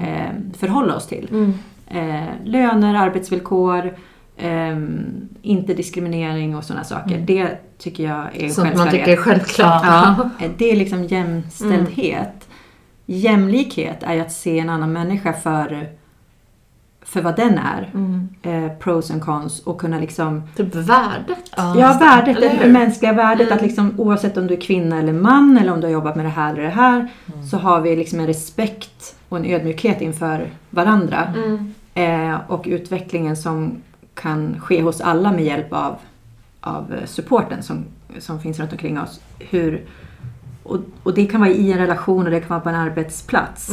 eh, 0.00 0.30
förhålla 0.58 0.96
oss 0.96 1.06
till. 1.06 1.28
Mm. 1.30 1.54
Eh, 1.86 2.28
löner, 2.44 2.94
arbetsvillkor, 2.94 3.94
eh, 4.36 4.76
inte 5.42 5.74
diskriminering 5.74 6.56
och 6.56 6.64
sådana 6.64 6.84
saker. 6.84 7.14
Mm. 7.14 7.26
Det 7.26 7.48
tycker 7.78 8.04
jag 8.04 8.36
är 8.36 8.48
Sånt 8.48 8.68
självklarhet. 8.68 8.76
man 8.76 8.90
tycker 8.90 9.12
är 9.12 9.16
självklart. 9.16 9.82
Ja, 9.84 10.48
det 10.58 10.70
är 10.70 10.76
liksom 10.76 11.04
jämställdhet. 11.04 12.18
Mm. 12.18 13.20
Jämlikhet 13.20 14.02
är 14.02 14.14
ju 14.14 14.20
att 14.20 14.32
se 14.32 14.58
en 14.58 14.68
annan 14.68 14.92
människa 14.92 15.32
för 15.32 15.88
för 17.12 17.22
vad 17.22 17.36
den 17.36 17.58
är. 17.58 17.90
Mm. 17.94 18.28
Eh, 18.42 18.72
pros 18.78 19.10
and 19.10 19.22
cons 19.22 19.60
och 19.60 19.80
kunna 19.80 19.98
liksom... 19.98 20.42
Typ 20.56 20.74
värdet? 20.74 21.52
Ja, 21.56 21.96
värdet. 22.00 22.60
Det 22.60 22.68
mänskliga 22.68 23.12
värdet. 23.12 23.46
Mm. 23.46 23.56
Att 23.56 23.62
liksom, 23.62 23.94
oavsett 23.98 24.36
om 24.36 24.46
du 24.46 24.54
är 24.54 24.60
kvinna 24.60 24.98
eller 24.98 25.12
man 25.12 25.58
eller 25.58 25.72
om 25.72 25.80
du 25.80 25.86
har 25.86 25.92
jobbat 25.92 26.16
med 26.16 26.24
det 26.24 26.28
här 26.28 26.52
eller 26.52 26.62
det 26.62 26.68
här. 26.68 27.08
Mm. 27.34 27.46
Så 27.46 27.56
har 27.56 27.80
vi 27.80 27.96
liksom 27.96 28.20
en 28.20 28.26
respekt 28.26 29.16
och 29.28 29.36
en 29.36 29.44
ödmjukhet 29.44 30.00
inför 30.00 30.50
varandra. 30.70 31.34
Mm. 31.36 31.74
Eh, 31.94 32.40
och 32.46 32.64
utvecklingen 32.66 33.36
som 33.36 33.82
kan 34.14 34.60
ske 34.60 34.82
hos 34.82 35.00
alla 35.00 35.32
med 35.32 35.44
hjälp 35.44 35.72
av, 35.72 35.96
av 36.60 36.94
supporten 37.04 37.62
som, 37.62 37.84
som 38.18 38.40
finns 38.40 38.58
runt 38.58 38.72
omkring 38.72 39.00
oss. 39.00 39.20
Hur, 39.38 39.82
och, 40.62 40.78
och 41.02 41.14
det 41.14 41.26
kan 41.26 41.40
vara 41.40 41.50
i 41.50 41.72
en 41.72 41.78
relation 41.78 42.24
och 42.24 42.30
det 42.30 42.40
kan 42.40 42.48
vara 42.48 42.60
på 42.60 42.68
en 42.68 42.74
arbetsplats. 42.74 43.70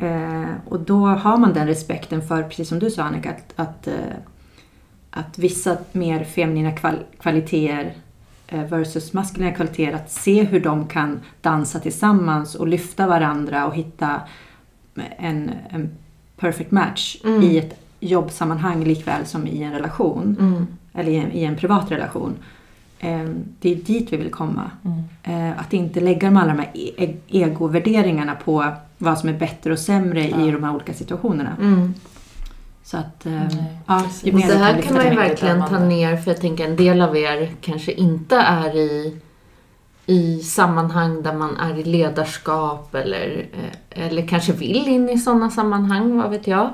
Eh, 0.00 0.54
och 0.68 0.80
då 0.80 1.06
har 1.06 1.36
man 1.36 1.52
den 1.52 1.66
respekten 1.66 2.22
för, 2.22 2.42
precis 2.42 2.68
som 2.68 2.78
du 2.78 2.90
sa 2.90 3.02
Annika, 3.02 3.30
att, 3.30 3.52
att, 3.56 3.86
eh, 3.86 3.94
att 5.10 5.38
vissa 5.38 5.76
mer 5.92 6.24
feminina 6.24 6.72
kval 6.72 6.96
kvaliteter 7.20 7.94
eh, 8.46 8.64
versus 8.64 9.12
maskulina 9.12 9.52
kvaliteter, 9.52 9.96
att 9.96 10.10
se 10.10 10.42
hur 10.42 10.60
de 10.60 10.86
kan 10.86 11.20
dansa 11.40 11.78
tillsammans 11.80 12.54
och 12.54 12.68
lyfta 12.68 13.06
varandra 13.06 13.66
och 13.66 13.74
hitta 13.74 14.20
en, 15.16 15.50
en 15.70 15.90
perfect 16.36 16.70
match 16.70 17.16
mm. 17.24 17.42
i 17.42 17.58
ett 17.58 17.80
jobbsammanhang 18.00 18.84
likväl 18.84 19.26
som 19.26 19.46
i 19.46 19.62
en 19.62 19.72
relation. 19.72 20.36
Mm. 20.40 20.66
Eller 20.92 21.12
i 21.12 21.16
en, 21.16 21.32
i 21.32 21.44
en, 21.44 21.56
privat 21.56 21.90
relation. 21.90 22.34
Eh, 22.98 23.24
det 23.60 23.72
är 23.72 23.76
dit 23.76 24.12
vi 24.12 24.16
vill 24.16 24.30
komma. 24.30 24.70
Mm. 24.84 25.50
Eh, 25.50 25.60
att 25.60 25.72
inte 25.72 26.00
lägga 26.00 26.28
de 26.28 26.36
alla 26.36 26.54
de 26.54 26.58
här 26.58 26.70
e 26.74 27.16
egovärderingarna 27.28 28.34
på 28.34 28.72
vad 28.98 29.18
som 29.18 29.28
är 29.28 29.32
bättre 29.32 29.72
och 29.72 29.78
sämre 29.78 30.28
ja. 30.28 30.40
i 30.40 30.50
de 30.50 30.64
här 30.64 30.74
olika 30.74 30.94
situationerna. 30.94 31.56
Mm. 31.60 31.94
Så 32.84 32.96
att, 32.96 33.26
eh, 33.26 33.48
ja, 33.86 34.02
mer 34.22 34.48
det 34.48 34.58
här 34.58 34.82
kan 34.82 34.96
man 34.96 35.10
ju 35.10 35.16
verkligen 35.16 35.66
ta 35.68 35.78
ner, 35.78 36.16
för 36.16 36.30
jag 36.30 36.40
tänker 36.40 36.64
en 36.64 36.76
del 36.76 37.02
av 37.02 37.16
er 37.16 37.52
kanske 37.60 37.92
inte 37.92 38.36
är 38.36 38.76
i, 38.76 39.16
i 40.06 40.38
sammanhang 40.38 41.22
där 41.22 41.34
man 41.34 41.56
är 41.56 41.78
i 41.78 41.84
ledarskap 41.84 42.94
eller, 42.94 43.46
eh, 43.52 44.06
eller 44.06 44.26
kanske 44.26 44.52
vill 44.52 44.88
in 44.88 45.08
i 45.08 45.18
sådana 45.18 45.50
sammanhang, 45.50 46.16
vad 46.16 46.30
vet 46.30 46.46
jag. 46.46 46.70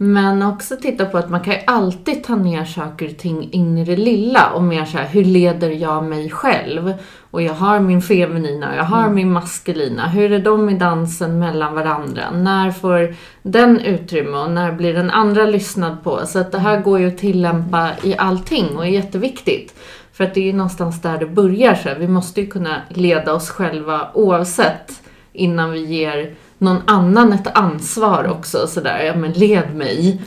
Men 0.00 0.42
också 0.42 0.76
titta 0.76 1.06
på 1.06 1.18
att 1.18 1.30
man 1.30 1.40
kan 1.40 1.54
ju 1.54 1.60
alltid 1.66 2.24
ta 2.24 2.36
ner 2.36 2.64
saker 2.64 3.08
och 3.10 3.18
ting 3.18 3.50
in 3.52 3.78
i 3.78 3.84
det 3.84 3.96
lilla 3.96 4.50
och 4.50 4.62
mer 4.62 4.84
så 4.84 4.98
här, 4.98 5.06
hur 5.06 5.24
leder 5.24 5.70
jag 5.70 6.04
mig 6.04 6.30
själv? 6.30 6.94
Och 7.30 7.42
jag 7.42 7.54
har 7.54 7.80
min 7.80 8.02
feminina 8.02 8.70
och 8.70 8.76
jag 8.76 8.84
har 8.84 9.02
mm. 9.02 9.14
min 9.14 9.32
maskulina. 9.32 10.08
Hur 10.08 10.32
är 10.32 10.38
de 10.38 10.70
i 10.70 10.74
dansen 10.74 11.38
mellan 11.38 11.74
varandra? 11.74 12.30
När 12.30 12.70
får 12.70 13.14
den 13.42 13.80
utrymme 13.80 14.36
och 14.36 14.50
när 14.50 14.72
blir 14.72 14.94
den 14.94 15.10
andra 15.10 15.46
lyssnad 15.46 16.04
på? 16.04 16.26
Så 16.26 16.38
att 16.38 16.52
det 16.52 16.58
här 16.58 16.80
går 16.80 16.98
ju 16.98 17.08
att 17.08 17.18
tillämpa 17.18 17.90
i 18.02 18.16
allting 18.16 18.76
och 18.76 18.86
är 18.86 18.90
jätteviktigt. 18.90 19.74
För 20.12 20.24
att 20.24 20.34
det 20.34 20.40
är 20.40 20.44
ju 20.44 20.52
någonstans 20.52 21.02
där 21.02 21.18
det 21.18 21.26
börjar. 21.26 21.74
Så. 21.74 21.88
Vi 21.98 22.08
måste 22.08 22.40
ju 22.40 22.46
kunna 22.46 22.76
leda 22.88 23.32
oss 23.34 23.50
själva 23.50 24.08
oavsett 24.14 25.02
innan 25.32 25.72
vi 25.72 25.84
ger 25.84 26.34
någon 26.58 26.82
annan 26.86 27.32
ett 27.32 27.58
ansvar 27.58 28.28
också. 28.30 28.66
Sådär, 28.66 29.04
ja 29.04 29.14
men 29.14 29.32
led 29.32 29.74
mig. 29.74 30.20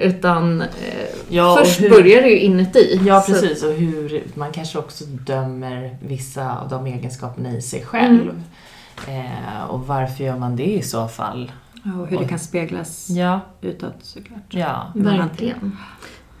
Utan 0.00 0.60
eh, 0.60 0.66
ja, 1.28 1.56
först 1.60 1.80
hur, 1.80 1.90
börjar 1.90 2.22
det 2.22 2.28
ju 2.28 2.38
inuti. 2.38 3.00
Ja, 3.06 3.24
precis. 3.26 3.62
Och 3.62 3.72
hur 3.72 4.22
man 4.34 4.52
kanske 4.52 4.78
också 4.78 5.04
dömer 5.04 5.96
vissa 6.02 6.58
av 6.58 6.68
de 6.68 6.86
egenskaperna 6.86 7.56
i 7.56 7.62
sig 7.62 7.84
själv. 7.84 8.42
Mm. 9.06 9.26
Eh, 9.26 9.64
och 9.68 9.86
varför 9.86 10.24
gör 10.24 10.38
man 10.38 10.56
det 10.56 10.74
i 10.74 10.82
så 10.82 11.08
fall? 11.08 11.52
Och 11.84 12.06
hur 12.08 12.16
och, 12.16 12.22
det 12.22 12.28
kan 12.28 12.38
speglas 12.38 13.10
ja. 13.10 13.40
utåt 13.60 13.94
såklart. 14.00 14.40
Ja, 14.48 14.92
verkligen. 14.94 15.76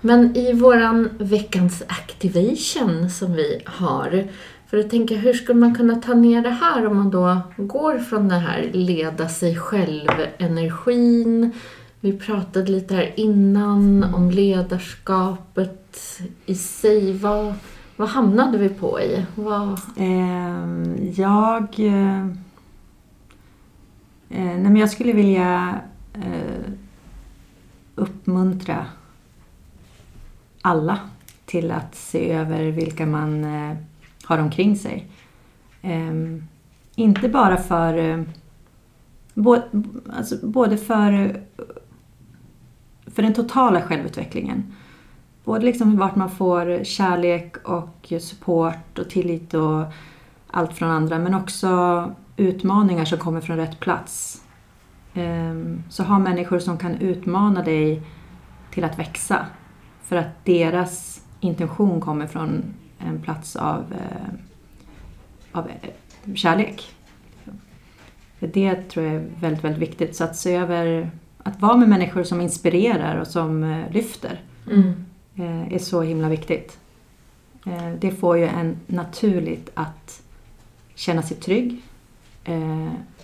Men 0.00 0.36
i 0.36 0.52
våran 0.52 1.08
veckans 1.18 1.82
activation 1.88 3.10
som 3.10 3.32
vi 3.32 3.62
har 3.66 4.28
för 4.70 4.78
att 4.78 4.90
tänka, 4.90 5.14
hur 5.14 5.32
skulle 5.32 5.60
man 5.60 5.74
kunna 5.74 5.96
ta 5.96 6.14
ner 6.14 6.42
det 6.42 6.50
här 6.50 6.86
om 6.86 6.96
man 6.96 7.10
då 7.10 7.40
går 7.56 7.98
från 7.98 8.28
det 8.28 8.34
här 8.34 8.70
leda 8.72 9.28
sig 9.28 9.56
själv-energin. 9.56 11.52
Vi 12.00 12.18
pratade 12.18 12.70
lite 12.70 12.94
här 12.94 13.12
innan 13.16 14.04
om 14.14 14.30
ledarskapet 14.30 16.20
i 16.46 16.54
sig. 16.54 17.12
Vad, 17.12 17.54
vad 17.96 18.08
hamnade 18.08 18.58
vi 18.58 18.68
på 18.68 19.00
i? 19.00 19.26
Vad... 19.34 19.80
Eh, 19.96 20.64
jag... 21.20 21.80
Eh, 21.80 22.26
nej 24.28 24.58
men 24.58 24.76
jag 24.76 24.90
skulle 24.90 25.12
vilja 25.12 25.80
eh, 26.14 26.72
uppmuntra 27.94 28.86
alla 30.62 30.98
till 31.44 31.70
att 31.70 31.94
se 31.94 32.32
över 32.32 32.64
vilka 32.64 33.06
man 33.06 33.44
eh, 33.44 33.76
har 34.24 34.38
omkring 34.38 34.76
sig. 34.76 35.10
Um, 35.82 36.48
inte 36.94 37.28
bara 37.28 37.56
för... 37.56 37.98
Uh, 37.98 38.22
bo, 39.34 39.56
alltså 40.10 40.46
både 40.46 40.76
för, 40.76 41.40
för 43.14 43.22
den 43.22 43.34
totala 43.34 43.82
självutvecklingen. 43.82 44.74
Både 45.44 45.64
liksom 45.64 45.96
vart 45.96 46.16
man 46.16 46.30
får 46.30 46.84
kärlek 46.84 47.56
och 47.68 48.12
support 48.20 48.98
och 48.98 49.10
tillit 49.10 49.54
och 49.54 49.84
allt 50.50 50.72
från 50.72 50.90
andra 50.90 51.18
men 51.18 51.34
också 51.34 52.14
utmaningar 52.36 53.04
som 53.04 53.18
kommer 53.18 53.40
från 53.40 53.56
rätt 53.56 53.80
plats. 53.80 54.42
Ehm, 55.14 55.82
så 55.90 56.02
ha 56.02 56.18
människor 56.18 56.58
som 56.58 56.78
kan 56.78 56.94
utmana 56.94 57.62
dig 57.62 58.02
till 58.70 58.84
att 58.84 58.98
växa. 58.98 59.46
För 60.02 60.16
att 60.16 60.44
deras 60.44 61.22
intention 61.40 62.00
kommer 62.00 62.26
från 62.26 62.74
en 62.98 63.22
plats 63.22 63.56
av, 63.56 63.84
eh, 63.92 64.34
av 65.52 65.68
eh, 65.68 66.34
kärlek. 66.34 66.94
Det 68.40 68.74
tror 68.74 69.06
jag 69.06 69.14
är 69.14 69.28
väldigt, 69.40 69.64
väldigt 69.64 69.82
viktigt. 69.82 70.16
Så 70.16 70.24
att 70.24 70.36
se 70.36 70.54
över, 70.54 71.10
att 71.48 71.60
vara 71.62 71.76
med 71.76 71.88
människor 71.88 72.22
som 72.24 72.40
inspirerar 72.40 73.16
och 73.20 73.26
som 73.26 73.64
eh, 73.64 73.92
lyfter 73.92 74.40
Mm. 74.70 75.04
eh, 75.36 75.74
är 75.74 75.78
så 75.78 76.02
himla 76.02 76.28
viktigt. 76.28 76.78
Eh, 77.66 77.92
Det 78.00 78.10
får 78.10 78.38
ju 78.38 78.44
en 78.46 78.76
naturligt 78.86 79.70
att 79.74 80.22
känna 80.94 81.22
sig 81.22 81.36
trygg, 81.36 81.82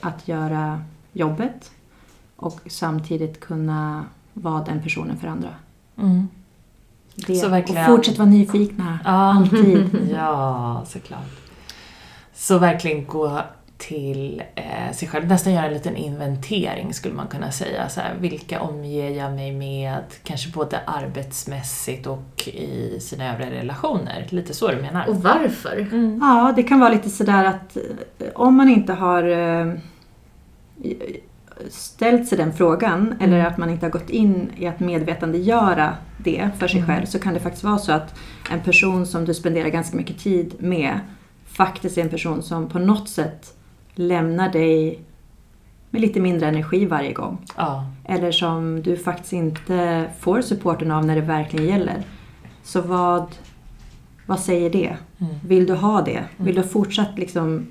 att 0.01 0.29
göra 0.29 0.83
jobbet 1.12 1.70
och 2.37 2.61
samtidigt 2.66 3.41
kunna 3.41 4.05
vara 4.33 4.64
den 4.64 4.83
personen 4.83 5.16
för 5.16 5.29
andra. 5.29 5.49
Mm. 5.99 6.29
Det, 7.14 7.35
Så 7.37 7.49
verkligen- 7.49 7.83
Och 7.91 7.97
fortsätt 7.97 8.18
vara 8.18 8.29
nyfikna. 8.29 8.99
Ja. 9.05 9.11
Alltid. 9.11 10.09
Ja, 10.12 10.85
såklart. 10.87 11.31
Så 12.35 12.59
verkligen 12.59 13.07
gå 13.07 13.43
till 13.89 14.43
eh, 14.55 14.93
sig 14.93 15.09
själv, 15.09 15.26
nästan 15.26 15.53
göra 15.53 15.66
en 15.66 15.72
liten 15.72 15.97
inventering 15.97 16.95
skulle 16.95 17.14
man 17.14 17.26
kunna 17.26 17.51
säga. 17.51 17.89
Så 17.89 18.01
här, 18.01 18.14
vilka 18.20 18.61
omger 18.61 19.11
jag 19.11 19.32
mig 19.32 19.53
med, 19.53 20.05
kanske 20.22 20.51
både 20.51 20.80
arbetsmässigt 20.87 22.07
och 22.07 22.49
i 22.49 23.01
sina 23.01 23.32
övriga 23.32 23.51
relationer? 23.51 24.26
Lite 24.30 24.55
så 24.55 24.68
du 24.68 24.76
menar? 24.76 25.09
Och 25.09 25.22
varför? 25.22 25.76
Mm. 25.76 26.18
Ja, 26.22 26.53
det 26.57 26.62
kan 26.62 26.80
vara 26.80 26.91
lite 26.93 27.11
sådär 27.11 27.45
att 27.45 27.76
eh, 27.76 28.26
om 28.35 28.57
man 28.57 28.68
inte 28.68 28.93
har 28.93 29.22
eh, 29.22 29.74
ställt 31.68 32.28
sig 32.28 32.39
den 32.39 32.53
frågan 32.53 33.14
eller 33.20 33.45
att 33.45 33.59
man 33.59 33.70
inte 33.70 33.87
har 33.87 33.91
gått 33.91 34.11
in 34.11 34.51
i 34.57 34.66
att 34.66 34.80
medvetandegöra 34.80 35.97
det 36.18 36.51
för 36.59 36.68
sig 36.68 36.85
själv 36.87 37.07
så 37.07 37.18
kan 37.18 37.35
det 37.35 37.41
faktiskt 37.41 37.64
vara 37.64 37.78
så 37.78 37.93
att 37.93 38.18
en 38.51 38.61
person 38.61 39.07
som 39.07 39.24
du 39.24 39.35
spenderar 39.35 39.68
ganska 39.68 39.97
mycket 39.97 40.18
tid 40.18 40.55
med 40.59 41.01
faktiskt 41.47 41.99
är 41.99 42.03
en 42.03 42.09
person 42.09 42.43
som 42.43 42.68
på 42.68 42.78
något 42.78 43.09
sätt 43.09 43.55
lämnar 43.95 44.53
dig 44.53 44.99
med 45.90 46.01
lite 46.01 46.20
mindre 46.20 46.49
energi 46.49 46.86
varje 46.86 47.12
gång. 47.12 47.38
Ja. 47.57 47.90
Eller 48.05 48.32
som 48.32 48.82
du 48.82 48.97
faktiskt 48.97 49.32
inte 49.32 50.05
får 50.20 50.40
supporten 50.40 50.90
av 50.90 51.07
när 51.07 51.14
det 51.14 51.20
verkligen 51.20 51.66
gäller. 51.66 52.03
Så 52.62 52.80
vad, 52.80 53.26
vad 54.26 54.40
säger 54.40 54.70
det? 54.70 54.97
Mm. 55.18 55.34
Vill 55.47 55.66
du 55.66 55.74
ha 55.74 56.03
det? 56.03 56.24
Vill 56.36 56.55
du 56.55 56.62
fortsatt 56.62 57.18
liksom 57.18 57.66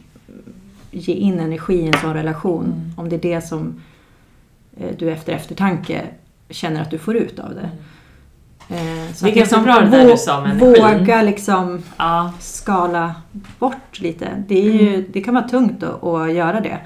ge 0.91 1.13
in 1.13 1.39
energi 1.39 1.74
i 1.74 1.88
en 1.88 1.93
sån 1.93 2.13
relation? 2.13 2.65
Mm. 2.65 2.91
Om 2.97 3.09
det 3.09 3.15
är 3.15 3.36
det 3.36 3.41
som 3.41 3.82
eh, 4.78 4.95
du 4.97 5.11
efter 5.11 5.34
eftertanke 5.34 6.01
känner 6.49 6.82
att 6.82 6.91
du 6.91 6.97
får 6.97 7.15
ut 7.15 7.39
av 7.39 7.55
det. 7.55 7.69
Eh, 8.70 9.14
Så 9.14 9.26
Det 9.26 9.30
är 9.30 9.32
att 9.32 9.36
ganska 9.38 9.59
bra 9.59 9.80
det 9.80 9.89
där 9.89 10.07
du 10.11 10.18
sa 10.18 10.41
med 10.41 10.51
energin. 10.51 10.99
Våga 10.99 11.22
liksom 11.22 11.84
Ja. 11.97 12.32
skala 12.39 13.16
bort 13.59 13.99
lite. 13.99 14.43
Det, 14.47 14.68
är 14.68 14.72
ju, 14.74 15.07
det 15.14 15.22
kan 15.22 15.34
vara 15.34 15.47
tungt 15.47 15.84
att, 15.84 16.03
att 16.03 16.34
göra 16.34 16.61
det. 16.61 16.78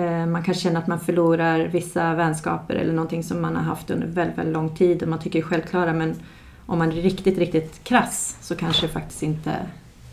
Eh, 0.00 0.26
Man 0.26 0.42
kan 0.42 0.54
känna 0.54 0.78
att 0.78 0.86
man 0.86 1.00
förlorar 1.00 1.58
vissa 1.66 2.14
vänskaper 2.14 2.74
eller 2.74 2.92
någonting 2.92 3.22
som 3.24 3.42
man 3.42 3.56
har 3.56 3.62
haft 3.62 3.90
under 3.90 4.06
väldigt, 4.06 4.38
väldigt 4.38 4.54
lång 4.54 4.76
tid 4.76 5.02
och 5.02 5.08
man 5.08 5.18
tycker 5.18 5.38
är 5.38 5.42
självklara 5.42 5.92
men 5.92 6.14
om 6.66 6.78
man 6.78 6.88
är 6.88 6.92
riktigt, 6.92 7.38
riktigt 7.38 7.84
krass 7.84 8.36
så 8.40 8.54
kanske 8.56 8.86
det 8.86 8.92
faktiskt 8.92 9.22
inte 9.22 9.52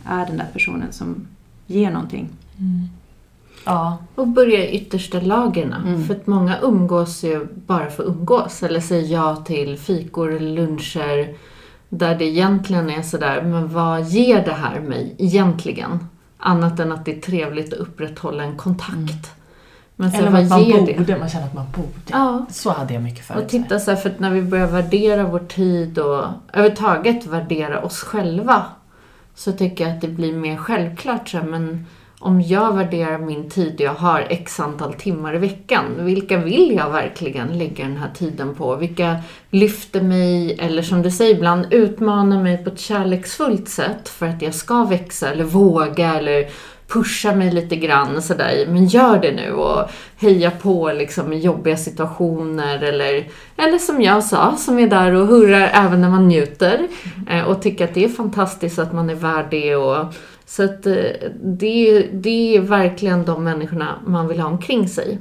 är 0.06 0.26
den 0.26 0.38
där 0.38 0.48
personen 0.54 0.92
som 0.92 1.28
ger 1.68 1.92
någonting. 1.92 2.30
Ja. 3.66 3.98
Och 4.16 4.28
börja 4.28 4.66
i 4.66 4.76
yttersta 4.76 5.20
lagerna. 5.20 5.76
Mm. 5.76 6.04
För 6.04 6.16
att 6.16 6.28
många 6.28 6.60
umgås 6.62 7.24
ju 7.24 7.48
bara 7.54 7.90
för 7.90 8.04
att 8.04 8.10
umgås. 8.10 8.64
Eller 8.64 8.80
säger 8.80 9.14
ja 9.14 9.36
till 9.36 9.78
fikor 9.78 10.34
eller 10.34 10.52
luncher. 10.54 11.36
Där 11.90 12.16
det 12.16 12.26
egentligen 12.26 12.90
är 12.90 13.02
sådär, 13.02 13.42
men 13.42 13.74
vad 13.74 14.04
ger 14.04 14.46
det 14.46 14.54
här 14.54 14.80
mig 14.80 15.16
egentligen? 15.18 16.08
Annat 16.38 16.80
än 16.80 16.92
att 16.92 17.06
det 17.06 17.18
är 17.18 17.22
trevligt 17.22 17.74
att 17.74 17.80
upprätthålla 17.80 18.44
en 18.44 18.58
kontakt. 18.58 19.32
Men 19.96 20.12
sen 20.12 20.20
Eller 20.20 20.32
vad 20.32 20.50
man 20.50 20.64
ger 20.64 20.80
borde, 20.80 21.04
det? 21.04 21.18
man 21.20 21.30
känner 21.30 21.46
att 21.46 21.54
man 21.54 21.66
borde. 21.76 21.90
Ja. 22.12 22.46
Så 22.50 22.70
hade 22.70 22.94
jag 22.94 23.04
mycket 23.04 23.26
förut. 23.26 23.44
Och 23.44 23.50
titta 23.50 23.80
så 23.80 23.92
här, 23.92 23.98
för 23.98 24.10
att 24.10 24.20
när 24.20 24.32
vi 24.32 24.42
börjar 24.42 24.68
värdera 24.68 25.24
vår 25.24 25.40
tid 25.40 26.00
och 26.00 26.26
överhuvudtaget 26.54 27.26
värdera 27.26 27.82
oss 27.82 28.00
själva 28.00 28.66
så 29.36 29.52
tycker 29.52 29.88
jag 29.88 29.96
att 29.96 30.02
det 30.02 30.08
blir 30.08 30.34
mer 30.34 30.58
självklart 30.58 31.30
så 31.30 31.38
här, 31.38 31.46
men 31.46 31.86
om 32.20 32.42
jag 32.42 32.74
värderar 32.76 33.18
min 33.18 33.50
tid 33.50 33.76
jag 33.82 33.94
har 33.94 34.28
x 34.30 34.60
antal 34.60 34.94
timmar 34.94 35.36
i 35.36 35.38
veckan, 35.38 35.86
vilka 35.98 36.38
vill 36.38 36.76
jag 36.76 36.90
verkligen 36.90 37.58
lägga 37.58 37.84
den 37.84 37.98
här 37.98 38.12
tiden 38.18 38.56
på? 38.56 38.76
Vilka 38.76 39.18
lyfter 39.50 40.02
mig, 40.02 40.58
eller 40.60 40.82
som 40.82 41.02
du 41.02 41.12
säger 41.12 41.36
ibland, 41.36 41.74
utmanar 41.74 42.44
mig 42.44 42.64
på 42.64 42.70
ett 42.70 42.80
kärleksfullt 42.80 43.70
sätt 43.70 44.10
för 44.10 44.26
att 44.26 44.42
jag 44.42 44.54
ska 44.54 44.84
växa 44.84 45.30
eller 45.30 45.44
våga 45.44 46.16
eller 46.16 46.50
pusha 46.88 47.36
mig 47.36 47.52
lite 47.52 47.76
grann 47.76 48.22
sådär, 48.22 48.66
men 48.68 48.86
gör 48.86 49.20
det 49.20 49.32
nu 49.32 49.52
och 49.52 49.90
heja 50.18 50.52
på 50.52 50.92
liksom 50.92 51.34
i 51.34 51.40
jobbiga 51.40 51.78
situationer 51.78 52.84
eller, 52.84 53.28
eller 53.58 53.78
som 53.78 54.02
jag 54.02 54.24
sa, 54.24 54.56
som 54.58 54.80
är 54.80 54.88
där 54.88 55.14
och 55.14 55.28
hurrar 55.28 55.72
även 55.74 56.02
när 56.02 56.10
man 56.10 56.28
njuter 56.28 56.88
eh, 57.30 57.44
och 57.44 57.62
tycker 57.62 57.86
att 57.86 57.94
det 57.94 58.04
är 58.04 58.10
fantastiskt 58.10 58.80
att 58.80 58.94
man 58.94 59.10
är 59.10 59.16
värd 59.16 59.46
det 59.52 59.76
och 59.76 60.14
så 60.48 60.64
att 60.64 60.86
eh, 60.86 60.94
det, 61.44 61.90
är- 61.98 62.08
det 62.14 62.56
är 62.56 62.60
verkligen 62.62 63.26
de 63.26 63.44
människorna 63.44 63.96
man 64.08 64.28
vill 64.28 64.40
ha 64.40 64.50
omkring 64.50 64.90
sig. 64.90 65.18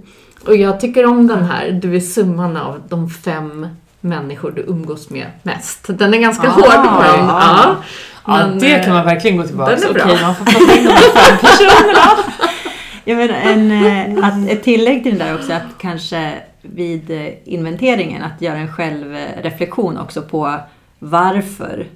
Och 0.47 0.57
jag 0.57 0.81
tycker 0.81 1.07
om 1.07 1.27
den 1.27 1.45
här, 1.45 1.71
du 1.71 1.97
är 1.97 2.01
summan 2.01 2.57
av 2.57 2.83
de 2.89 3.11
fem 3.11 3.67
människor 4.01 4.51
du 4.51 4.63
umgås 4.63 5.11
med 5.11 5.27
mest. 5.43 5.87
Den 5.99 6.15
är 6.15 6.19
ganska 6.19 6.49
Ah, 6.49 6.53
hård 6.53 6.65
men 7.01 7.29
ja. 7.29 7.77
Ja, 8.27 8.37
Men, 8.47 8.59
det 8.59 8.75
eh, 8.75 8.85
kan 8.85 8.95
man 8.95 9.05
verkligen 9.05 9.37
gå 9.37 9.43
tillbaka 9.47 9.77
bra. 9.93 10.03
Okej, 10.05 10.19
man 10.23 10.35
får 10.35 10.45
plocka 10.45 10.75
in 10.79 10.85
de 10.85 10.91
fem 10.91 11.37
personerna. 11.41 12.01
Jag 13.07 13.17
menar, 13.17 13.35
en, 13.35 13.71
eh, 13.71 14.25
att, 14.29 14.51
ett 14.51 14.63
tillägg 14.63 15.03
till 15.03 15.19
den 15.19 15.29
där 15.29 15.35
också 15.35 15.53
att 15.53 15.63
kanske 15.79 16.35
vid 16.63 17.11
inventeringen 17.45 18.23
att 18.23 18.43
göra 18.43 18.57
en 18.57 18.73
självreflektion 18.73 19.99
också 19.99 20.23
på 20.23 20.55
varför 20.99 21.87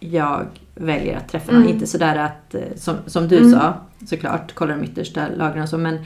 jag 0.00 0.46
väljer 0.76 1.16
att 1.16 1.28
träffa 1.28 1.52
någon. 1.52 1.62
Mm. 1.62 1.74
Inte 1.74 1.86
sådär 1.86 2.16
att, 2.16 2.54
eh, 2.54 2.60
som, 2.76 2.96
som 3.06 3.28
du 3.28 3.38
Mm. 3.38 3.50
sa, 3.52 3.74
såklart, 4.06 4.54
kolla 4.54 4.76
de 4.76 4.84
yttersta 4.84 5.28
lagren 5.36 5.62
och 5.62 5.68
så, 5.68 5.78
men 5.78 5.98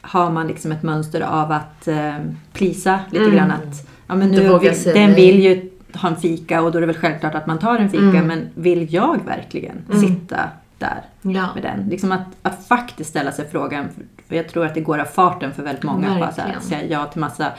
har 0.00 0.30
man 0.30 0.46
liksom 0.46 0.72
ett 0.72 0.82
mönster 0.82 1.20
av 1.20 1.52
att 1.52 1.88
eh, 1.88 2.14
plisa 2.52 3.00
lite 3.10 3.24
Mm. 3.24 3.36
grann 3.36 3.50
att 3.50 3.88
ja, 4.06 4.14
men 4.14 4.28
nu, 4.30 4.58
vill, 4.58 4.72
den 4.84 5.14
vill 5.14 5.40
ju 5.40 5.70
ha 5.94 6.08
en 6.08 6.16
fika 6.16 6.62
och 6.62 6.72
då 6.72 6.78
är 6.78 6.80
det 6.80 6.86
väl 6.86 6.96
självklart 6.96 7.34
att 7.34 7.46
man 7.46 7.58
tar 7.58 7.78
en 7.78 7.90
fika 7.90 8.02
Mm. 8.04 8.26
men 8.26 8.48
vill 8.54 8.94
jag 8.94 9.20
verkligen 9.26 9.76
Mm. 9.90 10.00
sitta 10.00 10.36
där 10.78 11.02
Ja. 11.22 11.48
med 11.54 11.62
den. 11.62 11.88
Liksom 11.88 12.12
att, 12.12 12.26
att 12.42 12.66
faktiskt 12.68 13.10
ställa 13.10 13.32
sig 13.32 13.48
frågan, 13.50 13.88
för 14.28 14.36
jag 14.36 14.48
tror 14.48 14.66
att 14.66 14.74
det 14.74 14.80
går 14.80 14.98
av 14.98 15.04
farten 15.04 15.52
för 15.54 15.62
väldigt 15.62 15.84
många 15.84 16.24
att 16.24 16.34
säga 16.64 16.84
ja 16.88 17.04
till 17.06 17.20
massa. 17.20 17.52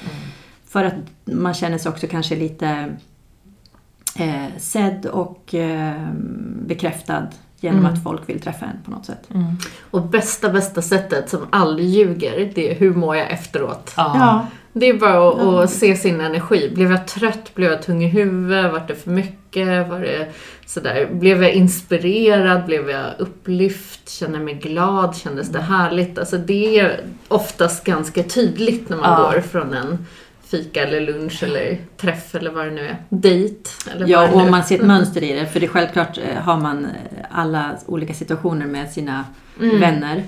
För 0.67 0.83
att 0.83 0.93
man 1.25 1.53
känner 1.53 1.77
sig 1.77 1.89
också 1.89 2.07
kanske 2.07 2.35
lite 2.35 2.85
eh, 4.19 4.57
sedd 4.57 5.05
och 5.05 5.55
eh, 5.55 6.07
bekräftad 6.65 7.27
genom 7.59 7.79
Mm. 7.79 7.93
att 7.93 8.03
folk 8.03 8.21
vill 8.29 8.41
träffa 8.41 8.65
en 8.65 8.81
på 8.85 8.91
något 8.91 9.05
sätt. 9.05 9.27
Och 9.91 10.01
bästa, 10.01 10.49
bästa 10.49 10.81
sättet 10.81 11.29
som 11.29 11.47
aldrig 11.49 11.89
ljuger, 11.89 12.51
det 12.55 12.71
är 12.71 12.75
hur 12.75 12.93
mår 12.95 13.15
jag 13.15 13.31
efteråt? 13.31 13.93
Ja. 13.97 14.45
Det 14.73 14.85
är 14.89 14.93
bara 14.93 15.29
att, 15.29 15.39
att 15.63 15.69
se 15.69 15.95
sin 15.95 16.21
energi. 16.21 16.71
Blev 16.75 16.91
jag 16.91 17.07
trött? 17.07 17.55
Blev 17.55 17.71
jag 17.71 17.81
tung 17.83 18.03
i 18.03 18.07
huvudet? 18.07 18.71
Var 18.71 18.83
det 18.87 18.95
för 18.95 19.09
mycket? 19.11 19.89
Var 19.89 19.99
det 19.99 20.27
sådär? 20.65 21.09
Blev 21.11 21.43
jag 21.43 21.51
inspirerad? 21.53 22.65
Blev 22.65 22.89
jag 22.89 23.05
upplyft? 23.19 24.09
Kände 24.09 24.37
jag 24.37 24.45
mig 24.45 24.53
glad? 24.53 25.15
Kändes 25.15 25.49
det 25.49 25.61
härligt? 25.61 26.19
Alltså 26.19 26.37
det 26.37 26.79
är 26.79 26.99
oftast 27.27 27.83
ganska 27.83 28.23
tydligt 28.23 28.89
när 28.89 28.97
man 28.97 29.21
Ja. 29.21 29.31
går 29.33 29.41
från 29.41 29.73
en 29.73 30.05
fika 30.51 30.83
eller 30.83 31.01
lunch 31.01 31.43
eller 31.43 31.77
träff 31.97 32.35
eller 32.35 32.51
vad 32.51 32.65
det 32.65 32.71
nu 32.71 32.81
är. 32.81 32.97
Dejt 33.09 33.69
eller 33.91 34.07
Ja, 34.07 34.29
och 34.29 34.41
om 34.41 34.51
man 34.51 34.63
ser 34.63 34.75
ett 34.75 34.85
mönster 34.85 35.23
i 35.23 35.33
det. 35.33 35.45
För 35.45 35.59
det 35.59 35.65
är 35.65 35.69
självklart 35.69 36.17
eh, 36.17 36.35
har 36.43 36.57
man 36.57 36.85
eh, 36.85 36.91
alla 37.31 37.77
olika 37.85 38.13
situationer 38.13 38.65
med 38.65 38.91
sina 38.91 39.25
Mm. 39.61 39.79
vänner. 39.79 40.23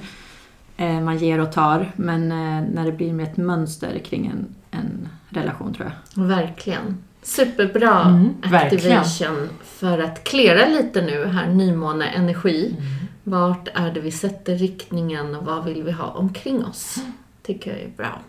Eh, 0.78 1.00
Man 1.02 1.18
ger 1.18 1.40
och 1.40 1.52
tar. 1.52 1.92
Men 1.96 2.30
när 2.74 2.86
det 2.86 2.92
blir 2.92 3.14
med 3.14 3.28
ett 3.28 3.38
mönster 3.38 4.00
kring 4.00 4.26
en, 4.28 4.46
en 4.80 5.10
relation 5.30 5.74
tror 5.74 5.92
jag. 6.16 6.24
Verkligen. 6.28 6.98
Superbra 7.24 8.02
Mm, 8.02 8.34
verkligen. 8.52 8.98
activation 8.98 9.50
för 9.64 10.00
att 10.00 10.24
klära 10.24 10.68
lite 10.70 11.02
nu 11.02 11.26
här, 11.26 11.48
nymåne 11.48 12.06
energi. 12.06 12.76
Vart 13.24 13.68
är 13.74 13.92
det 13.92 14.00
vi 14.00 14.12
sätter 14.12 14.56
riktningen 14.56 15.36
och 15.36 15.46
vad 15.46 15.66
vill 15.66 15.84
vi 15.84 15.92
ha 15.92 16.06
omkring 16.08 16.66
oss? 16.66 16.96
Tycker 17.44 17.72
jag 17.72 17.80
är 17.80 17.90
bra. 17.98 18.20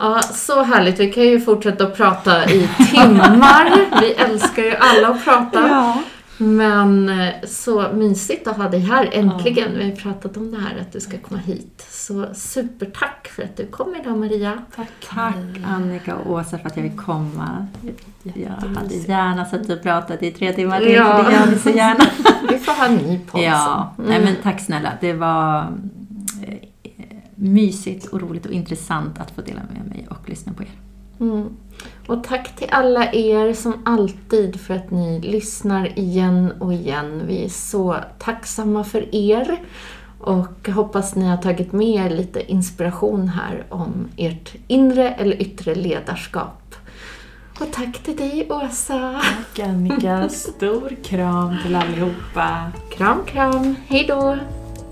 Ja, 0.00 0.22
så 0.22 0.62
härligt. 0.62 1.00
Vi 1.00 1.12
kan 1.12 1.22
ju 1.24 1.40
fortsätta 1.40 1.84
att 1.84 1.96
prata 1.96 2.44
i 2.50 2.68
timmar. 2.92 4.00
Vi 4.00 4.12
älskar 4.12 4.62
ju 4.62 4.74
alla 4.76 5.08
att 5.08 5.24
prata. 5.24 5.94
Men 6.38 7.08
eh, 7.20 7.28
så 7.48 7.86
mysigt 7.94 8.48
att 8.48 8.56
ha 8.56 8.68
dig 8.68 8.80
här 8.80 9.08
äntligen. 9.12 9.68
Vi 9.78 9.84
har 9.90 9.96
pratat 9.96 10.36
om 10.36 10.50
det 10.50 10.58
här 10.58 10.80
att 10.80 10.92
du 10.92 11.00
ska 11.00 11.18
komma 11.18 11.40
hit. 11.40 11.86
Så 11.90 12.26
supertack 12.34 13.28
för 13.36 13.42
att 13.42 13.56
du 13.56 13.66
kom 13.66 13.96
idag 14.02 14.18
Maria. 14.18 14.58
Tack 14.76 14.90
Annika 15.66 16.16
och 16.16 16.32
Åsa 16.32 16.58
för 16.58 16.66
att 16.66 16.76
jag 16.76 16.90
fick 16.90 16.96
komma. 16.96 17.66
Jag 18.22 18.50
hade 18.80 18.94
gärna 18.94 19.44
suttit 19.44 19.70
och 19.70 19.82
pratat 19.82 20.22
i 20.22 20.30
tre 20.30 20.52
timmar 20.52 20.78
till, 20.80 20.92
Ja. 20.92 21.22
det 21.22 21.32
gör 21.32 21.46
vi 21.46 21.58
så 21.58 21.70
gärna. 21.70 22.04
Vi 22.50 22.58
får 22.58 22.72
ha 22.72 22.86
en 22.86 22.96
ny 22.96 23.18
podd 23.18 23.42
Ja, 23.42 23.92
sen. 23.96 24.04
nej 24.08 24.20
men 24.24 24.36
tack 24.42 24.60
snälla. 24.60 24.92
Det 25.00 25.12
var... 25.12 25.66
mysigt 27.40 28.06
och 28.06 28.20
roligt 28.20 28.46
och 28.46 28.52
intressant 28.52 29.20
att 29.20 29.30
få 29.30 29.40
dela 29.40 29.60
med 29.72 29.86
mig 29.88 30.06
och 30.10 30.28
lyssna 30.28 30.52
på 30.52 30.62
er. 30.62 30.80
Mm. 31.20 31.48
Och 32.06 32.24
tack 32.24 32.56
till 32.56 32.68
alla 32.70 33.12
er 33.12 33.54
som 33.54 33.82
alltid 33.84 34.60
för 34.60 34.74
att 34.74 34.90
ni 34.90 35.20
lyssnar 35.20 35.98
igen 35.98 36.52
och 36.58 36.72
igen. 36.72 37.22
Vi 37.26 37.44
är 37.44 37.48
så 37.48 37.96
tacksamma 38.18 38.84
för 38.84 39.14
er 39.14 39.58
och 40.20 40.68
hoppas 40.68 41.14
ni 41.14 41.26
har 41.26 41.36
tagit 41.36 41.72
med 41.72 42.06
er 42.06 42.10
lite 42.10 42.52
inspiration 42.52 43.28
här 43.28 43.66
om 43.68 44.08
ert 44.16 44.54
inre 44.66 45.10
eller 45.10 45.42
yttre 45.42 45.74
ledarskap. 45.74 46.74
Och 47.60 47.72
tack 47.72 47.98
till 47.98 48.16
dig 48.16 48.48
Åsa! 48.50 49.20
Tack 49.22 49.58
Annika! 49.68 50.28
Stor 50.28 50.96
kram 51.04 51.56
till 51.62 51.76
allihopa! 51.76 52.72
Kram, 52.90 53.24
kram! 53.26 53.76
Hej 53.86 54.04
då! 54.08 54.38